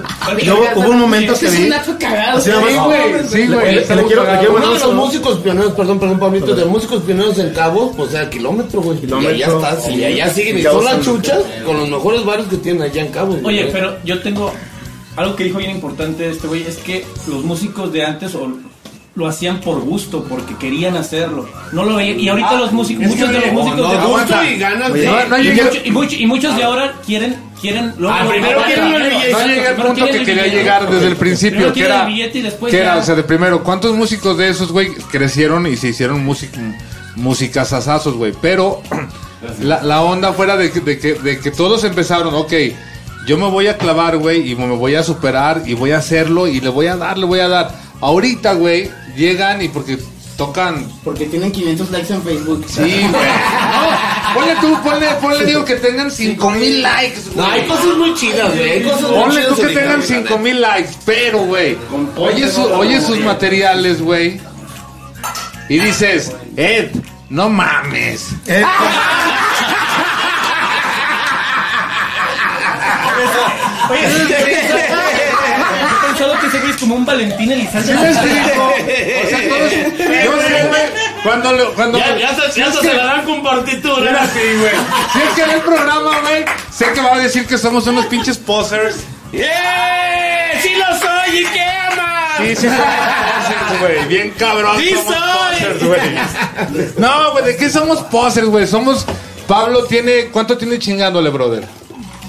Yo 0.43 0.59
hubo 0.77 0.91
un 0.91 1.01
momento 1.01 1.35
que 1.39 1.47
Es 1.47 1.59
un 1.59 1.69
dato 1.69 1.97
cagado. 1.99 2.39
Nada 2.47 2.85
güey. 2.87 3.11
sí, 3.29 3.47
güey. 3.47 3.75
Le 3.75 3.85
quiero-. 3.85 4.55
Uno 4.57 4.73
de 4.73 4.79
los 4.79 4.95
músicos 4.95 5.39
pioneros, 5.39 5.73
perdón, 5.73 5.99
perdón, 5.99 6.19
Pablito, 6.19 6.55
de 6.55 6.65
músicos 6.65 7.03
pioneros 7.03 7.39
en 7.39 7.51
Cabo, 7.51 7.93
pues 7.97 8.11
sea 8.13 8.31
kilómetro, 8.31 8.81
güey. 8.81 8.99
Y 9.03 9.05
allá 9.07 9.47
Kilómetro. 9.47 9.69
está, 9.75 9.91
y 9.91 10.05
allá 10.05 10.29
siguen. 10.33 10.59
Y 10.59 10.63
son 10.63 10.85
las 10.85 11.01
chuchas 11.03 11.39
con 11.65 11.77
los 11.79 11.89
mejores 11.89 12.25
bares 12.25 12.47
que 12.47 12.57
tienen 12.57 12.83
allá 12.83 13.03
en 13.03 13.13
Cabo. 13.13 13.39
Oye, 13.45 13.69
pero 13.73 13.97
yo 14.05 14.21
tengo 14.23 14.53
algo 15.17 15.37
que 15.37 15.45
dijo 15.45 15.59
bien 15.59 15.73
importante 15.73 16.29
este 16.31 16.47
güey, 16.49 16.63
es 16.63 16.79
que 16.79 17.05
los 17.29 17.45
músicos 17.45 17.93
de 17.93 18.05
antes 18.05 18.35
o 18.35 18.49
lo 19.15 19.27
hacían 19.29 19.61
por 19.61 19.81
gusto, 19.81 20.25
porque 20.25 20.57
querían 20.57 20.97
hacerlo. 20.97 21.47
No 21.73 21.85
lo 21.85 21.97
veían- 21.97 22.19
y 22.19 22.29
ahorita 22.31 22.55
los 22.55 22.73
músicos, 22.73 23.07
muchos 23.07 23.29
de 23.29 23.41
los 23.41 23.53
músicos 23.53 23.91
de 23.91 23.99
No, 23.99 24.09
gusto 24.09 24.35
ahora 24.35 24.51
y 24.51 24.59
ganas 24.59 24.91
Oye, 24.91 25.01
de... 25.03 25.07
no, 25.29 25.39
y, 25.39 25.49
mucho- 25.53 25.79
y 25.85 25.91
mucho- 25.91 26.17
y 26.17 26.27
muchos 26.27 26.57
de 26.57 26.63
ahora 26.63 26.95
quieren 27.05 27.37
quieren 27.61 27.93
luego- 27.99 28.17
Ah, 28.19 28.27
primero 28.29 28.63
quieren 28.65 28.93
el 28.95 29.11
billete. 29.11 29.33
No 29.33 29.47
llegué 29.47 29.67
al 29.69 29.77
punto 29.77 30.07
que 30.07 30.25
quería 30.25 30.47
llegar 30.49 30.91
desde 30.91 31.07
el 31.09 31.17
principio, 31.17 31.73
que 31.73 31.85
era, 31.85 32.01
el 32.07 32.07
billete 32.13 32.39
y 32.39 32.43
después 32.43 32.71
que 32.73 32.81
era, 32.81 32.97
o 32.97 33.03
sea, 33.03 33.15
de 33.15 33.23
primero, 33.23 33.63
¿cuántos 33.63 33.95
músicos 33.95 34.37
de 34.39 34.49
esos, 34.49 34.73
güey, 34.73 34.93
crecieron 35.11 35.67
y 35.67 35.77
se 35.77 35.89
hicieron 35.89 36.25
música, 36.25 36.59
músicas 37.17 37.73
asazos, 37.73 38.15
güey? 38.15 38.33
Pero 38.41 38.83
la, 39.61 39.83
la 39.83 40.03
onda 40.03 40.33
fuera 40.33 40.57
de 40.57 40.71
que, 40.73 40.81
de, 40.81 40.99
que, 40.99 41.15
de 41.15 41.39
que 41.39 41.51
todos 41.51 41.85
empezaron, 41.85 42.35
ok, 42.35 42.53
yo 43.27 43.37
me 43.39 43.49
voy 43.49 43.69
a 43.69 43.77
clavar, 43.79 44.17
güey, 44.17 44.51
y 44.51 44.57
me 44.57 44.67
voy 44.75 44.95
a 44.97 45.03
superar 45.05 45.63
y 45.67 45.75
voy 45.75 45.93
a 45.93 45.99
hacerlo 45.99 46.49
y 46.49 46.61
le 46.61 46.69
voy 46.69 46.87
a 46.87 46.97
dar, 46.97 47.19
le 47.19 47.27
voy 47.27 47.41
a 47.41 47.49
dar. 47.49 47.71
Ahorita, 48.03 48.53
güey, 48.55 48.91
llegan 49.17 49.63
y 49.63 49.69
porque 49.69 49.97
tocan 50.37 50.87
Porque 51.05 51.27
tienen 51.27 51.53
500 51.53 51.91
likes 51.91 52.13
en 52.13 52.23
Facebook. 52.23 52.65
Sí, 52.69 52.81
güey. 52.81 53.13
No, 54.33 54.35
ponle 54.41 54.55
tú, 54.63 54.83
ponle, 54.83 55.07
ponle, 55.21 55.45
digo 55.45 55.65
que 55.65 55.75
tengan 55.77 56.11
5 56.11 56.51
mil 56.53 56.83
likes, 56.83 57.21
No, 57.35 57.45
hay 57.47 57.61
güey. 57.61 57.69
cosas 57.69 57.97
muy 57.99 58.15
chidas, 58.15 58.49
güey. 58.57 58.71
Hay 58.71 58.83
cosas 58.83 59.03
muy 59.03 59.11
Ponle 59.21 59.43
tú 59.45 59.55
que 59.57 59.63
en 59.63 59.69
tengan 59.69 60.01
el 60.01 60.09
cable, 60.09 60.23
5 60.29 60.39
mil 60.39 60.61
likes, 60.63 60.91
pero, 61.05 61.39
güey, 61.41 61.77
oye, 62.17 62.51
su- 62.51 62.65
oye 62.73 63.01
sus 63.03 63.19
materiales, 63.21 64.01
güey, 64.01 64.41
y 65.69 65.79
dices, 65.81 66.33
Ed, 66.57 66.91
no 67.29 67.49
mames. 67.51 68.29
Eh, 68.47 68.65
Oye, 73.91 74.09
ese 76.53 76.61
güey 76.61 76.71
es 76.73 76.77
como 76.79 76.95
un 76.97 77.05
Valentín 77.07 77.51
Elizalde. 77.53 77.93
¿Sí? 77.93 77.99
O 77.99 78.03
sea, 78.03 79.49
todos, 79.49 79.73
yo 79.73 80.43
sé, 80.43 80.67
güey, 80.69 80.83
cuando, 81.23 81.53
lo- 81.53 81.73
cuando, 81.75 81.99
Ya, 81.99 82.17
ya, 82.19 82.35
se, 82.51 82.61
ya 82.61 82.73
se 82.73 82.93
la 82.95 83.05
dan 83.05 83.25
con 83.25 83.43
partitura. 83.43 83.97
Mira, 84.11 84.27
sí, 84.27 84.41
güey. 84.59 84.73
Si 85.13 85.19
es 85.21 85.29
que 85.35 85.45
ve 85.45 85.55
el 85.55 85.61
programa, 85.63 86.21
güey, 86.21 86.45
sé 86.71 86.93
que 86.93 87.01
va 87.01 87.15
a 87.15 87.19
decir 87.19 87.47
que 87.47 87.57
somos 87.59 87.87
unos 87.87 88.07
pinches 88.07 88.39
posers. 88.39 88.97
¡Yeah! 89.33 90.61
¡Sí 90.63 90.75
lo 90.75 90.99
soy! 90.99 91.39
¿Y 91.41 91.45
qué 91.47 91.61
ama? 91.63 92.29
Sí, 92.39 92.57
sí, 92.57 92.67
somos 92.69 92.79
posers, 92.85 93.81
güey. 93.81 94.07
Bien 94.09 94.31
cabrón. 94.39 94.79
¡Sí 94.79 94.91
somos 94.91 95.15
soy! 95.15 95.61
posers, 95.61 95.85
güey. 95.85 96.91
No, 96.99 97.33
güey, 97.33 97.45
¿de 97.45 97.57
qué 97.57 97.71
somos 97.71 98.01
posers, 98.05 98.47
güey? 98.49 98.67
Somos. 98.67 99.07
Pablo 99.47 99.85
tiene. 99.85 100.27
¿Cuánto 100.27 100.57
tiene 100.59 100.79
chingándole, 100.79 101.31
brother? 101.31 101.65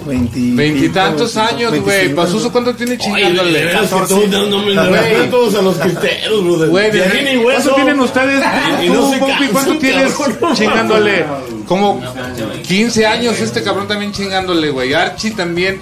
Veinti- 0.06 0.56
Veintitantos 0.56 1.36
años, 1.38 1.72
güey. 1.72 1.82
25, 1.82 2.16
Pasuso, 2.22 2.52
¿cuánto 2.52 2.76
tiene 2.76 2.98
chingándole? 2.98 3.72
tú 4.08 4.28
no, 4.30 4.46
no 4.48 4.58
me 4.60 4.74
Güey. 4.74 4.89
respetos 4.89 5.56
a 5.56 5.62
los 5.62 5.78
cristeros, 5.78 6.44
brother. 6.44 6.70
Güey, 6.70 6.92
De 6.92 6.98
de- 7.00 7.06
aquí 7.06 7.18
ni 7.24 7.38
hueso. 7.38 7.62
¿cuánto 7.72 7.76
tienen 7.76 8.00
ustedes? 8.00 8.44
Y- 8.84 8.89
no 8.89 9.12
Pompi, 9.20 9.48
¿cuánto 9.48 9.78
tienes 9.78 10.13
cabrón. 10.13 10.56
chingándole? 10.56 11.26
Como 11.68 12.02
15 12.68 13.06
años 13.06 13.39
este 13.39 13.63
cabrón 13.63 13.88
también 13.88 14.12
chingándole, 14.12 14.70
güey. 14.70 14.94
Archie 14.94 15.32
también. 15.32 15.80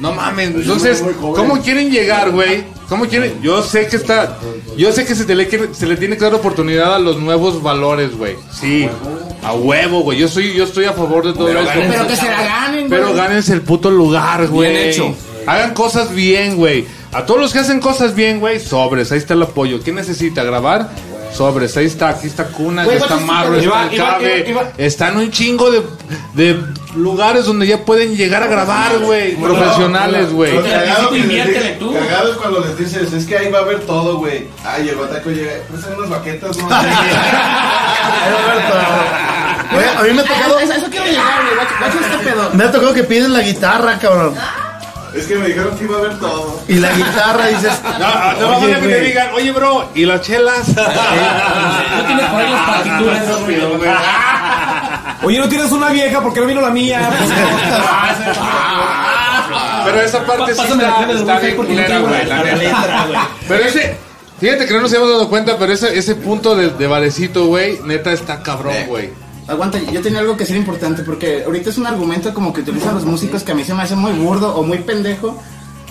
No 0.00 0.12
mames, 0.12 0.54
entonces, 0.54 1.02
¿cómo 1.20 1.60
quieren 1.60 1.90
llegar, 1.90 2.30
güey? 2.30 2.62
¿Cómo 2.88 3.06
quieren? 3.06 3.40
Yo 3.42 3.62
sé 3.62 3.86
que 3.86 3.96
está. 3.96 4.38
Yo 4.76 4.92
sé 4.92 5.04
que 5.04 5.14
se, 5.14 5.24
te 5.24 5.34
le, 5.34 5.46
quiere- 5.48 5.74
se 5.74 5.86
le 5.86 5.96
tiene 5.96 6.16
que 6.16 6.24
dar 6.24 6.34
oportunidad 6.34 6.94
a 6.94 6.98
los 6.98 7.18
nuevos 7.18 7.62
valores, 7.62 8.16
güey. 8.16 8.36
Sí, 8.50 8.88
a 9.42 9.52
huevo, 9.52 10.00
güey. 10.00 10.18
Yo 10.18 10.28
soy, 10.28 10.54
yo 10.54 10.64
estoy 10.64 10.86
a 10.86 10.92
favor 10.94 11.26
de 11.26 11.32
todo 11.34 11.46
Pero 11.46 11.60
esto. 11.60 11.72
ganen 11.74 11.90
Pero 11.90 12.06
que 12.06 12.16
se 12.16 12.26
la 12.30 12.42
ganen, 12.42 12.88
güey. 12.88 13.00
Pero 13.00 13.14
gánense 13.14 13.52
el 13.52 13.60
puto 13.62 13.90
lugar, 13.90 14.46
güey. 14.48 14.70
Bien 14.72 14.88
hecho. 14.88 15.14
Hagan 15.46 15.74
cosas 15.74 16.14
bien, 16.14 16.56
güey. 16.56 16.86
A 17.12 17.24
todos 17.26 17.40
los 17.40 17.52
que 17.52 17.58
hacen 17.58 17.80
cosas 17.80 18.14
bien, 18.14 18.38
güey, 18.40 18.60
sobres, 18.60 19.10
ahí 19.12 19.18
está 19.18 19.32
el 19.34 19.42
apoyo. 19.42 19.80
¿Quién 19.82 19.96
necesita 19.96 20.44
grabar? 20.44 20.90
Sobres, 21.32 21.76
ahí 21.76 21.86
está, 21.86 22.08
aquí 22.10 22.26
está 22.26 22.44
Cuna, 22.48 22.84
Güey, 22.84 22.96
aquí 22.96 23.04
está 23.04 23.16
Marro, 23.20 23.54
está 23.56 23.86
el 23.86 23.94
iba- 23.94 24.06
Cabe, 24.12 24.38
iba- 24.40 24.48
iba- 24.62 24.72
están 24.78 25.16
un 25.18 25.30
chingo 25.30 25.70
de, 25.70 25.82
de 26.34 26.58
lugares 26.94 27.44
donde 27.44 27.66
ya 27.66 27.84
pueden 27.84 28.16
llegar 28.16 28.42
a 28.42 28.46
grabar, 28.46 28.98
güey. 29.00 29.34
Profesionales, 29.36 30.32
güey. 30.32 30.56
Cagado, 30.62 31.14
Inviértele 31.14 31.58
dices- 31.60 31.78
tú. 31.78 31.92
cagado 31.92 32.32
es 32.32 32.36
cuando 32.38 32.60
les 32.60 32.76
dices, 32.78 33.12
es 33.12 33.26
que 33.26 33.36
ahí 33.38 33.50
va 33.50 33.58
a 33.58 33.62
haber 33.62 33.80
todo, 33.80 34.16
güey. 34.18 34.46
Ay, 34.64 34.88
el 34.88 34.96
bataco 34.96 35.30
llega, 35.30 35.52
pues 35.68 35.82
son 35.82 35.94
unas 35.96 36.08
baquetas, 36.10 36.56
no 36.56 36.68
Ahí 36.70 36.86
va 38.32 38.38
a 38.38 38.54
ver 38.54 38.68
todo. 38.68 39.78
Oye, 39.78 39.88
a 39.88 40.02
mí 40.02 40.12
me 40.14 40.20
ha 40.20 40.24
Ah, 40.24 40.28
tocado, 40.28 40.58
Eso, 40.60 40.72
eso 40.72 40.86
quiero 40.90 41.06
llegar, 41.06 41.42
güey. 41.44 41.54
Guacha 41.56 41.98
este 42.00 42.30
pedo. 42.30 42.50
me 42.54 42.64
ha 42.64 42.72
tocado 42.72 42.94
que 42.94 43.04
piden 43.04 43.32
la 43.32 43.40
guitarra, 43.42 43.98
cabrón. 43.98 44.34
Es 45.14 45.26
que 45.26 45.36
me 45.36 45.46
dijeron 45.48 45.76
que 45.76 45.84
iba 45.84 45.96
a 45.96 45.98
haber 46.00 46.18
todo. 46.18 46.60
Y 46.68 46.74
la 46.74 46.92
guitarra 46.92 47.46
dices, 47.46 47.72
No, 47.98 48.32
no 48.40 48.56
Oye, 48.58 48.74
que 48.74 48.80
te 48.80 48.86
güey. 48.88 49.06
digan, 49.06 49.28
oye, 49.34 49.50
bro, 49.52 49.88
¿y 49.94 50.04
las 50.04 50.20
chelas? 50.22 50.68
No 50.68 50.74
tienes 52.06 52.26
por 52.26 52.40
ahí 52.40 52.50
las 52.50 52.62
partituras. 52.62 53.24
Oye, 55.22 55.38
¿no 55.38 55.48
tienes 55.48 55.72
una 55.72 55.90
vieja? 55.90 56.22
porque 56.22 56.40
no 56.40 56.46
vino 56.46 56.60
la 56.60 56.70
mía? 56.70 57.10
Pero 59.84 60.00
esa 60.00 60.24
parte 60.24 60.54
sí 60.54 60.60
está, 60.60 61.12
está 61.12 61.38
bien 61.40 61.56
culera, 61.56 61.98
güey, 62.00 62.26
la 62.26 62.42
letra. 62.42 63.28
Pero 63.46 63.64
ese, 63.64 63.96
fíjate 64.38 64.66
que 64.66 64.74
no 64.74 64.80
nos 64.80 64.92
hemos 64.92 65.08
dado 65.08 65.28
cuenta, 65.28 65.56
pero 65.56 65.72
ese, 65.72 65.96
ese 65.98 66.14
punto 66.14 66.54
de, 66.54 66.70
de 66.70 66.86
barecito, 66.86 67.46
güey, 67.46 67.78
neta 67.84 68.12
está 68.12 68.42
cabrón, 68.42 68.74
güey. 68.86 69.10
Aguanta, 69.46 69.78
yo 69.78 70.02
tenía 70.02 70.20
algo 70.20 70.36
que 70.36 70.44
ser 70.44 70.56
importante 70.56 71.02
porque 71.02 71.42
ahorita 71.44 71.70
es 71.70 71.78
un 71.78 71.86
argumento 71.86 72.34
como 72.34 72.52
que 72.52 72.60
utilizan 72.60 72.94
los 72.94 73.06
músicos 73.06 73.42
que 73.42 73.52
a 73.52 73.54
mí 73.54 73.64
se 73.64 73.72
me 73.72 73.82
hace 73.82 73.96
muy 73.96 74.12
burdo 74.12 74.54
o 74.54 74.62
muy 74.62 74.78
pendejo. 74.78 75.42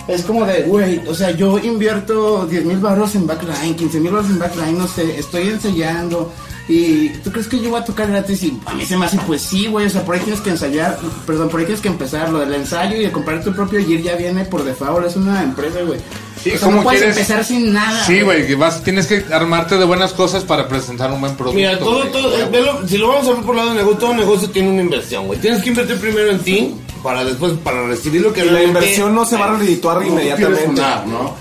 Es 0.08 0.24
como 0.24 0.46
de, 0.46 0.64
güey, 0.64 1.02
o 1.08 1.14
sea, 1.14 1.32
yo 1.32 1.60
invierto 1.60 2.46
10 2.46 2.66
mil 2.66 2.78
barros 2.78 3.16
en 3.16 3.28
backline, 3.28 3.76
15 3.76 4.00
mil 4.00 4.12
barros 4.12 4.30
en 4.30 4.40
backline, 4.40 4.78
no 4.78 4.88
sé, 4.88 5.20
estoy 5.20 5.50
ensayando. 5.50 6.32
Y 6.70 7.10
tú 7.10 7.32
crees 7.32 7.48
que 7.48 7.60
yo 7.60 7.70
voy 7.70 7.80
a 7.80 7.86
tocar 7.86 8.10
gratis 8.10 8.44
y 8.44 8.60
a 8.66 8.74
mí 8.74 8.86
se 8.86 8.98
me 8.98 9.06
hace, 9.06 9.18
pues 9.26 9.42
sí, 9.42 9.68
güey, 9.68 9.86
o 9.86 9.90
sea, 9.90 10.04
por 10.04 10.16
ahí 10.16 10.22
tienes 10.22 10.42
que 10.42 10.50
ensayar, 10.50 10.98
perdón, 11.26 11.48
por 11.50 11.60
ahí 11.60 11.66
tienes 11.66 11.82
que 11.82 11.88
empezar. 11.88 12.30
Lo 12.30 12.40
del 12.40 12.54
ensayo 12.54 12.98
y 12.98 13.04
de 13.04 13.12
comprar 13.12 13.42
tu 13.42 13.54
propio 13.54 13.80
gear 13.86 14.02
ya 14.02 14.16
viene 14.16 14.44
por 14.44 14.64
default, 14.64 15.08
es 15.08 15.16
una 15.16 15.44
empresa, 15.44 15.82
güey. 15.86 16.00
Sí, 16.44 16.52
o 16.52 16.58
sea, 16.58 16.68
¿cómo 16.68 16.78
no 16.78 16.84
puedes 16.84 17.02
quieres? 17.02 17.18
empezar 17.18 17.44
sin 17.46 17.74
nada. 17.74 18.04
Sí, 18.06 18.22
güey, 18.22 18.46
que 18.46 18.56
vas, 18.56 18.84
tienes 18.84 19.08
que 19.08 19.26
armarte 19.34 19.78
de 19.78 19.86
buenas 19.86 20.12
cosas 20.14 20.44
para 20.44 20.68
presentar 20.68 21.12
un 21.12 21.22
buen 21.22 21.36
producto. 21.36 21.58
Mira, 21.58 21.80
todo, 21.80 22.06
todo, 22.08 22.52
velo, 22.52 22.86
si 22.86 22.98
lo 22.98 23.08
vamos 23.10 23.28
a 23.28 23.34
ver 23.34 23.44
por 23.44 23.52
el 23.52 23.58
lado 23.58 23.70
del 23.70 23.78
negocio, 23.78 24.00
todo 24.00 24.14
negocio 24.14 24.50
tiene 24.50 24.70
una 24.70 24.82
inversión, 24.82 25.26
güey. 25.26 25.40
Tienes 25.40 25.64
que 25.64 25.70
invertir 25.70 25.98
primero 25.98 26.32
en 26.32 26.40
ti 26.40 26.76
para 27.04 27.24
después, 27.24 27.54
para 27.64 27.88
recibir 27.88 28.22
lo 28.22 28.34
que 28.34 28.46
Y 28.46 28.50
la 28.50 28.64
inversión 28.64 29.14
no 29.16 29.26
se 29.26 29.38
va 29.38 29.46
a 29.46 29.58
redituar 29.58 30.06
inmediatamente. 30.06 30.66
sonar, 30.66 31.08
¿no? 31.08 31.34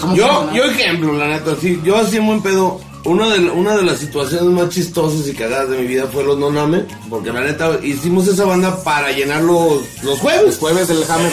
¿Cómo 0.00 0.14
Yo, 0.14 0.50
yo 0.52 0.64
ejemplo, 0.64 1.12
la 1.12 1.28
neta, 1.28 1.56
sí, 1.60 1.80
yo 1.84 1.96
así 1.96 2.16
en 2.16 2.26
buen 2.26 2.42
pedo, 2.42 2.80
una 3.04 3.28
de, 3.28 3.50
una 3.50 3.76
de 3.76 3.82
las 3.82 3.98
situaciones 3.98 4.46
más 4.46 4.68
chistosas 4.68 5.26
y 5.26 5.32
cagadas 5.32 5.70
de 5.70 5.78
mi 5.78 5.86
vida 5.86 6.06
fue 6.06 6.22
los 6.22 6.38
Noname, 6.38 6.84
porque 7.08 7.32
la 7.32 7.40
neta 7.40 7.78
hicimos 7.82 8.28
esa 8.28 8.44
banda 8.44 8.82
para 8.84 9.10
llenar 9.10 9.42
los, 9.42 9.82
los 10.02 10.18
jueves. 10.18 10.58
Jueves 10.58 10.88
del 10.88 11.04
Hammer. 11.10 11.32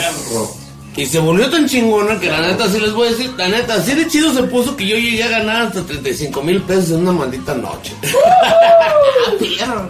Y 0.97 1.05
se 1.05 1.19
volvió 1.19 1.47
tan 1.51 1.67
chingona 1.67 2.19
que 2.19 2.27
la 2.27 2.41
neta, 2.41 2.67
sí 2.67 2.79
les 2.79 2.91
voy 2.91 3.07
a 3.07 3.11
decir, 3.11 3.31
la 3.37 3.47
neta, 3.47 3.75
así 3.75 3.93
de 3.93 4.07
chido 4.07 4.33
se 4.33 4.41
puso 4.43 4.75
que 4.75 4.87
yo 4.87 4.97
llegué 4.97 5.23
a 5.23 5.27
ganar 5.27 5.67
hasta 5.67 5.83
35 5.83 6.41
mil 6.41 6.59
pesos 6.63 6.89
en 6.91 7.01
una 7.01 7.11
maldita 7.11 7.53
noche. 7.53 7.93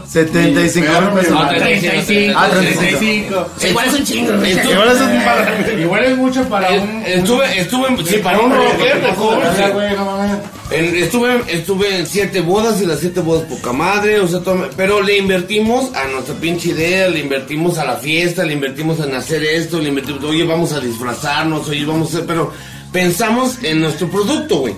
75 0.08 1.02
mil 1.02 1.10
pesos. 1.20 1.32
No, 1.32 1.48
35. 1.50 2.34
Ah, 2.38 2.50
35. 2.50 3.48
Igual 3.70 3.88
es 3.88 3.94
un 3.94 4.04
chingo, 4.06 4.34
Igual 4.34 4.90
es 4.92 5.02
un 5.02 5.24
par- 5.24 5.80
Igual 5.80 6.04
es 6.06 6.18
mucho 6.18 6.44
para 6.50 6.70
un... 6.72 7.04
Estuve, 7.06 7.60
estuve, 7.60 7.88
en- 7.90 8.06
sí, 8.06 8.18
para 8.18 8.40
un 8.40 8.52
rocker, 8.54 9.02
mejor. 9.02 9.42
sí. 9.56 9.64
güey, 9.74 9.96
no 9.96 10.06
mames. 10.06 10.38
En- 10.70 10.96
estuve, 10.96 11.42
estuve 11.48 11.98
en 12.00 12.06
siete 12.06 12.42
bodas 12.42 12.82
y 12.82 12.86
las 12.86 13.00
siete 13.00 13.22
bodas 13.22 13.44
poca 13.44 13.72
madre, 13.74 14.20
o 14.20 14.28
sea, 14.28 14.40
todo- 14.42 14.70
pero 14.76 15.02
le 15.02 15.18
invertimos 15.18 15.94
a 15.96 16.06
nuestra 16.08 16.36
pinche 16.36 16.70
idea, 16.70 17.08
le 17.08 17.20
invertimos 17.20 17.78
a 17.78 17.86
la 17.86 17.96
fiesta, 17.96 18.44
le 18.44 18.54
invertimos 18.54 19.00
en 19.00 19.16
hacer 19.16 19.44
esto, 19.44 19.80
le 19.80 19.90
invertimos, 19.90 20.24
oye, 20.26 20.44
vamos 20.44 20.74
a 20.74 20.80
disfrazarnos, 20.80 21.68
oye, 21.70 21.86
vamos 21.86 22.10
a 22.10 22.18
hacer, 22.18 22.28
pero 22.28 22.52
pensamos 22.92 23.58
en 23.64 23.80
nuestro 23.82 24.10
producto, 24.10 24.58
güey. 24.58 24.74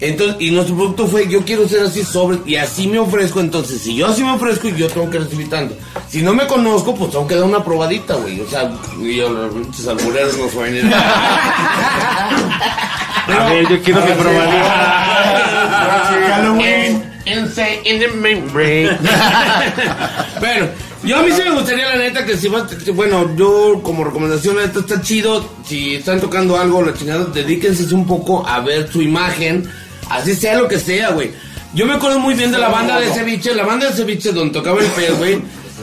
Entonces, 0.00 0.36
y 0.38 0.50
nuestro 0.52 0.76
producto 0.76 1.06
fue, 1.08 1.28
yo 1.28 1.44
quiero 1.44 1.68
ser 1.68 1.82
así 1.82 2.04
sobre, 2.04 2.38
y 2.46 2.54
así 2.56 2.86
me 2.86 2.98
ofrezco, 2.98 3.40
entonces, 3.40 3.80
si 3.82 3.96
yo 3.96 4.06
así 4.06 4.22
me 4.22 4.30
ofrezco, 4.30 4.68
yo 4.68 4.88
tengo 4.88 5.10
que 5.10 5.18
recibir 5.18 5.50
tanto. 5.50 5.76
Si 6.08 6.22
no 6.22 6.34
me 6.34 6.46
conozco, 6.46 6.94
pues 6.94 7.10
tengo 7.10 7.26
que 7.26 7.34
dar 7.34 7.44
una 7.44 7.64
probadita, 7.64 8.14
güey, 8.14 8.40
o 8.40 8.48
sea, 8.48 8.70
y 9.00 9.16
yo, 9.16 9.28
los 9.28 9.88
albureros 9.88 10.38
nos 10.38 10.54
van 10.54 10.76
a 13.28 13.50
ver, 13.50 13.68
yo 13.68 13.82
quiero 13.82 14.04
que 14.04 14.14
Halloween. 16.28 17.04
Insane 17.26 17.80
in 17.84 18.00
the 18.00 18.08
membrane. 18.08 18.98
Pero, 20.40 20.70
yo 21.04 21.18
a 21.18 21.22
mí 21.22 21.30
sí 21.30 21.42
me 21.44 21.50
gustaría, 21.50 21.90
la 21.90 21.96
neta, 21.96 22.24
que 22.24 22.38
si 22.38 22.48
vas, 22.48 22.64
bueno, 22.94 23.36
yo 23.36 23.80
como 23.82 24.02
recomendación, 24.02 24.56
la 24.56 24.66
neta 24.66 24.80
está 24.80 25.02
chido. 25.02 25.46
Si 25.66 25.96
están 25.96 26.20
tocando 26.20 26.58
algo, 26.58 26.82
la 26.82 26.94
chingada, 26.94 27.26
dedíquense 27.26 27.94
un 27.94 28.06
poco 28.06 28.46
a 28.46 28.60
ver 28.60 28.90
su 28.90 29.02
imagen. 29.02 29.70
Así 30.10 30.34
sea 30.34 30.56
lo 30.56 30.68
que 30.68 30.78
sea, 30.78 31.10
güey. 31.10 31.32
Yo 31.74 31.86
me 31.86 31.94
acuerdo 31.94 32.18
muy 32.18 32.34
bien 32.34 32.50
de 32.50 32.58
la 32.58 32.68
banda 32.68 32.98
de 32.98 33.12
ceviche, 33.12 33.54
la 33.54 33.64
banda 33.64 33.88
de 33.88 33.92
ceviche 33.92 34.32
donde 34.32 34.54
tocaba 34.54 34.80
el 34.80 34.86
pez, 34.86 35.16
güey. 35.18 35.40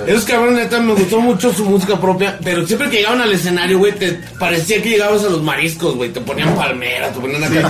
Esos 0.08 0.26
cabrones, 0.26 0.64
neta, 0.64 0.80
me 0.80 0.94
gustó 0.94 1.20
mucho 1.20 1.54
su 1.54 1.66
música 1.66 2.00
propia, 2.00 2.38
pero 2.44 2.66
siempre 2.66 2.90
que 2.90 2.98
llegaban 2.98 3.22
al 3.22 3.32
escenario, 3.32 3.78
güey, 3.80 3.94
te 3.94 4.20
parecía 4.40 4.82
que 4.82 4.90
llegabas 4.90 5.24
a 5.24 5.30
los 5.30 5.42
mariscos, 5.42 5.96
güey. 5.96 6.12
Te 6.12 6.22
ponían 6.22 6.56
palmeras, 6.56 7.14
te 7.14 7.20
ponían 7.20 7.44
acá 7.44 7.70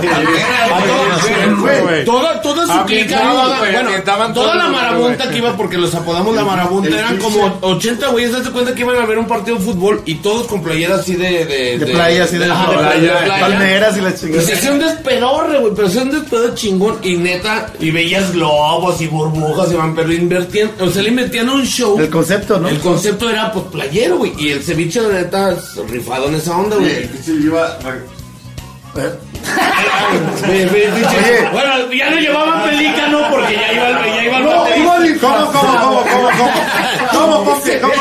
güey. 1.60 1.82
güey. 1.82 2.04
Toda, 2.04 2.40
toda 2.40 2.66
su 2.66 2.86
clica, 2.86 3.32
bueno, 3.72 3.90
toda 4.34 4.54
la 4.54 4.68
marabunta 4.68 5.30
que 5.30 5.38
iba, 5.38 5.56
porque 5.56 5.78
los 5.78 5.94
apodamos 5.94 6.34
la 6.34 6.44
marabunta, 6.44 6.98
eran 6.98 7.18
como 7.18 7.58
80 7.60 8.08
güeyes, 8.08 8.34
hazte 8.34 8.50
cuenta 8.50 8.74
que 8.74 8.82
iban 8.82 8.96
a 8.96 9.06
ver 9.06 9.18
un 9.18 9.26
partido 9.26 9.56
de 9.56 9.64
fútbol 9.64 10.02
y 10.04 10.16
todos 10.16 10.46
con 10.46 10.62
playeras 10.62 11.00
así 11.00 11.14
de... 11.14 11.44
De, 11.44 11.78
De 11.78 11.86
playa, 11.86 12.24
así 12.24 12.38
de, 12.38 12.48
palmeras 12.48 13.96
y 13.96 14.00
la 14.00 14.10
y 14.10 14.12
se 14.12 14.26
chingada. 14.26 14.42
hacía 14.42 14.72
un 14.72 14.78
despedorre, 14.78 15.58
güey, 15.58 15.72
pero 15.74 15.88
se 15.88 16.00
un 16.00 16.10
despedorre 16.10 16.54
chingón 16.54 16.98
y 17.02 17.16
neta, 17.16 17.72
y 17.80 17.90
veías 17.90 18.32
globos 18.32 19.00
y 19.00 19.06
burbujas 19.06 19.72
y 19.72 19.74
van, 19.74 19.94
pero 19.94 20.12
invertían, 20.12 20.70
o 20.80 20.88
sea, 20.88 21.02
le 21.02 21.10
invertían 21.10 21.48
un 21.48 21.64
show. 21.64 21.96
El 22.18 22.22
concepto, 22.24 22.58
¿no? 22.58 22.68
El 22.68 22.78
concepto 22.80 23.28
era, 23.30 23.52
pues, 23.52 23.66
playero, 23.66 24.16
güey, 24.18 24.32
y 24.38 24.50
el 24.50 24.62
ceviche, 24.62 25.00
la 25.02 25.08
neta, 25.08 25.56
rifado 25.88 26.28
en 26.28 26.36
esa 26.36 26.56
onda, 26.56 26.76
güey. 26.76 26.90
el 30.50 30.68
ve, 30.70 30.90
pinche- 30.94 31.50
Bueno, 31.52 31.92
ya 31.92 32.10
no 32.10 32.16
llevaban 32.16 32.62
pelícano 32.70 33.18
porque 33.30 33.54
ya 33.54 33.72
iba, 33.72 34.06
ya 34.06 34.24
iba 34.24 34.40
baterista. 34.40 35.26
¿Cómo, 35.28 35.52
cómo, 35.52 35.80
cómo, 35.80 36.02
cómo, 36.02 36.30
cómo? 36.30 36.52
¿Cómo, 37.12 37.44
cómo, 37.44 37.62
qué? 37.62 37.80
¿Cómo 37.80 37.94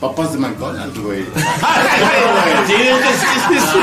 papas 0.00 0.32
de 0.32 0.38
McDonald's, 0.38 0.98
güey. 0.98 1.24
Sí, 2.66 2.74
es 2.76 2.98
que 2.98 3.14
sí, 3.14 3.26
sí, 3.48 3.58
sí. 3.58 3.78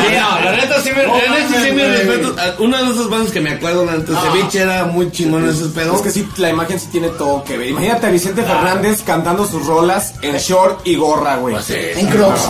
Sí, 0.00 0.16
no, 0.18 0.40
la 0.44 0.52
neta 0.56 0.80
sí 0.82 0.90
me, 0.94 1.02
la 1.06 1.34
neta 1.38 1.62
sí 1.62 1.72
me 1.72 1.88
respeto. 1.88 2.36
Una 2.58 2.82
de 2.82 2.90
esas 2.92 3.08
bandas 3.08 3.30
que 3.32 3.40
me 3.40 3.50
acuerdo, 3.50 3.84
la 3.84 3.92
neta, 3.96 4.12
Ceviche 4.20 4.60
era 4.62 4.84
muy 4.86 5.10
chingón 5.12 5.48
ese 5.48 5.66
pedo. 5.66 5.94
Es 5.94 6.02
que 6.02 6.10
sí, 6.10 6.28
la 6.38 6.50
imagen 6.50 6.80
sí 6.80 6.88
tiene 6.90 7.08
todo 7.10 7.44
que 7.44 7.56
ver. 7.56 7.68
Imagínate 7.68 8.06
a 8.06 8.10
Vicente 8.10 8.42
Fernández 8.42 9.02
cantando 9.04 9.46
sus 9.46 9.64
rolas 9.66 10.14
en 10.22 10.36
short 10.36 10.80
y 10.86 10.96
gorra, 10.96 11.36
güey. 11.36 11.54
En 11.68 12.06
Crocs. 12.08 12.48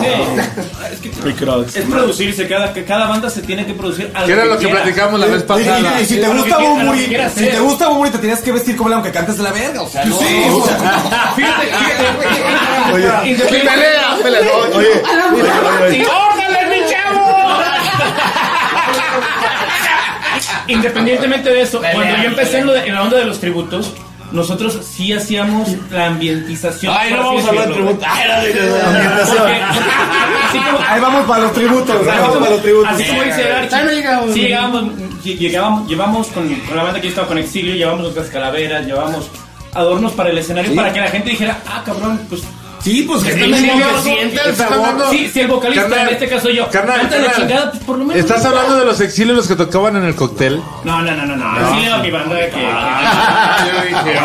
Es 1.75 1.85
producirse, 1.85 2.47
cada, 2.47 2.73
que 2.73 2.83
cada 2.85 3.07
banda 3.07 3.29
se 3.29 3.41
tiene 3.41 3.65
que 3.65 3.73
producir 3.73 4.11
algo 4.13 4.27
¿Qué 4.27 4.33
era 4.33 4.45
lo 4.45 4.57
que 4.57 4.65
quiera. 4.65 4.81
platicamos 4.83 5.19
la 5.19 5.25
vez 5.27 5.43
pasada? 5.43 5.99
y- 5.99 6.03
y 6.03 6.05
si 6.05 6.15
te 6.19 6.27
gusta 6.27 6.57
que 6.57 6.63
que 6.63 6.69
Bumburi, 6.69 7.17
si 7.35 7.45
te 7.45 7.59
gusta 7.59 7.87
Bumburi, 7.89 8.09
te 8.11 8.17
tienes 8.17 8.39
que 8.41 8.51
vestir 8.51 8.75
como 8.75 8.89
él 8.89 8.93
aunque 8.95 9.11
cantes 9.11 9.37
de 9.37 9.43
la 9.43 9.51
verga. 9.51 9.81
O 9.83 9.89
sea, 9.89 10.03
no. 10.05 10.17
Fíjate, 10.17 10.73
fíjate. 11.35 11.60
Oye, 12.93 13.35
pelea, 13.45 14.17
pelea. 14.21 14.41
Oye. 14.75 16.05
¡Órale, 16.05 16.67
mi 16.69 16.89
chavo! 16.89 17.27
Independientemente 20.67 21.49
de 21.49 21.61
eso, 21.61 21.79
cuando 21.79 22.17
yo 22.17 22.23
empecé 22.29 22.59
en, 22.59 22.65
lo 22.67 22.73
de- 22.73 22.87
en 22.87 22.95
la 22.95 23.01
onda 23.03 23.17
de 23.17 23.25
los 23.25 23.39
tributos, 23.39 23.93
nosotros 24.31 24.79
sí 24.89 25.11
hacíamos 25.11 25.69
la 25.89 26.07
ambientización. 26.07 26.95
Ay, 26.97 27.11
no 27.11 27.17
por 27.17 27.25
vamos 27.25 27.45
a 27.45 27.49
hablar 27.49 27.67
de 27.67 27.73
decirlo. 27.73 27.89
tributo. 27.91 28.05
Ay, 28.09 28.53
no, 28.55 28.61
no, 28.61 28.67
no, 28.71 28.77
no. 28.81 28.87
Ambientación. 28.87 29.37
Porque- 29.37 29.61
así 30.47 30.57
como, 30.59 30.79
Ahí 30.87 31.01
vamos 31.01 31.25
para 31.27 31.41
los 31.43 31.53
tributos. 31.53 31.95
Ahí 31.95 32.05
vamos 32.07 32.27
como- 32.27 32.39
para 32.39 32.51
los 32.51 32.61
tributos. 32.61 32.91
así 32.91 33.03
como 33.05 33.23
dice 33.23 33.51
Archie, 33.53 33.75
Ah, 33.77 33.81
no 33.83 33.91
llegamos. 33.91 34.33
sí 34.33 34.39
llegábamos, 34.41 34.83
lle- 35.23 35.37
llegábamos, 35.37 35.87
llevamos 35.89 36.27
con, 36.27 36.55
con 36.55 36.77
la 36.77 36.83
banda 36.83 36.99
que 37.01 37.07
yo 37.07 37.09
estaba 37.09 37.27
con 37.27 37.37
Exilio, 37.37 37.75
llevamos 37.75 38.01
nuestras 38.03 38.27
calaveras, 38.29 38.85
llevamos 38.85 39.29
adornos 39.73 40.13
para 40.13 40.29
el 40.29 40.37
escenario 40.37 40.75
para 40.75 40.91
que 40.93 40.99
la 40.99 41.07
gente 41.09 41.29
dijera, 41.29 41.59
ah, 41.67 41.81
cabrón, 41.85 42.19
pues 42.29 42.41
Sí, 42.83 43.03
pues 43.03 43.23
que 43.23 43.33
Sí, 43.33 43.39
también 43.39 43.63
sí, 43.63 43.69
sí, 44.03 44.09
sí, 44.09 44.37
el 44.43 44.55
sabor. 44.55 44.87
Sí, 45.11 45.29
si 45.31 45.41
el 45.41 45.47
vocalista, 45.47 45.83
Carnal, 45.83 46.07
en 46.07 46.13
este 46.15 46.27
caso 46.27 46.49
yo, 46.49 46.67
carnal, 46.69 47.01
canta 47.01 47.17
la 47.17 47.23
carnal. 47.27 47.47
chingada, 47.47 47.71
pues 47.71 47.83
por 47.83 47.97
lo 47.99 48.05
menos. 48.05 48.23
¿Estás 48.23 48.43
hablando 48.43 48.75
de 48.75 48.85
los 48.85 48.99
exilios 49.01 49.47
que 49.47 49.55
tocaban 49.55 49.97
en 49.97 50.05
el 50.05 50.15
cóctel? 50.15 50.63
No, 50.83 51.01
no, 51.03 51.11
no, 51.15 51.25
no, 51.27 51.35
no. 51.35 51.75
Sí, 51.75 51.85
era 51.85 51.97
mi 51.99 52.09
banda 52.09 52.35
que. 52.35 52.61
yo 53.67 53.81
dije, 53.87 54.19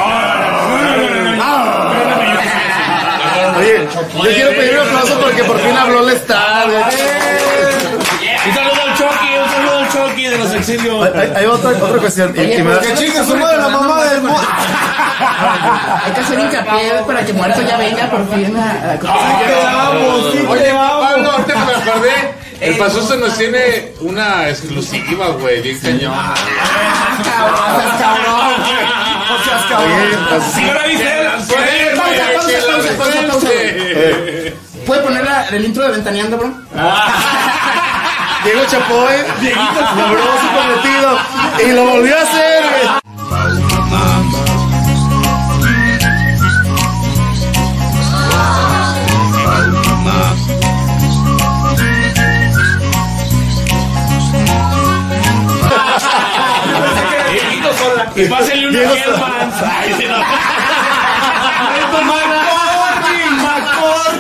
Oye, 3.59 3.89
yo 4.15 4.35
quiero 4.35 4.51
pedir 4.51 4.75
un 4.75 4.89
aplauso 4.89 5.21
porque 5.21 5.45
por 5.45 5.59
fin 5.59 5.77
habló 5.77 6.09
el 6.09 6.17
estadio. 6.17 7.46
De 10.37 10.45
los 10.45 10.55
exilios. 10.55 11.09
Hay, 11.15 11.33
hay 11.37 11.45
otra, 11.47 11.71
otra 11.71 11.99
cuestión. 12.01 12.35
y- 12.37 12.41
y 12.41 12.63
me 12.63 12.79
Que 12.79 12.95
chingue 12.95 13.25
su 13.25 13.37
madre 13.37 13.59
la 13.59 13.69
mamá 13.69 14.05
del 14.05 14.23
mu- 14.23 14.37
Hay 16.05 16.13
que 16.13 16.21
hacer 16.21 16.39
hincapié 16.39 16.93
para 17.07 17.25
que 17.25 17.33
muerto 17.33 17.63
ya 17.63 17.77
venga 17.77 18.11
por 18.11 18.29
fin 18.35 18.57
a, 18.57 18.93
a 18.93 19.91
Oye, 20.49 20.71
Pablo, 20.73 21.31
ahorita 21.33 21.55
me 21.55 21.73
acordé. 21.91 22.35
El 22.61 22.77
Pazuzu 22.79 23.17
nos 23.19 23.37
tiene 23.37 23.93
una 24.01 24.49
exclusiva, 24.49 25.29
güey, 25.29 25.61
bien 25.61 25.79
cañón. 25.79 26.15
Señora 30.55 30.87
Vicel, 30.87 31.27
Pausa, 31.27 31.57
pausa, 31.97 32.25
pausa, 32.35 32.97
pausa, 32.97 33.27
pausa, 33.29 33.47
güey. 33.47 34.55
¿Puede 34.87 35.01
poner 35.03 35.27
el 35.51 35.65
intro 35.65 35.83
de 35.85 35.91
Ventaneando, 35.91 36.37
bro? 36.39 36.55
Diego 38.47 38.65
Chapoy 38.65 39.17
logró 39.97 40.23
su 40.41 40.47
cometido 40.55 41.19
y 41.67 41.73
lo 41.73 41.85
volvió 41.85 42.17
a 42.17 42.23
hacer. 42.23 42.63
y 58.15 58.25
pásenle 58.27 58.69
una 58.69 58.79
Diego. 58.79 59.17
Ay, 59.61 59.95
sí, 59.99 60.05
no. 60.07 60.15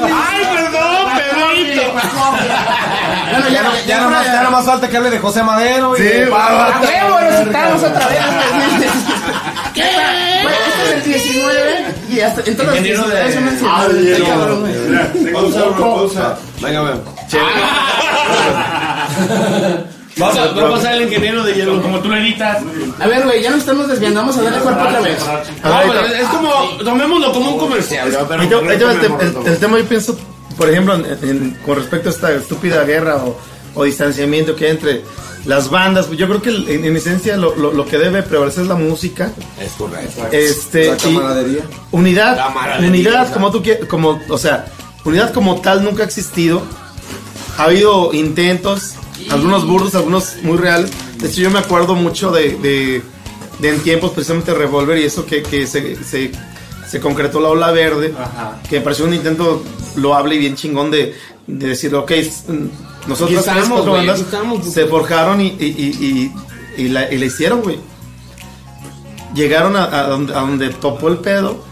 Ay, 0.02 0.42
perdón, 0.52 1.06
Pedrito. 1.14 1.94
Bueno, 3.50 3.70
ya, 3.72 3.80
ya, 3.80 3.86
Ya 3.86 3.96
nada 3.98 4.10
más, 4.10 4.26
ya 4.26 4.32
nada 4.34 4.50
más 4.50 4.64
falta 4.66 4.88
que 4.88 4.96
hable 4.96 5.10
de 5.10 5.18
José 5.18 5.42
Madero 5.42 5.94
y 5.96 5.98
Sí, 5.98 6.04
de 6.04 6.26
va, 6.26 6.38
Pablo. 6.38 6.58
va. 6.58 6.66
¡A 6.66 6.80
huevo! 6.80 7.18
Lo 7.30 7.38
citamos 7.44 7.82
otra 7.82 8.06
vez. 8.08 8.18
¿Qué? 9.74 9.82
Güey, 10.42 10.54
este 10.68 10.82
es 10.84 10.90
el 10.94 11.02
19 11.04 11.84
y 12.10 12.20
hasta 12.20 12.40
en 12.48 12.56
todos 12.56 12.74
los 12.74 12.82
19 12.82 13.32
son 13.32 13.44
mencionados. 13.44 13.92
Cabrón. 14.28 14.60
Pausa, 15.32 15.64
pausa. 15.78 16.36
Venga, 16.60 16.80
venga. 16.82 16.96
Va 20.18 20.28
a, 20.30 20.34
va 20.54 20.68
a 20.68 20.70
pasar 20.70 20.94
el 20.94 21.02
ingeniero 21.02 21.44
de 21.44 21.52
hielo. 21.52 21.82
Como 21.82 21.98
tú 22.00 22.08
lo 22.08 22.16
editas. 22.16 22.56
A 22.98 23.06
ver, 23.06 23.22
güey, 23.24 23.42
ya 23.42 23.50
nos 23.50 23.58
estamos 23.60 23.86
desviando. 23.86 24.20
Vamos 24.20 24.38
a 24.38 24.42
darle 24.44 24.60
cuerpo 24.60 24.80
otra 24.82 25.00
vez. 25.00 25.18
No, 25.62 25.80
pero 25.92 26.00
es 26.06 26.26
como, 26.28 26.50
tomémoslo 26.82 27.32
como 27.34 27.50
un 27.50 27.58
comercial. 27.58 28.08
Pero- 28.26 28.40
ahí 28.40 28.48
te 28.48 28.54
va 28.86 28.92
el, 28.92 28.98
pero- 28.98 29.20
el- 29.20 29.46
el 29.46 29.58
tema, 29.58 29.76
yo 29.76 29.84
pienso, 29.84 30.18
por 30.56 30.70
ejemplo, 30.70 30.94
en- 30.94 31.06
en- 31.28 31.50
con 31.64 31.76
respecto 31.76 32.08
a 32.08 32.12
esta 32.12 32.32
estúpida 32.32 32.84
guerra 32.84 33.16
o, 33.16 33.36
o 33.74 33.84
distanciamiento 33.84 34.54
que 34.56 34.66
hay 34.66 34.70
entre 34.72 35.02
las 35.44 35.70
bandas, 35.70 36.10
yo 36.10 36.26
creo 36.26 36.42
que 36.42 36.50
en, 36.50 36.84
en 36.84 36.96
esencia 36.96 37.36
lo, 37.36 37.54
lo- 37.56 37.72
lo 37.72 37.86
que 37.86 37.98
debe 37.98 38.22
prevalecer 38.22 38.62
es 38.62 38.68
la 38.68 38.74
música, 38.74 39.30
Es 39.60 39.72
correcto. 39.72 40.26
este, 40.32 40.88
La 40.90 40.96
camaradería. 40.96 41.62
unidad, 41.92 42.36
Camaradería, 42.36 42.88
unidad 42.90 43.32
como 43.32 43.50
tú 43.52 43.62
quieras, 43.62 43.86
como, 43.88 44.20
o 44.28 44.38
sea, 44.38 44.66
unidad 45.04 45.32
como 45.32 45.60
tal 45.60 45.84
nunca 45.84 46.02
ha 46.02 46.06
existido. 46.06 46.62
Ha 47.58 47.64
habido 47.64 48.12
intentos, 48.12 48.94
algunos 49.30 49.66
burdos, 49.66 49.94
algunos 49.94 50.36
muy 50.42 50.58
reales. 50.58 50.90
De 51.18 51.28
hecho, 51.28 51.40
yo 51.40 51.50
me 51.50 51.58
acuerdo 51.58 51.94
mucho 51.94 52.30
de, 52.32 52.50
de, 52.58 53.02
de 53.60 53.68
en 53.70 53.80
tiempos 53.80 54.10
precisamente 54.12 54.52
Revolver 54.52 54.98
y 54.98 55.04
eso 55.04 55.24
que, 55.24 55.42
que 55.42 55.66
se, 55.66 56.02
se, 56.04 56.32
se 56.88 57.00
concretó 57.00 57.40
la 57.40 57.48
ola 57.48 57.70
verde, 57.72 58.14
que 58.68 58.76
me 58.78 58.82
pareció 58.84 59.04
un 59.04 59.14
intento 59.14 59.62
loable 59.96 60.34
y 60.34 60.38
bien 60.38 60.54
chingón 60.56 60.90
de, 60.90 61.14
de 61.46 61.68
decir, 61.68 61.94
ok, 61.94 62.10
s- 62.12 62.44
nosotros 63.06 63.44
tres, 63.44 63.68
güey, 63.90 64.06
bandas 64.06 64.20
estamos. 64.20 64.72
se 64.72 64.86
forjaron 64.86 65.40
y, 65.40 65.46
y, 65.48 66.32
y, 66.76 66.82
y, 66.82 66.88
la, 66.88 67.12
y 67.12 67.18
la 67.18 67.24
hicieron, 67.26 67.62
güey. 67.62 67.78
Llegaron 69.34 69.76
a, 69.76 69.84
a 69.84 70.02
donde, 70.08 70.34
a 70.34 70.40
donde 70.40 70.68
topó 70.70 71.08
el 71.08 71.18
pedo 71.18 71.62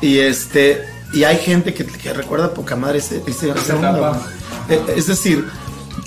y 0.00 0.18
este 0.18 0.82
y 1.12 1.24
hay 1.24 1.36
gente 1.38 1.74
que, 1.74 1.84
que 1.84 2.12
recuerda 2.12 2.54
poca 2.54 2.74
madre 2.76 2.98
ese, 2.98 3.22
ese, 3.26 3.50
esa 3.50 3.74
onda, 3.76 3.90
güey. 4.68 4.78
Eh, 4.78 4.94
Es 4.96 5.06
decir, 5.08 5.46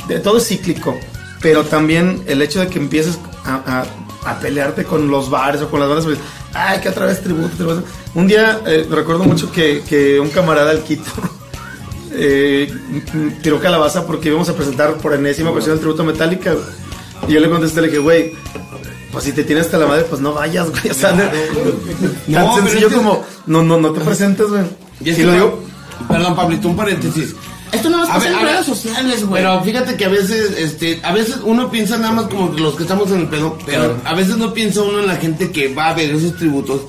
de- 0.07 0.19
todo 0.19 0.37
es 0.37 0.47
cíclico, 0.47 0.97
pero 1.41 1.63
también 1.63 2.23
el 2.27 2.41
hecho 2.41 2.59
de 2.59 2.67
que 2.67 2.79
empieces 2.79 3.19
a, 3.43 3.83
a- 4.25 4.29
a 4.31 4.39
pelearte 4.39 4.83
con 4.85 5.09
los 5.09 5.29
bares 5.29 5.61
o 5.61 5.69
con 5.69 5.79
las 5.79 5.87
bandas, 5.89 6.05
pues, 6.05 6.17
ay, 6.53 6.79
que 6.81 6.89
otra 6.89 7.05
vez 7.05 7.21
tributo, 7.21 7.55
tributo. 7.55 7.83
Un 8.15 8.27
día 8.27 8.61
eh, 8.65 8.87
recuerdo 8.89 9.23
mucho 9.25 9.51
que, 9.51 9.83
que 9.87 10.19
un 10.19 10.29
camarada 10.29 10.71
al 10.71 10.83
Quito 10.83 11.11
eh, 12.11 12.73
tiró 13.43 13.59
calabaza 13.59 14.07
porque 14.07 14.29
íbamos 14.29 14.49
a 14.49 14.53
presentar 14.55 14.95
por 14.95 15.13
enésima 15.13 15.51
ocasión 15.51 15.73
el 15.73 15.79
tributo 15.79 16.03
Metallica. 16.03 16.53
güey. 16.53 16.65
Y 17.27 17.33
yo 17.33 17.39
le 17.39 17.49
contesté, 17.49 17.81
le 17.81 17.87
dije, 17.87 17.99
güey, 17.99 18.33
pues 19.11 19.25
si 19.25 19.31
te 19.33 19.43
tienes 19.43 19.65
hasta 19.65 19.77
la 19.77 19.87
madre, 19.87 20.05
pues 20.09 20.21
no 20.21 20.33
vayas, 20.33 20.69
güey. 20.69 20.89
O 20.91 20.93
sea, 20.93 21.11
No, 21.11 21.19
pero 22.27 22.55
sencillo 22.55 22.87
es 22.87 22.93
como, 22.93 23.23
no, 23.45 23.63
no, 23.63 23.79
no 23.79 23.91
te 23.91 24.01
presentes, 24.01 24.47
güey. 24.47 24.63
Y 25.01 25.09
es 25.09 25.15
Si 25.17 25.23
lo 25.23 25.31
digo, 25.33 25.63
Perdón, 26.07 26.35
Pablito, 26.35 26.67
un 26.69 26.75
paréntesis. 26.75 27.35
Esto 27.71 27.89
no 27.89 28.03
A 28.03 28.07
pasa 28.07 28.19
ver, 28.19 28.31
en 28.31 28.45
redes 28.45 28.65
sociales, 28.65 29.25
güey. 29.25 29.41
Pero 29.41 29.61
fíjate 29.63 29.97
que 29.97 30.05
a 30.05 30.09
veces, 30.09 30.51
este, 30.57 31.01
a 31.03 31.11
veces 31.13 31.37
uno 31.43 31.69
piensa 31.69 31.97
nada 31.97 32.13
más 32.13 32.25
como 32.27 32.53
los 32.57 32.75
que 32.75 32.83
estamos 32.83 33.11
en 33.11 33.21
el 33.21 33.27
pedo, 33.27 33.57
pero 33.65 33.97
a 34.05 34.13
veces 34.13 34.37
no 34.37 34.53
piensa 34.53 34.81
uno 34.81 34.99
en 34.99 35.07
la 35.07 35.17
gente 35.17 35.51
que 35.51 35.73
va 35.73 35.87
a 35.89 35.93
ver 35.93 36.11
esos 36.11 36.37
tributos. 36.37 36.81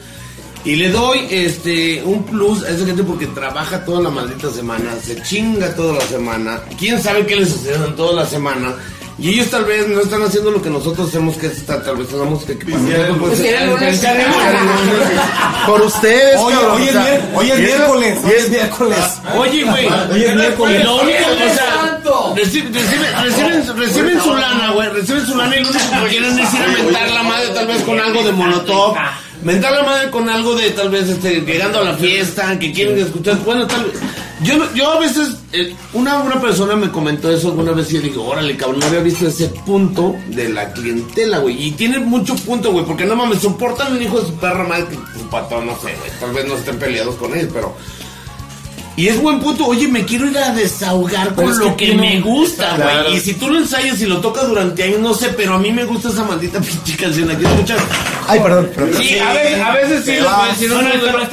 Y 0.67 0.75
le 0.75 0.91
doy 0.91 1.27
este 1.31 2.03
un 2.05 2.25
plus 2.25 2.65
a 2.65 2.71
esa 2.71 2.85
gente 2.85 3.05
porque 3.05 3.27
trabaja 3.27 3.85
toda 3.85 4.01
la 4.03 4.11
maldita 4.11 4.51
semana, 4.51 4.91
se 5.01 5.23
chinga 5.23 5.73
toda 5.77 5.95
la 5.95 6.01
semana. 6.01 6.61
Quién 6.77 7.01
sabe 7.01 7.25
qué 7.25 7.37
les 7.37 7.51
sucede 7.51 7.77
en 7.87 7.95
toda 7.95 8.13
la 8.23 8.27
semana. 8.27 8.75
Y 9.19 9.31
ellos 9.31 9.49
tal 9.49 9.65
vez 9.65 9.87
no 9.89 10.01
están 10.03 10.23
haciendo 10.23 10.51
lo 10.51 10.61
que 10.61 10.69
nosotros 10.69 11.09
hacemos, 11.09 11.37
que 11.39 11.47
es 11.47 11.57
estar, 11.57 11.83
tal 11.83 11.97
vez 11.97 12.11
música 12.13 12.53
que 12.59 12.67
el 12.67 12.79
lunes. 13.73 13.89
por 15.67 15.81
ustedes, 15.83 16.37
Oye, 16.39 16.55
cabrón, 16.57 16.73
hoy 16.77 16.83
o 16.83 16.85
es, 16.85 16.93
sea, 16.93 17.03
mier- 17.03 17.23
hoy 17.35 17.51
es 17.51 17.59
miércoles, 17.61 18.19
hoy 18.25 18.31
es- 18.33 18.43
es 18.45 18.51
miércoles. 18.51 18.99
Oye, 19.39 19.63
güey. 19.65 19.87
Hoy 20.13 20.25
es 20.25 20.35
miércoles. 20.35 20.85
Lo 20.85 20.97
único, 20.97 21.19
o 21.33 21.55
sea, 21.55 22.01
reci- 22.35 22.73
reciben, 22.75 23.23
reciben, 23.23 23.77
reciben 23.79 24.21
su 24.21 24.35
lana, 24.35 24.73
güey. 24.73 24.89
Reciben 24.91 25.25
su 25.27 25.35
lana 25.37 25.57
y 25.57 25.63
lo 25.63 25.69
único 25.71 25.85
que 26.03 26.09
quieren 26.11 26.39
es 26.39 26.55
ir 26.55 26.61
a 26.63 26.67
mentar 26.69 27.11
la 27.11 27.23
madre, 27.23 27.49
tal 27.55 27.67
vez 27.69 27.83
con 27.85 27.99
algo 27.99 28.23
de 28.23 28.33
molotov. 28.33 28.97
Mentar 29.47 29.73
la 29.73 29.85
madre 29.85 30.11
con 30.11 30.29
algo 30.29 30.57
de 30.57 30.71
tal 30.73 30.91
vez 30.91 31.09
este, 31.09 31.41
llegando 31.43 31.79
a 31.79 31.85
la 31.85 31.95
fiesta, 31.95 32.59
que 32.59 32.73
quieren 32.73 32.99
escuchar. 32.99 33.39
Bueno, 33.45 33.65
tal 33.69 33.85
vez. 33.85 33.95
Yo, 34.43 34.57
yo 34.75 34.91
a 34.91 34.99
veces, 34.99 35.37
eh, 35.53 35.73
una, 35.93 36.19
una 36.19 36.41
persona 36.41 36.75
me 36.75 36.91
comentó 36.91 37.31
eso 37.31 37.49
alguna 37.49 37.71
vez 37.71 37.89
y 37.93 37.95
yo 37.95 38.01
digo, 38.01 38.25
órale, 38.27 38.57
cabrón, 38.57 38.81
no 38.81 38.87
había 38.87 38.99
visto 39.01 39.29
ese 39.29 39.47
punto 39.65 40.17
de 40.31 40.49
la 40.49 40.73
clientela, 40.73 41.39
güey. 41.39 41.69
Y 41.69 41.71
tiene 41.71 42.01
mucho 42.01 42.35
punto, 42.35 42.73
güey, 42.73 42.85
porque 42.85 43.05
no 43.07 43.15
mames, 43.15 43.39
soportan 43.41 43.93
un 43.93 44.03
hijo 44.03 44.21
de 44.21 44.27
su 44.27 44.35
perra 44.35 44.65
madre 44.65 44.87
que 44.91 44.97
su 45.21 45.27
patrón, 45.29 45.67
no 45.67 45.75
sé, 45.77 45.95
güey. 45.97 46.11
Tal 46.19 46.33
vez 46.33 46.45
no 46.49 46.57
estén 46.57 46.79
peleados 46.81 47.15
con 47.15 47.33
él, 47.39 47.49
pero. 47.53 47.73
Y 48.97 49.07
es 49.09 49.21
buen 49.23 49.39
punto, 49.39 49.65
oye, 49.67 49.87
me 49.87 50.05
quiero 50.05 50.29
ir 50.29 50.39
a 50.39 50.53
desahogar 50.53 51.35
Pero 51.37 51.49
con 51.51 51.59
lo 51.59 51.77
que 51.77 51.85
que, 51.87 51.93
tú 51.93 51.97
no- 51.99 52.03
me 52.03 52.21
gusta, 52.21 52.71
güey. 52.77 52.81
Claro. 52.83 53.15
Y 53.15 53.21
si 53.21 53.35
tú 53.35 53.49
lo 53.49 53.59
ensayas 53.59 54.01
y 54.01 54.07
lo 54.07 54.21
tocas 54.21 54.49
durante 54.49 54.83
años, 54.83 54.99
no 55.01 55.15
sé, 55.15 55.29
pero 55.37 55.55
a 55.55 55.59
mí 55.59 55.71
me 55.71 55.85
gusta 55.85 56.09
esa 56.09 56.25
maldita 56.25 56.61
pinche 56.63 56.97
canción. 56.97 57.31
Aquí 57.31 57.45
escuchas. 57.45 57.79
Ay, 58.29 58.41
perdón. 58.41 58.71
perdón. 58.75 59.03
Sí, 59.03 59.19
a 59.19 59.33
veces, 59.33 59.61
a 59.61 59.73
veces 59.73 60.05
sí, 60.05 60.17
lo 60.17 60.37
puedes 60.37 60.59
decir, 60.59 60.77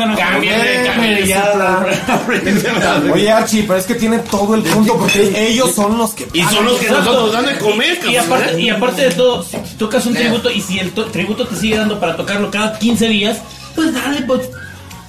No. 0.08 0.18
Cámbiale. 0.18 0.84
Oye, 3.14 3.32
Archie, 3.32 3.64
pero 3.64 3.80
es 3.80 3.86
que 3.86 3.96
tiene 3.96 4.20
todo 4.20 4.56
el 4.56 4.64
punto 4.64 4.98
porque 4.98 5.48
ellos 5.50 5.74
son 5.74 5.98
los 5.98 6.12
que. 6.14 6.28
Y 6.34 6.44
son 6.44 6.66
los 6.66 6.78
que 6.80 6.90
nosotros 6.90 7.34
dan 7.34 7.46
de 7.46 7.58
comer, 7.58 8.00
Y 8.08 8.16
cabrón. 8.16 8.34
aparte, 8.40 8.62
y 8.62 8.70
aparte 8.70 9.02
de 9.04 9.12
todo, 9.12 9.44
si 9.44 9.58
tocas 9.78 10.06
un 10.06 10.14
tributo 10.14 10.50
y 10.50 10.62
si 10.62 10.80
el 10.80 10.92
to- 10.92 11.06
tributo 11.06 11.46
te 11.48 11.56
sigue 11.56 11.78
dando 11.78 12.00
para 12.00 12.16
tocarlo 12.16 12.50
cada 12.52 12.78
15 12.80 13.08
días, 13.08 13.38
pues 13.76 13.94
dale, 13.94 14.22
pues. 14.24 14.50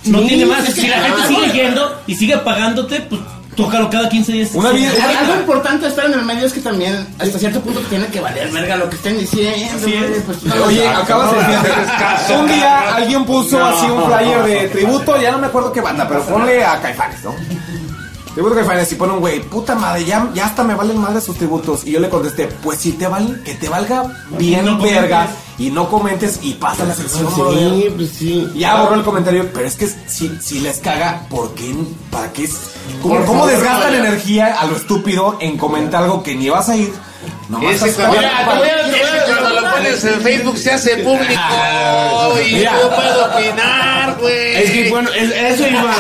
No 0.05 0.21
Sí, 0.21 0.29
tiene 0.29 0.47
más. 0.47 0.65
Si 0.67 0.87
la 0.87 0.99
gente 1.01 1.29
sigue 1.29 1.53
yendo 1.53 2.01
y 2.07 2.15
sigue 2.15 2.37
pagándote, 2.39 3.01
pues 3.09 3.21
tócalo 3.57 3.89
cada 3.91 4.09
15 4.09 4.33
días. 4.33 4.51
Una 4.55 4.71
vida- 4.71 4.91
Al- 5.03 5.17
Algo 5.17 5.35
importante 5.41 5.87
estar 5.87 6.07
en 6.07 6.15
el 6.15 6.23
medio 6.25 6.47
es 6.47 6.53
que 6.53 6.61
también 6.61 7.07
hasta 7.19 7.39
cierto 7.39 7.61
punto 7.61 7.81
te 7.81 7.87
tiene 7.89 8.07
que 8.07 8.21
valer 8.21 8.51
verga 8.51 8.77
lo 8.77 8.89
que 8.89 8.97
estén 8.97 9.19
diciendo. 9.19 9.87
Pues, 10.27 10.43
no 10.45 10.65
Oye, 10.65 10.89
acabas 10.89 11.31
de 11.33 11.39
decir. 11.39 11.59
Un 12.39 12.47
día 12.49 12.95
alguien 12.97 13.25
puso 13.25 13.65
así 13.65 13.87
un 13.87 14.05
flyer 14.05 14.43
de 14.45 14.69
tributo, 14.69 15.21
ya 15.21 15.33
no 15.33 15.39
me 15.39 15.47
acuerdo 15.47 15.73
qué 15.73 15.81
banda, 15.81 16.07
pero 16.09 16.23
ponle 16.25 16.65
a 16.65 16.81
Caifanes, 16.81 17.23
¿no? 17.25 17.35
Tributo 18.35 18.55
a 18.55 18.59
Caifanes 18.59 18.91
y 18.91 18.95
pone 18.97 19.13
un 19.13 19.21
güey, 19.21 19.41
puta 19.43 19.75
madre, 19.77 20.05
ya, 20.05 20.29
ya 20.35 20.47
hasta 20.47 20.65
me 20.65 20.75
valen 20.75 20.99
madre 20.99 21.21
sus 21.21 21.37
tributos. 21.39 21.85
Y 21.87 21.93
yo 21.93 22.01
le 22.01 22.09
contesté, 22.09 22.49
pues 22.63 22.79
si 22.81 22.93
te 22.93 23.07
valen, 23.07 23.41
que 23.45 23.55
te 23.55 23.69
valga 23.69 24.03
bien 24.39 24.65
No 24.67 24.79
verga 24.79 25.29
y 25.59 25.71
no 25.71 25.89
comentes 25.89 26.41
y 26.43 26.55
pasa 26.55 26.85
la 26.85 26.95
sección, 26.95 27.33
brother. 27.35 27.59
Sí, 27.71 27.93
pues 27.97 28.11
sí. 28.11 28.49
Ya 28.57 28.81
borró 28.83 28.95
el 28.97 29.03
comentario, 29.05 29.51
pero 29.53 29.67
es 29.67 29.77
que 29.77 29.87
si, 30.07 30.37
si 30.41 30.61
les 30.61 30.79
caga, 30.79 31.27
¿por 31.31 31.55
qué? 31.55 31.75
¿Para 32.11 32.33
qué? 32.33 32.49
¿Cómo, 33.03 33.15
Por 33.17 33.25
cómo 33.27 33.41
favor, 33.45 33.55
desgastan 33.57 33.93
vaya. 33.93 33.99
energía 34.09 34.61
a 34.61 34.67
lo 34.67 34.77
estúpido 34.77 35.37
en 35.41 35.57
comentar 35.57 36.03
algo 36.03 36.23
que 36.23 36.35
ni 36.35 36.49
vas 36.51 36.69
a 36.69 36.77
ir? 36.77 36.93
Nomás 37.49 37.75
Ese 37.77 37.89
estás- 37.91 38.07
cuando, 38.09 38.17
Mira, 38.19 38.39
te 38.39 38.59
voy 38.59 38.69
a- 38.69 38.75
te 38.85 38.91
voy 38.91 39.01
a- 39.01 39.05
cuando 39.05 39.19
lo 39.21 39.24
pones 39.75 40.05
en 40.05 40.21
Facebook 40.21 40.59
se 40.59 40.71
hace 40.73 40.97
público 40.99 41.41
y 42.47 42.55
Mira. 42.55 42.73
yo 42.81 42.91
puedo 42.95 43.25
opinar, 43.27 44.17
güey. 44.21 44.55
Es 44.57 44.71
que 44.71 44.91
bueno, 44.91 45.11
es- 45.11 45.31
eso 45.31 45.67
iba. 45.69 45.95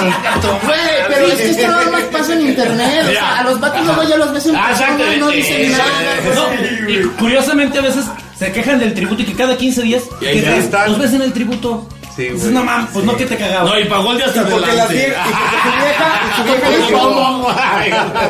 Güey, 0.64 0.78
pero 1.08 1.26
es 1.26 1.34
que 1.34 1.50
esto 1.50 1.68
nada 1.68 1.90
más 1.90 2.02
pasa 2.04 2.32
en 2.34 2.40
internet. 2.42 3.04
O 3.08 3.12
sea, 3.12 3.38
a 3.38 3.42
los 3.44 3.60
vatos 3.60 3.84
luego 3.86 4.02
ya 4.04 4.16
los 4.16 4.32
ves 4.32 4.46
en 4.46 4.56
Ah, 4.56 4.66
persona 4.68 5.14
y 5.14 5.18
no 5.18 5.30
exactamente. 5.30 5.36
dicen 5.36 5.72
nada. 5.72 6.34
No, 6.34 6.90
y 6.90 7.02
curiosamente 7.18 7.78
a 7.78 7.82
veces 7.82 8.04
se 8.38 8.52
quejan 8.52 8.78
del 8.78 8.94
tributo 8.94 9.22
y 9.22 9.26
que 9.26 9.34
cada 9.34 9.56
15 9.56 9.82
días 9.82 10.02
ahí 10.20 10.40
que 10.42 10.58
están. 10.58 10.88
los 10.90 10.98
ves 10.98 11.12
en 11.12 11.22
el 11.22 11.32
tributo. 11.32 11.88
Sí, 12.16 12.28
güey. 12.28 12.52
no 12.52 12.62
mames, 12.62 12.90
pues 12.92 13.04
no 13.04 13.16
que 13.16 13.26
te 13.26 13.36
cagaba. 13.36 13.68
No, 13.70 13.78
y 13.78 13.84
pagó 13.86 14.12
el 14.12 14.18
día 14.18 14.26
hasta 14.26 14.44
Porque 14.44 14.60
las 14.72 14.88
adelante. 14.88 14.94
vie- 14.94 15.08
y 15.08 15.34
porque 15.34 15.58
su 15.64 15.70
vieja, 15.84 16.20
y 16.24 16.36
su 16.36 16.44
vieja 16.44 16.70
le 16.70 16.76
dijo, 16.78 17.48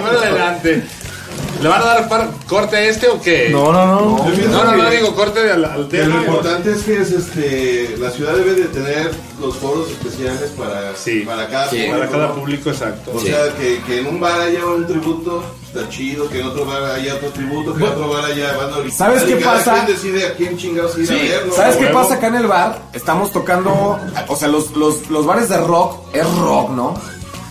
Más 0.03 0.23
adelante. 0.23 0.83
¿Le 1.65 1.71
van 1.71 1.81
a 1.81 1.85
dar 1.87 2.09
par- 2.11 2.29
corte 2.47 2.77
a 2.77 2.83
este 2.83 3.09
o 3.09 3.19
qué? 3.23 3.49
No, 3.51 3.73
no, 3.73 3.87
no. 3.87 4.01
No, 4.51 4.65
no, 4.65 4.77
no, 4.77 4.91
digo 4.91 5.15
corte 5.15 5.51
al, 5.51 5.65
al 5.65 5.89
Que 5.89 6.05
Lo 6.05 6.11
tema. 6.11 6.21
importante 6.27 6.73
es 6.73 6.83
que 6.83 7.01
es 7.01 7.11
este 7.11 7.97
la 7.99 8.11
ciudad 8.11 8.35
debe 8.35 8.53
de 8.53 8.65
tener 8.67 9.11
los 9.41 9.57
foros 9.57 9.89
especiales 9.89 10.51
para, 10.59 10.95
Sí. 10.95 11.21
para 11.21 11.49
cada 11.49 11.71
Sí. 11.71 11.77
público, 11.79 11.99
Para 11.99 12.11
cada 12.11 12.35
público, 12.35 12.69
exacto. 12.69 13.13
O 13.15 13.19
sea, 13.21 13.39
que, 13.59 13.81
que 13.87 14.01
en 14.01 14.09
un 14.09 14.21
bar 14.21 14.41
haya 14.43 14.63
un 14.67 14.87
tributo, 14.87 15.43
está 15.67 15.89
chido, 15.89 16.29
que 16.29 16.41
en 16.41 16.49
otro 16.49 16.67
bar 16.67 16.85
haya 16.85 17.15
otro 17.15 17.31
tributo, 17.31 17.75
que 17.75 17.83
en 17.83 17.89
otro 17.93 18.09
bar 18.11 18.27
haya 18.27 18.55
banda 18.59 18.77
original. 18.77 18.93
¿Sabes 19.15 19.23
qué 19.23 19.37
pasa? 19.37 19.73
quien 19.73 19.87
decide 19.87 20.27
a 20.27 20.35
quién 20.35 20.59
chingados 20.59 20.99
ir 20.99 21.11
a 21.11 21.15
ver, 21.15 21.47
¿no? 21.47 21.55
¿Sabes 21.55 21.77
qué 21.77 21.87
pasa 21.87 22.15
acá 22.17 22.27
en 22.27 22.35
el 22.35 22.47
bar? 22.47 22.79
Estamos 22.93 23.33
tocando, 23.33 23.99
o 24.29 24.37
sea, 24.37 24.49
los, 24.49 24.73
los, 24.77 25.09
los 25.09 25.25
bares 25.25 25.49
de 25.49 25.57
rock 25.57 25.97
es 26.13 26.27
rock, 26.37 26.73
¿no? 26.73 26.95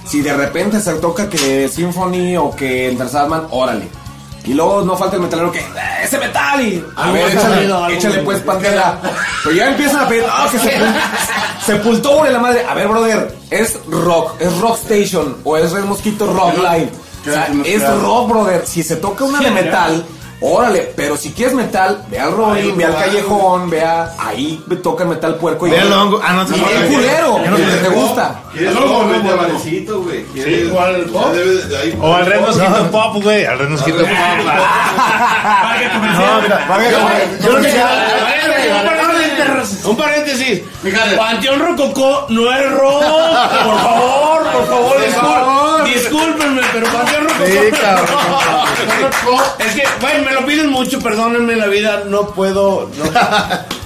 Si 0.05 0.21
de 0.21 0.33
repente 0.35 0.79
se 0.81 0.93
toca 0.95 1.27
que 1.29 1.67
Symphony 1.67 2.37
o 2.37 2.55
que 2.55 2.95
Sandman, 3.09 3.47
órale. 3.49 3.87
Y 4.45 4.53
luego 4.53 4.81
no 4.81 4.97
falta 4.97 5.15
el 5.15 5.21
metalero 5.21 5.51
que, 5.51 5.59
"Eh, 5.59 5.63
ese 6.03 6.17
metal 6.17 6.59
y, 6.61 6.83
a 6.97 7.11
ver, 7.11 7.23
ha 7.25 7.27
échale, 7.31 7.65
algo 7.65 7.87
échale 7.87 8.19
pues 8.19 8.39
pantera. 8.41 8.99
Pero 9.43 9.55
ya 9.55 9.69
empiezan 9.69 10.01
a 10.01 10.07
pedir, 10.09 10.25
ah, 10.29 10.47
que 10.51 10.57
sepul- 10.59 10.93
sepultura 11.65 12.29
y 12.29 12.33
la 12.33 12.39
madre. 12.39 12.65
A 12.67 12.73
ver, 12.73 12.87
brother, 12.87 13.35
es 13.49 13.79
rock, 13.87 14.33
es 14.41 14.57
Rock 14.59 14.77
Station 14.89 15.37
o 15.43 15.57
es 15.57 15.71
Red 15.71 15.85
Mosquito 15.85 16.25
Rock 16.33 16.57
Live. 16.57 16.89
O 17.21 17.31
sea, 17.31 17.47
es 17.65 17.81
rock, 18.01 18.29
brother. 18.29 18.65
Si 18.67 18.83
se 18.83 18.97
toca 18.97 19.23
una 19.23 19.39
de 19.39 19.49
metal, 19.51 20.05
órale. 20.43 20.91
Pero 20.95 21.17
si 21.17 21.31
quieres 21.31 21.53
metal, 21.55 22.03
ve 22.09 22.19
al 22.19 22.31
Rolling, 22.31 22.75
ve 22.75 22.85
al 22.85 22.95
Callejón, 22.95 23.69
ve 23.69 23.81
a. 23.83 24.11
Ahí 24.19 24.63
toca 24.83 25.03
el 25.03 25.09
metal 25.09 25.35
puerco 25.35 25.65
y. 25.67 25.71
Ve 25.71 25.79
al 25.79 25.91
hongo. 25.91 26.19
Ah, 26.23 26.33
no, 26.33 26.43
Y 26.43 26.59
no, 26.59 26.67
bien 26.67 26.81
no, 26.83 26.95
culero, 26.95 27.55
que 27.55 27.63
te- 27.63 27.89
gusta. 27.89 28.41
¿Quieres 28.51 28.73
Luego, 28.73 28.87
luego 28.87 29.07
vete 29.07 29.23
luego, 29.23 29.29
a 29.29 29.35
luego. 29.43 29.53
barecito, 29.53 30.01
güey? 30.01 30.23
¿Quieres? 30.25 30.71
o 30.71 30.79
al 30.79 30.95
ahí- 31.81 31.97
O 32.01 32.13
al 32.15 32.25
Red 32.25 32.41
Mosquito 32.41 32.91
Pop, 32.91 33.23
güey. 33.23 33.45
Al 33.45 33.59
Red 33.59 33.69
Mosquito 33.69 33.97
Pop. 33.97 34.07
No, 36.13 36.79
mira, 36.79 37.25
yo 37.41 37.53
lo 37.53 39.02
Un 39.85 39.97
paréntesis. 39.97 40.61
Panteón 41.17 41.59
Rococó 41.59 42.25
no 42.29 42.51
es 42.51 42.71
rock. 42.71 43.03
Por 43.03 43.79
favor, 43.81 44.51
por 44.51 44.67
favor, 44.67 45.83
discúlpenme, 45.85 46.61
pero 46.71 46.87
Panteón 46.87 47.23
Rococó. 47.23 47.45
Sí, 47.45 47.71
cabrón. 47.79 49.43
Es 49.59 49.73
que, 49.73 49.83
güey, 50.01 50.21
me 50.25 50.31
lo 50.31 50.45
piden 50.45 50.69
mucho, 50.69 50.99
perdónenme 50.99 51.55
la 51.55 51.67
vida, 51.67 52.03
no 52.05 52.27
puedo. 52.27 52.89
No. 52.97 53.03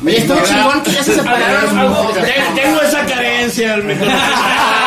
Oye, 0.06 0.18
estuvo 0.20 0.40
chingón 0.46 0.84
que 0.84 0.92
ya 0.92 1.04
se 1.04 1.16
separaron. 1.16 2.14
Tengo 2.56 2.82
esa 2.82 3.06
carencia, 3.06 3.78
me 3.78 3.98
conocen. 3.98 4.18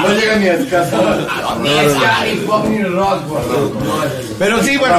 No 0.00 0.08
llega 0.14 0.36
ni 0.36 0.48
a 0.48 0.58
tu 0.58 0.68
casa. 0.68 0.96
Pero 4.38 4.62
sí, 4.62 4.76
bueno. 4.76 4.94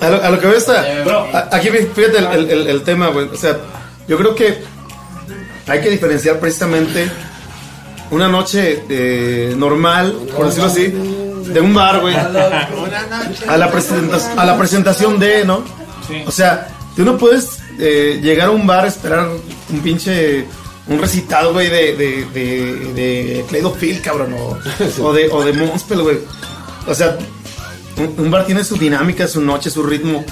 A 0.00 0.10
lo, 0.10 0.22
a 0.24 0.30
lo 0.30 0.40
que 0.40 0.46
veo 0.46 0.56
está. 0.58 0.84
a- 1.32 1.48
Aquí 1.56 1.68
fíjate 1.68 2.18
el, 2.18 2.26
el- 2.26 2.50
el- 2.50 2.66
el 2.68 2.82
tema, 2.82 3.08
güey. 3.08 3.26
O 3.28 3.36
sea, 3.36 3.56
yo 4.08 4.16
creo 4.18 4.34
que 4.34 4.58
hay 5.66 5.80
que 5.80 5.90
diferenciar 5.90 6.38
precisamente 6.38 7.10
una 8.10 8.28
noche 8.28 8.84
eh, 8.88 9.54
normal, 9.56 10.16
por 10.36 10.46
decirlo 10.46 10.68
así, 10.68 10.86
de 11.52 11.60
un 11.60 11.74
bar, 11.74 12.00
güey. 12.00 12.14
A 13.48 13.56
la, 13.56 13.70
presenta- 13.70 14.32
a 14.40 14.44
la 14.44 14.56
presentación 14.58 15.18
de, 15.18 15.44
¿no? 15.44 15.62
O 16.26 16.30
sea, 16.30 16.68
tú 16.94 17.04
no 17.04 17.16
puedes 17.18 17.58
eh, 17.80 18.20
llegar 18.22 18.48
a 18.48 18.50
un 18.52 18.66
bar, 18.66 18.86
esperar 18.86 19.28
un 19.70 19.80
pinche. 19.80 20.46
Un 20.88 21.00
recitado, 21.00 21.52
güey, 21.52 21.68
de, 21.68 21.96
de, 21.96 22.24
de, 22.32 22.92
de 22.94 23.44
Cleido 23.48 23.72
Phil, 23.74 24.00
cabrón, 24.00 24.34
o, 24.34 24.58
o 25.02 25.12
de, 25.12 25.28
o 25.30 25.44
de 25.44 25.52
Monspel, 25.52 26.02
güey. 26.02 26.18
O 26.86 26.94
sea, 26.94 27.18
un, 27.96 28.30
bar 28.30 28.46
tiene 28.46 28.62
su 28.62 28.76
dinámica, 28.76 29.26
su 29.26 29.40
noche, 29.40 29.70
su 29.70 29.82
ritmo, 29.82 30.24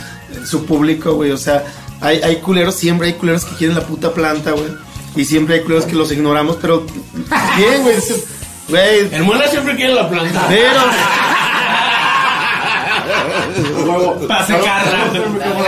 su 0.46 0.64
público, 0.64 1.14
güey. 1.14 1.32
O 1.32 1.38
sea, 1.38 1.64
hay, 2.00 2.20
hay 2.22 2.36
culeros, 2.36 2.74
siempre 2.76 3.08
hay 3.08 3.14
culeros 3.14 3.44
que 3.44 3.56
quieren 3.56 3.76
la 3.76 3.84
puta 3.86 4.12
planta, 4.12 4.52
güey. 4.52 4.68
Y 5.16 5.24
siempre 5.24 5.56
hay 5.56 5.62
culeros 5.62 5.86
que 5.86 5.94
los 5.94 6.12
ignoramos, 6.12 6.56
pero 6.60 6.86
bien, 7.56 7.82
güey. 7.82 7.96
Güey, 8.68 9.14
El 9.14 9.24
muela 9.24 9.46
siempre 9.48 9.76
quiere 9.76 9.94
la 9.94 10.08
planta. 10.08 10.46
pero, 10.48 10.80
Para 14.28 14.46
secarla. 14.46 14.98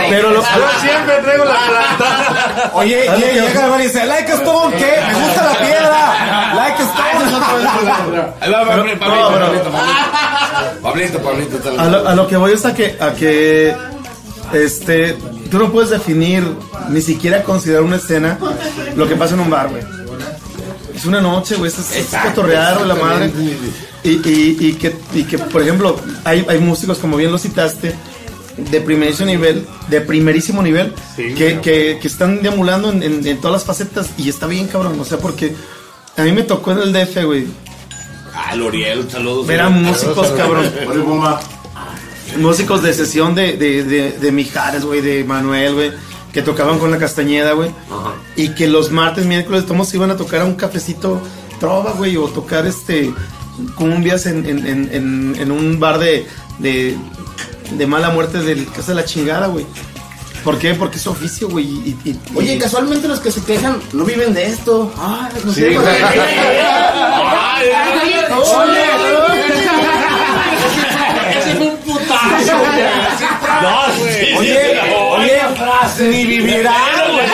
pero 0.09 0.31
lo, 0.31 0.41
Siempre 0.81 1.15
traigo 1.23 1.45
la 1.45 1.53
planta. 1.53 2.71
Oye, 2.73 3.03
llega 3.17 3.63
el 3.63 3.69
bar 3.69 3.79
y 3.79 3.83
dice, 3.83 4.05
like 4.05 4.31
stone, 4.33 4.75
¿qué? 4.75 4.93
Me 5.07 5.13
gusta 5.25 5.43
la 5.43 5.59
piedra. 5.59 6.53
Like 6.55 6.83
stone. 6.83 7.07
Pablito, 7.11 7.39
no, 7.39 7.45
Pablito, 8.39 8.99
Pablito, 8.99 9.71
Pablito. 9.71 9.71
Pablito, 10.81 11.19
Pablito, 11.19 11.57
tal. 11.57 11.79
a 11.79 11.85
lo, 11.85 12.07
a 12.09 12.15
lo 12.15 12.27
que 12.27 12.37
voy 12.37 12.53
es 12.53 12.65
a 12.65 12.73
que, 12.73 12.97
a 12.99 13.13
que 13.13 13.75
este, 14.53 15.17
tú 15.51 15.59
no 15.59 15.71
puedes 15.71 15.89
definir, 15.89 16.43
ni 16.89 17.01
siquiera 17.01 17.43
considerar 17.43 17.83
una 17.83 17.97
escena 17.97 18.37
lo 18.95 19.07
que 19.07 19.15
pasa 19.15 19.33
en 19.35 19.41
un 19.41 19.49
bar, 19.49 19.69
güey. 19.69 19.83
Es 20.97 21.05
una 21.05 21.21
noche, 21.21 21.55
güey, 21.55 21.71
es, 21.71 21.77
es 21.95 22.07
cotorrear, 22.07 22.75
güey, 22.77 22.87
la 22.87 22.95
madre. 22.95 23.31
Y, 24.03 24.09
y, 24.09 24.57
y 24.59 24.73
que, 24.73 24.95
y 25.13 25.23
que, 25.23 25.37
por 25.37 25.61
ejemplo, 25.61 25.99
hay, 26.23 26.45
hay 26.49 26.59
músicos, 26.59 26.97
como 26.97 27.15
bien 27.17 27.31
lo 27.31 27.37
citaste, 27.37 27.93
de 28.57 28.81
primerísimo 28.81 29.27
nivel, 29.27 29.65
de 29.89 30.01
primerísimo 30.01 30.61
nivel, 30.63 30.93
Sí, 31.15 31.33
que, 31.35 31.59
que, 31.61 31.99
que 32.01 32.07
están 32.07 32.41
deambulando 32.41 32.91
en, 32.91 33.03
en- 33.03 33.25
en 33.27 33.37
todas 33.37 33.53
las 33.53 33.63
facetas 33.65 34.09
y 34.17 34.27
está 34.29 34.47
bien, 34.47 34.67
cabrón. 34.67 34.99
O 34.99 35.05
sea, 35.05 35.19
porque 35.19 35.53
a 36.17 36.23
mí 36.23 36.31
me 36.31 36.41
tocó 36.43 36.71
en 36.71 36.79
el 36.79 36.91
DF, 36.93 37.23
güey, 37.25 37.45
Ah, 38.33 38.55
L'Oriel, 38.55 39.09
saludos. 39.09 39.45
ver 39.47 39.61
a 39.61 39.69
músicos, 39.69 40.27
cabrón. 40.29 40.71
Oye, 40.89 40.99
bomba. 40.99 41.39
músicos 42.37 42.81
de 42.83 42.93
sesión 42.93 43.33
de, 43.35 43.57
de, 43.57 43.83
de, 43.83 44.11
de 44.13 44.31
Mijares, 44.31 44.83
güey, 44.85 45.01
de 45.01 45.23
Manuel, 45.23 45.73
güey, 45.73 45.91
que 46.33 46.41
tocaban 46.41 46.77
con 46.79 46.91
la 46.91 46.97
Castañeda, 46.97 47.53
güey. 47.53 47.71
Y 48.35 48.49
que 48.49 48.67
los 48.67 48.91
martes, 48.91 49.25
miércoles, 49.25 49.65
todos 49.65 49.93
iban 49.93 50.11
a 50.11 50.17
tocar 50.17 50.41
a 50.41 50.45
un 50.45 50.55
cafecito 50.55 51.21
trova, 51.59 51.91
güey, 51.93 52.17
o 52.17 52.25
tocar 52.27 52.65
este 52.67 53.11
cumbias 53.75 54.27
en, 54.27 54.45
en, 54.45 54.67
en, 54.67 54.89
en, 54.93 55.35
en 55.39 55.51
un 55.51 55.79
bar 55.79 55.97
de, 55.97 56.27
de, 56.59 56.95
de 57.71 57.87
mala 57.87 58.09
muerte 58.11 58.39
del 58.39 58.67
Casa 58.71 58.91
de 58.91 58.95
la 58.95 59.05
Chingada, 59.05 59.47
güey. 59.47 59.65
¿Por 60.43 60.59
qué? 60.59 60.75
Porque 60.75 60.97
es 60.97 61.01
su 61.01 61.09
oficio, 61.09 61.49
güey. 61.49 61.65
y- 61.65 61.97
y- 62.05 62.09
y- 62.11 62.19
Oye, 62.35 62.57
casualmente 62.59 63.07
los 63.07 63.19
que 63.19 63.31
se 63.31 63.41
quejan 63.43 63.79
no 63.93 64.05
viven 64.05 64.33
de 64.35 64.45
esto. 64.45 64.93
Ah, 64.97 65.29
no 65.43 65.51
sé. 65.51 65.69
Sí, 65.71 65.75
güey. 65.75 65.87
Ese 74.39 74.79
Oye, 75.99 76.09
oye, 76.09 76.11
ni 76.17 76.25
vivirán, 76.25 77.11
güey. 77.13 77.27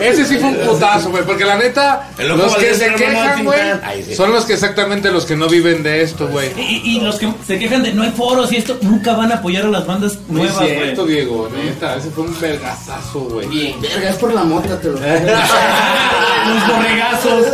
Ese 0.00 0.24
sí 0.24 0.38
fue 0.38 0.50
un 0.50 0.56
putazo, 0.56 1.10
güey. 1.10 1.24
Porque 1.24 1.44
la 1.44 1.56
neta, 1.56 2.10
los 2.18 2.56
que 2.56 2.74
se 2.74 2.94
quejan, 2.94 3.44
güey, 3.44 4.14
son 4.14 4.32
los 4.32 4.44
que 4.44 4.54
exactamente 4.54 5.10
los 5.10 5.24
que 5.24 5.36
no 5.36 5.48
viven 5.48 5.82
de 5.82 6.02
esto, 6.02 6.28
güey. 6.28 6.50
Y, 6.56 6.96
y 6.96 7.00
los 7.00 7.16
que 7.16 7.32
se 7.46 7.58
quejan 7.58 7.82
de 7.82 7.92
no 7.92 8.02
hay 8.02 8.10
foros 8.10 8.52
y 8.52 8.56
esto, 8.56 8.78
nunca 8.82 9.14
van 9.14 9.32
a 9.32 9.36
apoyar 9.36 9.64
a 9.66 9.68
las 9.68 9.86
bandas 9.86 10.18
nuevas, 10.28 10.56
güey. 10.56 10.74
cierto, 10.76 11.06
Diego, 11.06 11.48
neta. 11.54 11.96
Ese 11.96 12.10
fue 12.10 12.24
un 12.24 12.40
vergazazo, 12.40 13.20
güey. 13.20 13.48
Bien, 13.48 13.80
verga, 13.80 14.10
es 14.10 14.16
por 14.16 14.32
la 14.32 14.44
mota, 14.44 14.80
te 14.80 14.88
lo 14.88 14.98
Los 16.46 16.68
borregazos. 16.68 17.46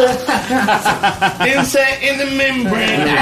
Inside 1.47 2.11
in 2.11 2.19
the 2.19 2.27
membrane. 2.27 3.17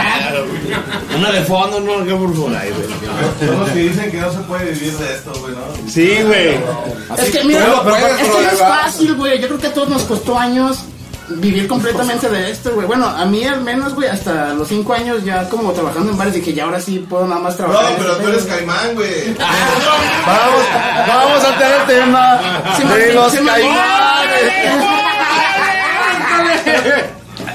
Una 1.17 1.31
de 1.31 1.43
fondo, 1.43 1.81
no, 1.81 2.05
que 2.05 2.15
por 2.15 2.33
favor. 2.35 2.53
Ay, 2.61 2.71
güey. 2.71 3.49
Son 3.49 3.61
los 3.61 3.71
que 3.71 3.79
dicen 3.79 4.11
que 4.11 4.17
no 4.21 4.33
se 4.33 4.39
puede 4.41 4.73
vivir 4.73 4.93
de 4.95 5.15
esto, 5.15 5.33
güey, 5.41 5.55
¿no? 5.55 5.89
Sí, 5.89 6.19
güey. 6.23 6.59
Es 7.19 7.31
que 7.31 7.45
mira, 7.45 7.67
es 7.67 8.29
que 8.29 8.29
no 8.29 8.51
es 8.51 8.63
pero, 8.99 9.10
fácil, 9.11 9.17
güey. 9.17 9.41
Yo 9.41 9.49
creo 9.49 9.59
que 9.59 9.67
a 9.69 9.75
todos 9.75 9.89
nos 9.89 10.03
costó 10.03 10.39
años 10.39 10.79
vivir 11.29 11.69
completamente 11.69 12.29
de 12.29 12.51
esto, 12.51 12.75
güey. 12.75 12.87
Bueno, 12.87 13.07
a 13.07 13.25
mí 13.25 13.45
al 13.45 13.61
menos, 13.63 13.95
güey, 13.95 14.09
hasta 14.09 14.53
los 14.55 14.69
cinco 14.69 14.95
años 14.95 15.25
ya 15.25 15.49
como 15.49 15.73
trabajando 15.73 16.11
en 16.11 16.19
bares 16.19 16.35
dije, 16.35 16.53
ya 16.53 16.65
ahora 16.65 16.81
sí 16.81 17.05
puedo 17.09 17.27
nada 17.27 17.41
más 17.41 17.57
trabajar. 17.57 17.93
No, 17.93 17.99
pero 17.99 18.17
tú 18.17 18.29
eres 18.29 18.45
caimán, 18.45 18.95
güey. 18.95 19.35
Vamos, 20.27 20.65
vamos 21.07 21.45
a 21.45 21.59
tener 21.59 21.87
tema 21.87 22.41
de 22.95 23.15
los 23.15 23.33
caimanes. 23.33 24.85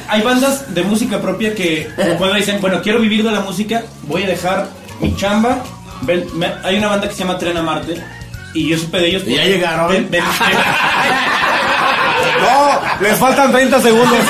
Hay 0.08 0.22
bandas 0.22 0.74
de 0.74 0.84
música 0.84 1.20
propia 1.20 1.54
que 1.54 1.90
cuando 2.18 2.36
dicen, 2.36 2.62
bueno, 2.62 2.82
quiero 2.82 3.00
vivir 3.00 3.24
de 3.24 3.32
la 3.32 3.42
música, 3.42 3.84
voy 4.04 4.24
a 4.24 4.28
dejar 4.28 4.68
mi 5.02 5.16
chamba. 5.16 5.64
Hay 6.64 6.78
una 6.78 6.88
banda 6.88 7.08
que 7.08 7.14
se 7.14 7.20
llama 7.24 7.38
Tren 7.38 7.58
a 7.58 7.62
Marte 7.62 8.02
y 8.56 8.70
yo 8.70 8.78
supe 8.78 8.98
de 9.00 9.08
ellos. 9.10 9.24
Y 9.28 9.36
ya 9.36 9.44
llegaron. 9.44 9.90
Ven- 9.90 10.08
ven- 10.10 10.24
No, 12.42 12.82
les 13.02 13.18
faltan 13.18 13.52
30 13.52 13.82
segundos. 13.82 14.18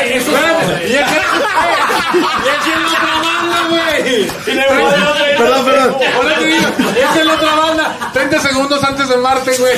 Y 0.00 0.98
que- 3.70 4.22
¡Es 4.22 4.48
en 4.48 4.58
otra 4.58 4.80
banda, 4.82 5.14
güey! 5.18 5.36
Perdón, 5.36 5.64
perdón. 5.64 5.96
Ahora 6.16 6.34
te 6.38 6.46
digo, 6.46 6.66
¡Es 7.20 7.26
la 7.26 7.34
otra 7.34 7.54
banda! 7.54 8.10
30 8.12 8.40
segundos 8.40 8.84
antes 8.84 9.08
de 9.08 9.16
Marte, 9.16 9.56
güey. 9.58 9.72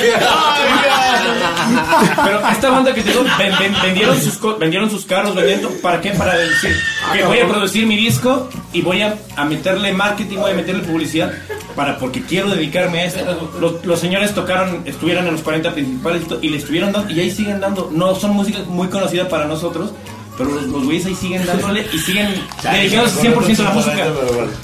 Pero 2.23 2.47
esta 2.49 2.69
banda 2.69 2.93
que 2.93 3.01
te 3.01 3.09
digo, 3.11 3.23
ven- 3.37 3.53
ven- 3.59 3.75
vendieron, 3.81 4.19
sus, 4.21 4.37
co- 4.37 4.57
vendieron 4.57 4.89
sus 4.89 5.05
carros, 5.05 5.35
vendieron, 5.35 5.73
¿para 5.81 6.01
qué? 6.01 6.11
Para 6.11 6.35
decir 6.37 6.75
que 7.13 7.23
voy 7.23 7.39
a 7.39 7.47
producir 7.47 7.85
mi 7.85 7.95
disco 7.95 8.49
y 8.71 8.81
voy 8.81 9.01
a, 9.01 9.15
a 9.35 9.45
meterle 9.45 9.93
marketing, 9.93 10.37
voy 10.37 10.51
a 10.51 10.55
meterle 10.55 10.83
publicidad, 10.83 11.31
para 11.75 11.97
porque 11.97 12.21
quiero 12.23 12.49
dedicarme 12.49 13.01
a 13.01 13.05
esto. 13.05 13.49
Los, 13.59 13.85
los 13.85 13.99
señores 13.99 14.33
tocaron, 14.33 14.83
estuvieron 14.85 15.25
en 15.27 15.33
los 15.33 15.41
40 15.41 15.71
principales 15.73 16.23
y 16.23 16.25
to- 16.25 16.39
y 16.41 16.49
le 16.49 16.57
estuvieron 16.57 16.91
dando, 16.91 17.11
y 17.11 17.19
ahí 17.19 17.31
siguen 17.31 17.59
dando. 17.59 17.89
No 17.91 18.15
son 18.15 18.31
música 18.31 18.59
muy 18.67 18.87
conocida 18.89 19.27
para 19.29 19.45
nosotros, 19.45 19.91
pero 20.37 20.49
los, 20.51 20.63
los 20.63 20.83
güeyes 20.85 21.05
ahí 21.05 21.15
siguen 21.15 21.45
dándole 21.45 21.87
y 21.93 21.97
siguen 21.99 22.33
dedicados 22.63 23.13
100% 23.23 23.59
a 23.59 23.63
la 23.63 23.69
música. 23.71 24.07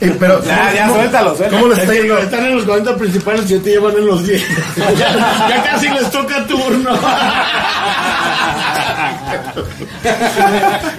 Eh, 0.02 0.16
pero, 0.20 0.44
Ya, 0.44 0.74
ya, 0.74 0.84
¿cómo- 0.88 0.96
suéltalo, 1.00 1.36
suéltalo. 1.38 1.62
¿Cómo 1.62 1.74
les 1.74 1.80
está 1.84 1.94
yendo? 1.94 2.18
Están 2.18 2.46
en 2.46 2.56
los 2.56 2.64
40 2.66 2.96
principales 2.98 3.52
y 3.52 3.56
ya 3.58 3.62
te 3.64 3.70
llevan 3.70 3.96
en 3.98 4.06
los 4.08 4.26
10. 4.26 4.42
ya, 4.98 5.48
ya 5.50 5.64
casi 5.64 5.90
les 5.90 6.10
toca 6.12 6.46
turno. 6.48 6.92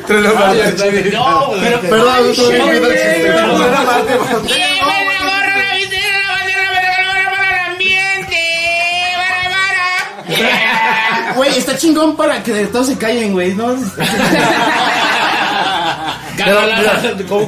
Tres 0.06 0.22
de 0.22 0.28
Marte. 0.28 0.74
Pero, 0.78 1.80
Perdón, 1.80 2.26
no 2.28 2.32
tuve 2.34 2.58
que 2.58 3.26
el 3.26 3.32
Güey, 11.36 11.58
está 11.58 11.76
chingón 11.76 12.16
para 12.16 12.42
que 12.42 12.66
todos 12.66 12.86
se 12.88 12.96
callen, 12.98 13.32
güey, 13.32 13.54
¿no? 13.54 13.74
Pero, 16.36 16.60
mira, 16.78 17.02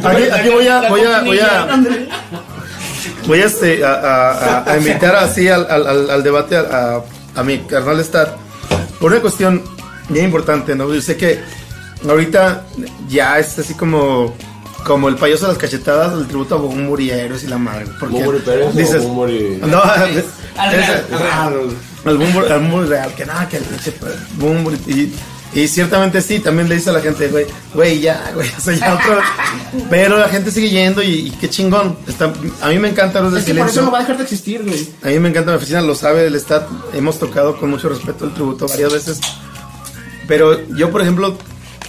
aquí, 0.04 0.22
aquí 0.40 0.48
voy 0.50 0.66
a, 0.68 0.88
voy 0.88 1.00
a, 1.02 1.20
voy 1.22 1.38
a, 1.40 1.66
voy 3.26 3.40
a, 3.40 3.44
este, 3.46 3.84
a, 3.84 3.92
a- 3.92 4.32
a- 4.58 4.72
a 4.72 4.76
invitar 4.78 5.16
así 5.16 5.48
al, 5.48 5.66
al, 5.70 5.86
al- 5.86 6.10
al 6.10 6.22
debate 6.22 6.56
a, 6.56 6.60
a- 6.60 7.02
a 7.34 7.42
mi 7.42 7.58
carnal 7.60 8.00
Star 8.00 8.36
por 9.00 9.12
una 9.12 9.20
cuestión 9.20 9.62
bien 10.08 10.26
importante, 10.26 10.74
¿no? 10.74 10.92
Yo 10.92 11.00
sé 11.00 11.16
que 11.16 11.40
ahorita 12.06 12.64
ya 13.08 13.38
es 13.38 13.58
así 13.58 13.74
como 13.74 14.34
como 14.84 15.08
el 15.08 15.14
payaso 15.14 15.46
de 15.46 15.52
las 15.52 15.58
cachetadas, 15.58 16.12
el 16.14 16.26
tributo 16.26 16.56
a 16.56 16.58
Héroes 17.16 17.44
y 17.44 17.46
la 17.46 17.56
madre. 17.56 17.86
Porque 18.00 18.16
¿Bumuri 18.16 18.38
Pérez 18.40 18.66
o 18.66 18.72
dices? 18.72 19.02
No, 19.68 19.80
es- 20.06 20.24
al 22.04 22.18
Bumuri, 22.18 22.48
al 22.50 22.60
Bumuri 22.60 22.88
real, 22.88 23.14
que 23.14 23.26
nada, 23.26 23.48
que 23.48 23.58
el 23.58 23.64
pinche. 23.64 23.94
Y, 24.86 25.12
y 25.54 25.68
ciertamente 25.68 26.22
sí, 26.22 26.40
también 26.40 26.68
le 26.68 26.76
dice 26.76 26.90
a 26.90 26.94
la 26.94 27.00
gente, 27.00 27.28
güey, 27.28 27.46
güey, 27.74 28.00
ya, 28.00 28.32
güey, 28.34 28.48
o 28.58 28.60
sea, 28.60 28.74
ya 28.74 28.94
otro. 28.94 29.20
Pero 29.90 30.16
la 30.16 30.28
gente 30.28 30.50
sigue 30.50 30.70
yendo 30.70 31.02
y, 31.02 31.28
y 31.28 31.30
qué 31.30 31.48
chingón. 31.48 31.96
Está, 32.08 32.32
a 32.60 32.68
mí 32.68 32.78
me 32.78 32.88
encanta 32.88 33.20
Es 33.36 33.44
que 33.44 33.54
por 33.54 33.68
eso 33.68 33.82
no 33.82 33.90
va 33.90 33.98
a 33.98 34.00
dejar 34.00 34.16
de 34.16 34.22
existir, 34.24 34.62
güey. 34.64 34.88
A 35.02 35.08
mí 35.08 35.18
me 35.18 35.28
encanta 35.28 35.50
mi 35.50 35.56
oficina, 35.58 35.80
lo 35.80 35.94
sabe 35.94 36.26
el 36.26 36.34
Stat. 36.36 36.66
Hemos 36.94 37.18
tocado 37.18 37.58
con 37.58 37.70
mucho 37.70 37.88
respeto 37.88 38.24
el 38.24 38.34
tributo 38.34 38.66
varias 38.66 38.92
veces. 38.92 39.20
Pero 40.26 40.66
yo, 40.70 40.90
por 40.90 41.02
ejemplo, 41.02 41.36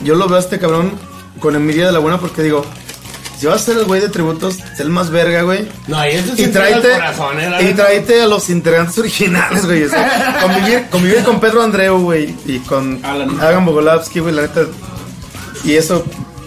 yo 0.03 0.16
lo 0.16 0.28
veo 0.28 0.38
a 0.38 0.41
este 0.41 0.59
cabrón 0.59 0.91
con 1.39 1.55
envidia 1.55 1.86
de 1.86 1.91
la 1.91 1.99
buena 1.99 2.20
porque 2.20 2.41
digo, 2.43 2.66
si 3.44 3.48
vas 3.48 3.62
a 3.62 3.66
ser 3.66 3.78
el 3.78 3.84
güey 3.84 4.00
de 4.00 4.08
tributos, 4.08 4.54
sé 4.56 4.84
el 4.84 4.89
más 4.89 5.10
verga, 5.10 5.41
güey. 5.41 5.68
No, 5.88 6.02
y 6.08 6.12
eso 6.12 6.32
Y 6.38 6.46
sí 6.46 6.48
tráete, 6.48 6.88
el 6.88 6.94
corazón, 6.94 7.39
¿eh? 7.41 7.70
Y 7.70 7.74
tráete 7.74 8.22
a 8.22 8.28
los 8.28 8.50
integrantes 8.50 8.98
originales, 9.00 9.66
güey. 9.66 9.84
O 9.84 9.89
sea, 9.89 10.38
convivir, 10.41 10.86
convivir 10.89 11.24
con 11.26 11.41
Pedro 11.41 11.62
Andreu, 11.62 12.00
güey, 12.00 12.34
y 12.46 12.60
con 12.60 13.04
Alan. 13.04 13.38
Agan 13.41 13.66
Bogolavsky, 13.66 14.22
güey, 14.22 14.34
la 14.34 14.44
neta. 14.44 14.62
Y 15.66 15.74
eso, 15.76 16.06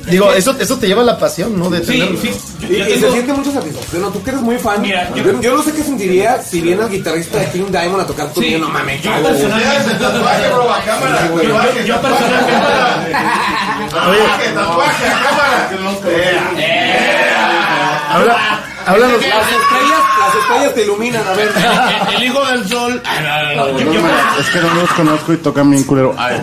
digo, 0.09 0.33
eso, 0.33 0.57
eso 0.59 0.79
te 0.79 0.87
lleva 0.87 1.03
a 1.03 1.05
la 1.05 1.19
pasión, 1.19 1.59
¿no? 1.59 1.69
De 1.69 1.81
Sí, 1.85 1.99
tener. 2.01 2.17
sí. 2.17 2.31
Yo, 2.61 2.67
Y, 2.69 2.79
yo 2.79 2.89
y 2.89 2.99
se 2.99 3.13
siente 3.13 3.33
mucha 3.35 3.53
satisfacción. 3.53 4.01
¿no? 4.01 4.09
Tú 4.11 4.23
que 4.23 4.31
eres 4.31 4.41
muy 4.43 4.57
fan. 4.57 4.81
Mira, 4.81 5.11
yo, 5.15 5.23
yo- 5.23 5.41
yo 5.43 5.57
no 5.57 5.63
sé 5.63 5.73
qué 5.73 5.83
sentiría 5.83 6.41
si 6.43 6.63
viene 6.63 6.83
el 6.83 6.89
guitarrista 6.89 7.39
de 7.39 7.51
King 7.51 7.67
Diamond 7.71 8.01
a 8.01 8.07
tocar 8.07 8.33
conmigo. 8.33 8.57
Sí, 8.57 8.61
no 8.63 8.71
mames, 8.71 9.03
yo 9.03 9.11
personalmente, 9.23 9.95
Tatuaje, 10.01 10.49
bro, 10.49 10.73
a 10.73 10.81
cámara. 10.83 11.29
yo, 11.31 11.43
yo- 11.43 11.83
yo 11.85 12.01
personalmente, 12.01 12.53
Oye, 14.09 14.21
los- 18.95 19.11
Las 19.13 19.23
estrellas, 19.23 20.01
las 20.21 20.35
estrellas 20.43 20.75
te 20.75 20.83
iluminan, 20.85 21.27
a 21.27 21.33
ver. 21.33 21.53
El 22.17 22.25
hijo 22.25 22.45
del 22.47 22.69
sol. 22.69 23.03
Es 24.39 24.47
que 24.51 24.61
no 24.61 24.75
los 24.75 24.91
conozco 24.93 25.33
y 25.33 25.37
tocan 25.39 25.71
bien 25.71 25.85
culero. 25.85 26.15
Ay. 26.19 26.37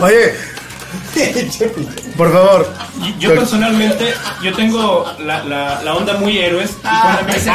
Oye, 0.00 0.34
por 2.16 2.32
favor. 2.32 2.68
yo 3.18 3.34
personalmente, 3.34 4.14
yo 4.42 4.52
tengo 4.54 5.04
la, 5.20 5.42
la, 5.44 5.82
la 5.82 5.94
onda 5.94 6.14
muy 6.14 6.38
héroes. 6.38 6.70
Y 6.70 7.00
cuando 7.00 7.22
me 7.24 7.34
dicen, 7.34 7.52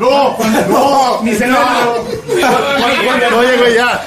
No, 0.00 0.36
no, 0.68 1.20
ni 1.22 1.34
se 1.34 1.46
lo 1.46 1.58
Oye, 3.38 3.56
güey, 3.56 3.74
ya. 3.74 4.02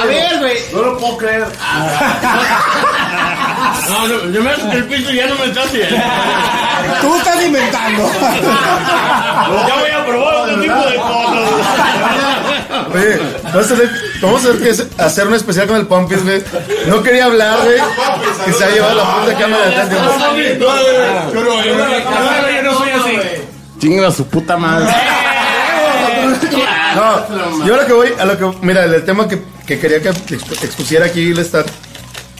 A 0.00 0.06
ver, 0.06 0.38
güey. 0.38 0.58
No 0.72 0.82
lo 0.82 0.98
puedo 0.98 1.16
creer. 1.18 1.46
No, 3.88 4.08
no, 4.08 4.30
yo 4.30 4.42
me 4.42 4.50
hago 4.50 4.72
el 4.72 4.84
piso 4.84 5.10
y 5.12 5.16
ya 5.16 5.26
no 5.26 5.34
me 5.36 5.46
está 5.46 5.62
haciendo. 5.62 5.96
Tú 7.00 7.16
estás 7.16 7.42
inventando. 7.44 8.10
Ya 9.66 9.74
voy 9.76 9.90
a 9.90 10.06
probar 10.06 10.34
otro 10.34 10.60
tipo 10.60 10.74
de 10.74 10.96
cosas. 10.96 11.50
Oye, 12.94 13.18
vamos 13.44 13.70
a 13.70 13.74
hacer, 13.74 13.90
vamos 14.22 14.44
a 14.44 14.48
hacer, 14.48 14.62
que 14.62 14.70
es- 14.70 14.86
hacer 14.98 15.26
un 15.28 15.34
especial 15.34 15.66
con 15.66 15.76
el 15.76 15.86
Pompis, 15.86 16.22
güey. 16.24 16.42
No 16.86 17.02
quería 17.02 17.26
hablar, 17.26 17.58
güey. 17.64 17.76
Que 18.44 18.52
se 18.52 18.64
ha 18.64 18.70
llevado 18.70 18.94
la 18.96 19.20
puta 19.20 19.38
cámara 19.38 19.66
de 19.68 19.76
atrás. 19.76 19.88
Yo 19.92 21.44
no- 21.44 21.62
yo 21.62 22.62
no 22.62 22.78
soy 22.78 22.90
así. 22.90 23.12
Chinga 23.78 24.08
a 24.08 24.12
su 24.12 24.26
puta 24.26 24.56
madre. 24.56 24.86
No, 26.94 27.64
yo 27.66 27.74
a 27.74 27.78
lo 27.78 27.86
que 27.86 27.92
voy, 27.92 28.08
a 28.18 28.24
lo 28.24 28.38
que. 28.38 28.56
Mira, 28.66 28.84
el 28.84 29.04
tema 29.04 29.28
que, 29.28 29.42
que 29.66 29.78
quería 29.78 30.00
que 30.02 30.10
exp- 30.10 30.64
expusiera 30.64 31.06
aquí 31.06 31.30
el 31.30 31.38
Stat 31.44 31.66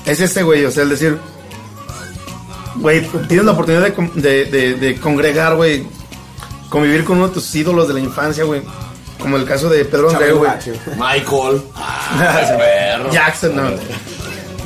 es 0.04 0.20
ese, 0.20 0.42
güey. 0.42 0.64
O 0.64 0.70
sea, 0.70 0.82
el 0.82 0.88
decir, 0.90 1.18
güey, 2.76 3.06
tienes 3.28 3.44
la 3.46 3.52
oportunidad 3.52 3.86
de, 3.92 4.44
de, 4.46 4.74
de 4.74 4.96
congregar, 5.00 5.54
güey. 5.56 5.86
Convivir 6.68 7.04
con 7.04 7.18
uno 7.18 7.28
de 7.28 7.34
tus 7.34 7.54
ídolos 7.54 7.88
de 7.88 7.94
la 7.94 8.00
infancia, 8.00 8.44
güey. 8.44 8.62
Como 9.20 9.36
el 9.36 9.44
caso 9.44 9.68
de 9.68 9.84
Pedro 9.84 10.10
Andreu, 10.10 10.38
güey. 10.38 10.50
Michael. 10.96 11.62
Jackson, 13.10 13.56
no. 13.56 13.70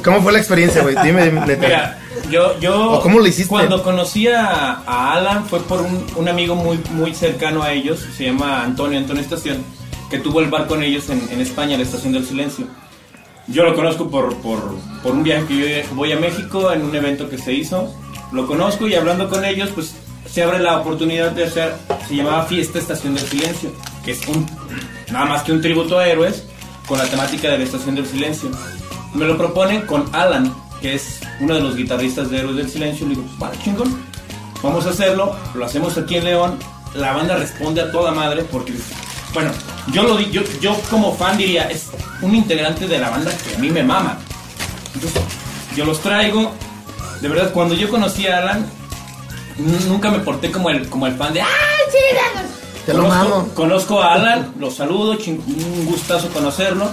¿Cómo 0.05 0.21
fue 0.23 0.33
la 0.33 0.39
experiencia, 0.39 0.83
güey? 0.83 0.97
Dime, 1.03 1.25
dime. 1.25 1.41
Mira, 1.57 1.99
yo, 2.31 2.59
yo 2.61 2.93
¿O 2.93 3.01
cómo 3.01 3.19
lo 3.19 3.27
hiciste? 3.27 3.49
cuando 3.49 3.83
conocí 3.83 4.29
a, 4.29 4.83
a 4.87 5.15
Alan 5.15 5.47
fue 5.47 5.61
por 5.61 5.81
un, 5.81 6.05
un 6.17 6.29
amigo 6.29 6.55
muy, 6.55 6.81
muy 6.91 7.15
cercano 7.15 7.63
a 7.63 7.73
ellos, 7.73 8.05
se 8.17 8.25
llama 8.27 8.63
Antonio, 8.63 8.99
Antonio 8.99 9.23
Estación, 9.23 9.65
que 10.11 10.19
tuvo 10.19 10.41
el 10.41 10.51
bar 10.51 10.67
con 10.67 10.83
ellos 10.83 11.09
en, 11.09 11.27
en 11.31 11.41
España, 11.41 11.77
la 11.77 11.85
Estación 11.85 12.13
del 12.13 12.27
Silencio. 12.27 12.67
Yo 13.49 13.65
lo 13.65 13.75
conozco 13.75 14.09
por, 14.09 14.37
por, 14.37 14.77
por 15.03 15.13
un 15.13 15.23
viaje 15.23 15.47
que 15.47 15.85
yo 15.85 15.95
voy 15.95 16.13
a 16.13 16.17
México 16.17 16.73
en 16.73 16.83
un 16.83 16.95
evento 16.95 17.29
que 17.29 17.39
se 17.39 17.53
hizo. 17.53 17.93
Lo 18.33 18.47
conozco 18.47 18.87
y 18.87 18.95
hablando 18.95 19.29
con 19.29 19.45
ellos, 19.45 19.71
pues 19.75 19.95
se 20.31 20.43
abre 20.43 20.59
la 20.59 20.79
oportunidad 20.79 21.33
de 21.33 21.45
hacer, 21.45 21.75
se 22.09 22.17
llamaba 22.17 22.45
Fiesta 22.45 22.79
Estación 22.79 23.15
del 23.15 23.27
Silencio, 23.27 23.71
que 24.05 24.13
es 24.13 24.27
un, 24.29 24.47
nada 25.11 25.27
más 25.27 25.43
que 25.43 25.53
un 25.53 25.61
tributo 25.61 25.99
a 25.99 26.07
héroes 26.07 26.45
con 26.87 26.99
la 26.99 27.05
temática 27.05 27.49
de 27.49 27.59
la 27.59 27.65
Estación 27.65 27.95
del 27.95 28.07
Silencio. 28.07 28.51
Me 29.15 29.25
lo 29.27 29.37
proponen 29.37 29.83
con 29.83 30.09
Alan, 30.15 30.55
que 30.81 30.95
es 30.95 31.21
uno 31.41 31.55
de 31.55 31.61
los 31.61 31.77
guitarristas 31.77 32.31
de 32.31 32.39
Héroes 32.39 32.57
del 32.57 32.71
Silencio. 32.71 33.07
Le 33.07 33.15
digo, 33.15 33.27
para 33.39 33.59
chingón, 33.63 34.03
vamos 34.63 34.87
a 34.87 34.91
hacerlo, 34.91 35.37
lo 35.55 35.65
hacemos 35.65 35.97
aquí 35.97 36.17
en 36.17 36.25
León. 36.25 36.59
La 36.95 37.13
banda 37.13 37.37
responde 37.37 37.81
a 37.81 37.91
toda 37.91 38.13
madre 38.13 38.45
porque, 38.51 38.75
bueno, 39.33 39.51
yo 39.93 40.03
lo 40.03 40.21
yo, 40.21 40.43
yo 40.61 40.79
como 40.91 41.17
fan 41.17 41.39
diría, 41.39 41.71
es 41.71 41.89
un 42.21 42.35
integrante 42.35 42.87
de 42.87 42.99
la 42.99 43.11
banda 43.11 43.33
que 43.37 43.57
a 43.57 43.59
mí 43.59 43.71
me 43.71 43.83
mama. 43.83 44.19
Entonces, 44.95 45.23
yo 45.77 45.85
los 45.85 46.01
traigo. 46.01 46.53
De 47.21 47.29
verdad, 47.29 47.53
cuando 47.53 47.75
yo 47.75 47.89
conocí 47.89 48.27
a 48.27 48.39
Alan, 48.39 48.67
nunca 49.87 50.11
me 50.11 50.19
porté 50.19 50.51
como 50.51 50.71
el, 50.71 50.89
como 50.89 51.07
el 51.07 51.15
fan 51.15 51.33
de 51.33 51.41
¡Ay, 51.41 51.49
sí, 51.91 52.62
Te 52.87 52.93
lo 52.95 53.03
Conozco- 53.05 53.29
mamo. 53.29 53.49
Conozco 53.55 54.03
a 54.03 54.15
Alan, 54.15 54.53
lo 54.59 54.71
saludo, 54.71 55.13
un 55.13 55.87
gustazo 55.87 56.29
conocerlo. 56.29 56.91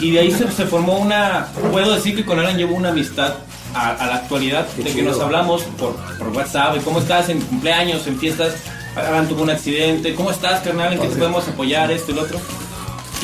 Y 0.00 0.12
de 0.12 0.20
ahí 0.20 0.30
se, 0.32 0.50
se 0.52 0.66
formó 0.66 0.98
una. 0.98 1.48
Puedo 1.72 1.92
decir 1.94 2.14
que 2.16 2.24
con 2.24 2.38
Alan 2.38 2.56
llevo 2.56 2.74
una 2.74 2.88
amistad 2.90 3.34
a, 3.74 3.90
a 3.90 4.06
la 4.06 4.14
actualidad, 4.16 4.66
de 4.68 4.84
que 4.92 5.02
nos 5.02 5.20
hablamos 5.20 5.62
por, 5.78 5.94
por 6.18 6.28
WhatsApp, 6.28 6.76
cómo 6.84 7.00
estás 7.00 7.28
en 7.28 7.40
cumpleaños, 7.40 8.06
en 8.06 8.18
fiestas. 8.18 8.54
Alan 8.96 9.28
tuvo 9.28 9.42
un 9.42 9.50
accidente, 9.50 10.14
¿cómo 10.14 10.30
estás, 10.30 10.60
carnal? 10.62 10.92
¿En 10.94 11.00
qué 11.00 11.08
te 11.08 11.16
podemos 11.16 11.46
apoyar? 11.48 11.90
Esto 11.92 12.12
y 12.12 12.14
lo 12.14 12.22
otro. 12.22 12.38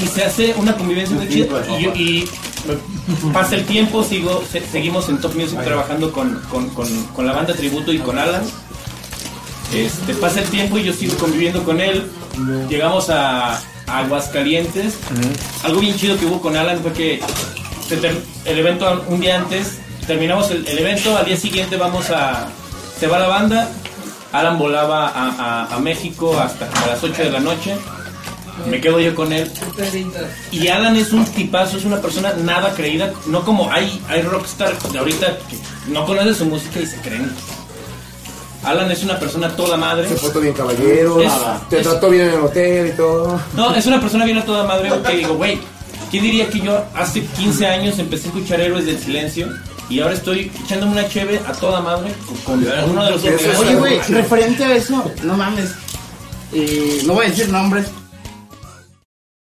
Y 0.03 0.07
se 0.07 0.25
hace 0.25 0.55
una 0.59 0.75
convivencia 0.77 1.17
muy 1.17 1.29
chida. 1.29 1.47
Y, 1.79 1.83
yo- 1.83 1.93
y 1.95 2.29
pasa 3.33 3.55
el 3.55 3.65
tiempo, 3.65 4.05
sigo, 4.05 4.43
se- 4.51 4.61
seguimos 4.67 5.09
en 5.09 5.19
Top 5.21 5.35
Music 5.35 5.59
trabajando 5.65 6.13
con, 6.13 6.41
con, 6.51 6.69
con, 6.71 6.87
con 7.07 7.27
la 7.27 7.33
banda 7.33 7.55
Tributo 7.55 7.93
y 7.93 7.99
con 7.99 8.19
Alan. 8.19 8.43
Este, 9.73 10.15
pasa 10.15 10.41
el 10.41 10.49
tiempo 10.49 10.79
y 10.79 10.85
yo 10.85 10.93
sigo 10.93 11.17
conviviendo 11.17 11.63
con 11.65 11.81
él. 11.81 12.07
Llegamos 12.69 13.11
a, 13.11 13.57
a 13.57 13.99
Aguascalientes. 13.99 14.95
Algo 15.65 15.81
bien 15.81 15.97
chido 15.97 16.17
que 16.19 16.27
hubo 16.27 16.41
con 16.41 16.57
Alan 16.57 16.81
fue 16.83 16.93
que 16.93 17.21
el 18.45 18.59
evento 18.59 19.05
un 19.09 19.21
día 19.21 19.37
antes 19.39 19.79
terminamos 20.07 20.51
el, 20.51 20.67
el 20.67 20.79
evento, 20.79 21.17
al 21.17 21.25
día 21.27 21.37
siguiente 21.37 21.77
vamos 21.77 22.11
a... 22.11 22.49
Se 22.99 23.07
va 23.09 23.19
la 23.19 23.29
banda, 23.29 23.69
Alan 24.33 24.59
volaba 24.59 25.09
a, 25.09 25.65
a- 25.69 25.75
a 25.75 25.79
México 25.81 26.39
hasta 26.39 26.67
a 26.67 26.87
las 26.87 27.03
8 27.03 27.25
de 27.25 27.31
la 27.31 27.41
noche, 27.41 27.77
me 28.71 28.81
quedo 28.81 28.99
yo 29.01 29.15
con 29.15 29.33
él. 29.33 29.51
Y 30.51 30.69
Alan 30.69 30.97
es 30.97 31.13
un 31.13 31.25
tipazo, 31.27 31.77
es 31.77 31.85
una 31.85 32.01
persona 32.01 32.33
nada 32.43 32.73
creída, 32.75 33.13
no 33.27 33.45
como 33.45 33.71
hay, 33.71 34.01
hay 34.09 34.23
rockstar 34.23 34.79
de 34.79 34.99
ahorita 34.99 35.39
que 35.51 35.59
no 35.93 36.07
conoce 36.07 36.35
su 36.35 36.47
música 36.47 36.81
y 36.81 36.87
se 36.87 36.97
creen. 37.01 37.31
Alan 38.67 38.91
es 38.91 39.03
una 39.05 39.19
persona 39.19 39.49
toda 39.57 39.77
madre. 39.77 40.09
Se 40.09 40.17
portó 40.17 40.41
bien 40.41 40.53
caballero, 40.55 41.21
Es- 41.21 41.33
te 41.71 41.79
es- 41.79 41.83
trató 41.87 42.11
bien 42.11 42.27
en 42.29 42.35
el 42.35 42.41
hotel 42.41 42.89
y 42.93 42.97
todo. 42.97 43.41
No, 43.55 43.75
es 43.75 43.87
una 43.87 44.01
persona 44.01 44.25
bien 44.25 44.39
a 44.39 44.45
toda 44.45 44.65
madre 44.67 44.91
que 45.07 45.17
digo, 45.17 45.35
güey, 45.37 45.59
¿quién 46.11 46.23
diría 46.25 46.49
que 46.51 46.61
yo 46.61 46.85
hace 46.95 47.23
15 47.25 47.67
años 47.67 47.99
empecé 47.99 48.25
a 48.25 48.29
escuchar 48.29 48.61
Héroes 48.61 48.87
del 48.87 48.99
Silencio 48.99 49.49
y 49.89 50.01
ahora 50.01 50.15
estoy 50.15 50.51
echándome 50.65 50.93
una 50.93 51.09
cheve 51.09 51.41
a 51.47 51.53
toda 51.53 51.81
madre 51.81 52.13
con, 52.45 52.59
con 52.65 52.91
uno 52.91 53.05
de 53.05 53.11
los 53.13 53.23
Oye, 53.25 53.75
güey, 53.77 54.01
referente 54.09 54.65
a 54.65 54.75
eso, 54.75 55.05
no 55.23 55.37
mames. 55.37 55.71
eh, 56.53 57.03
no 57.07 57.15
voy 57.15 57.27
a 57.27 57.29
decir 57.31 57.49
nombres, 57.49 57.87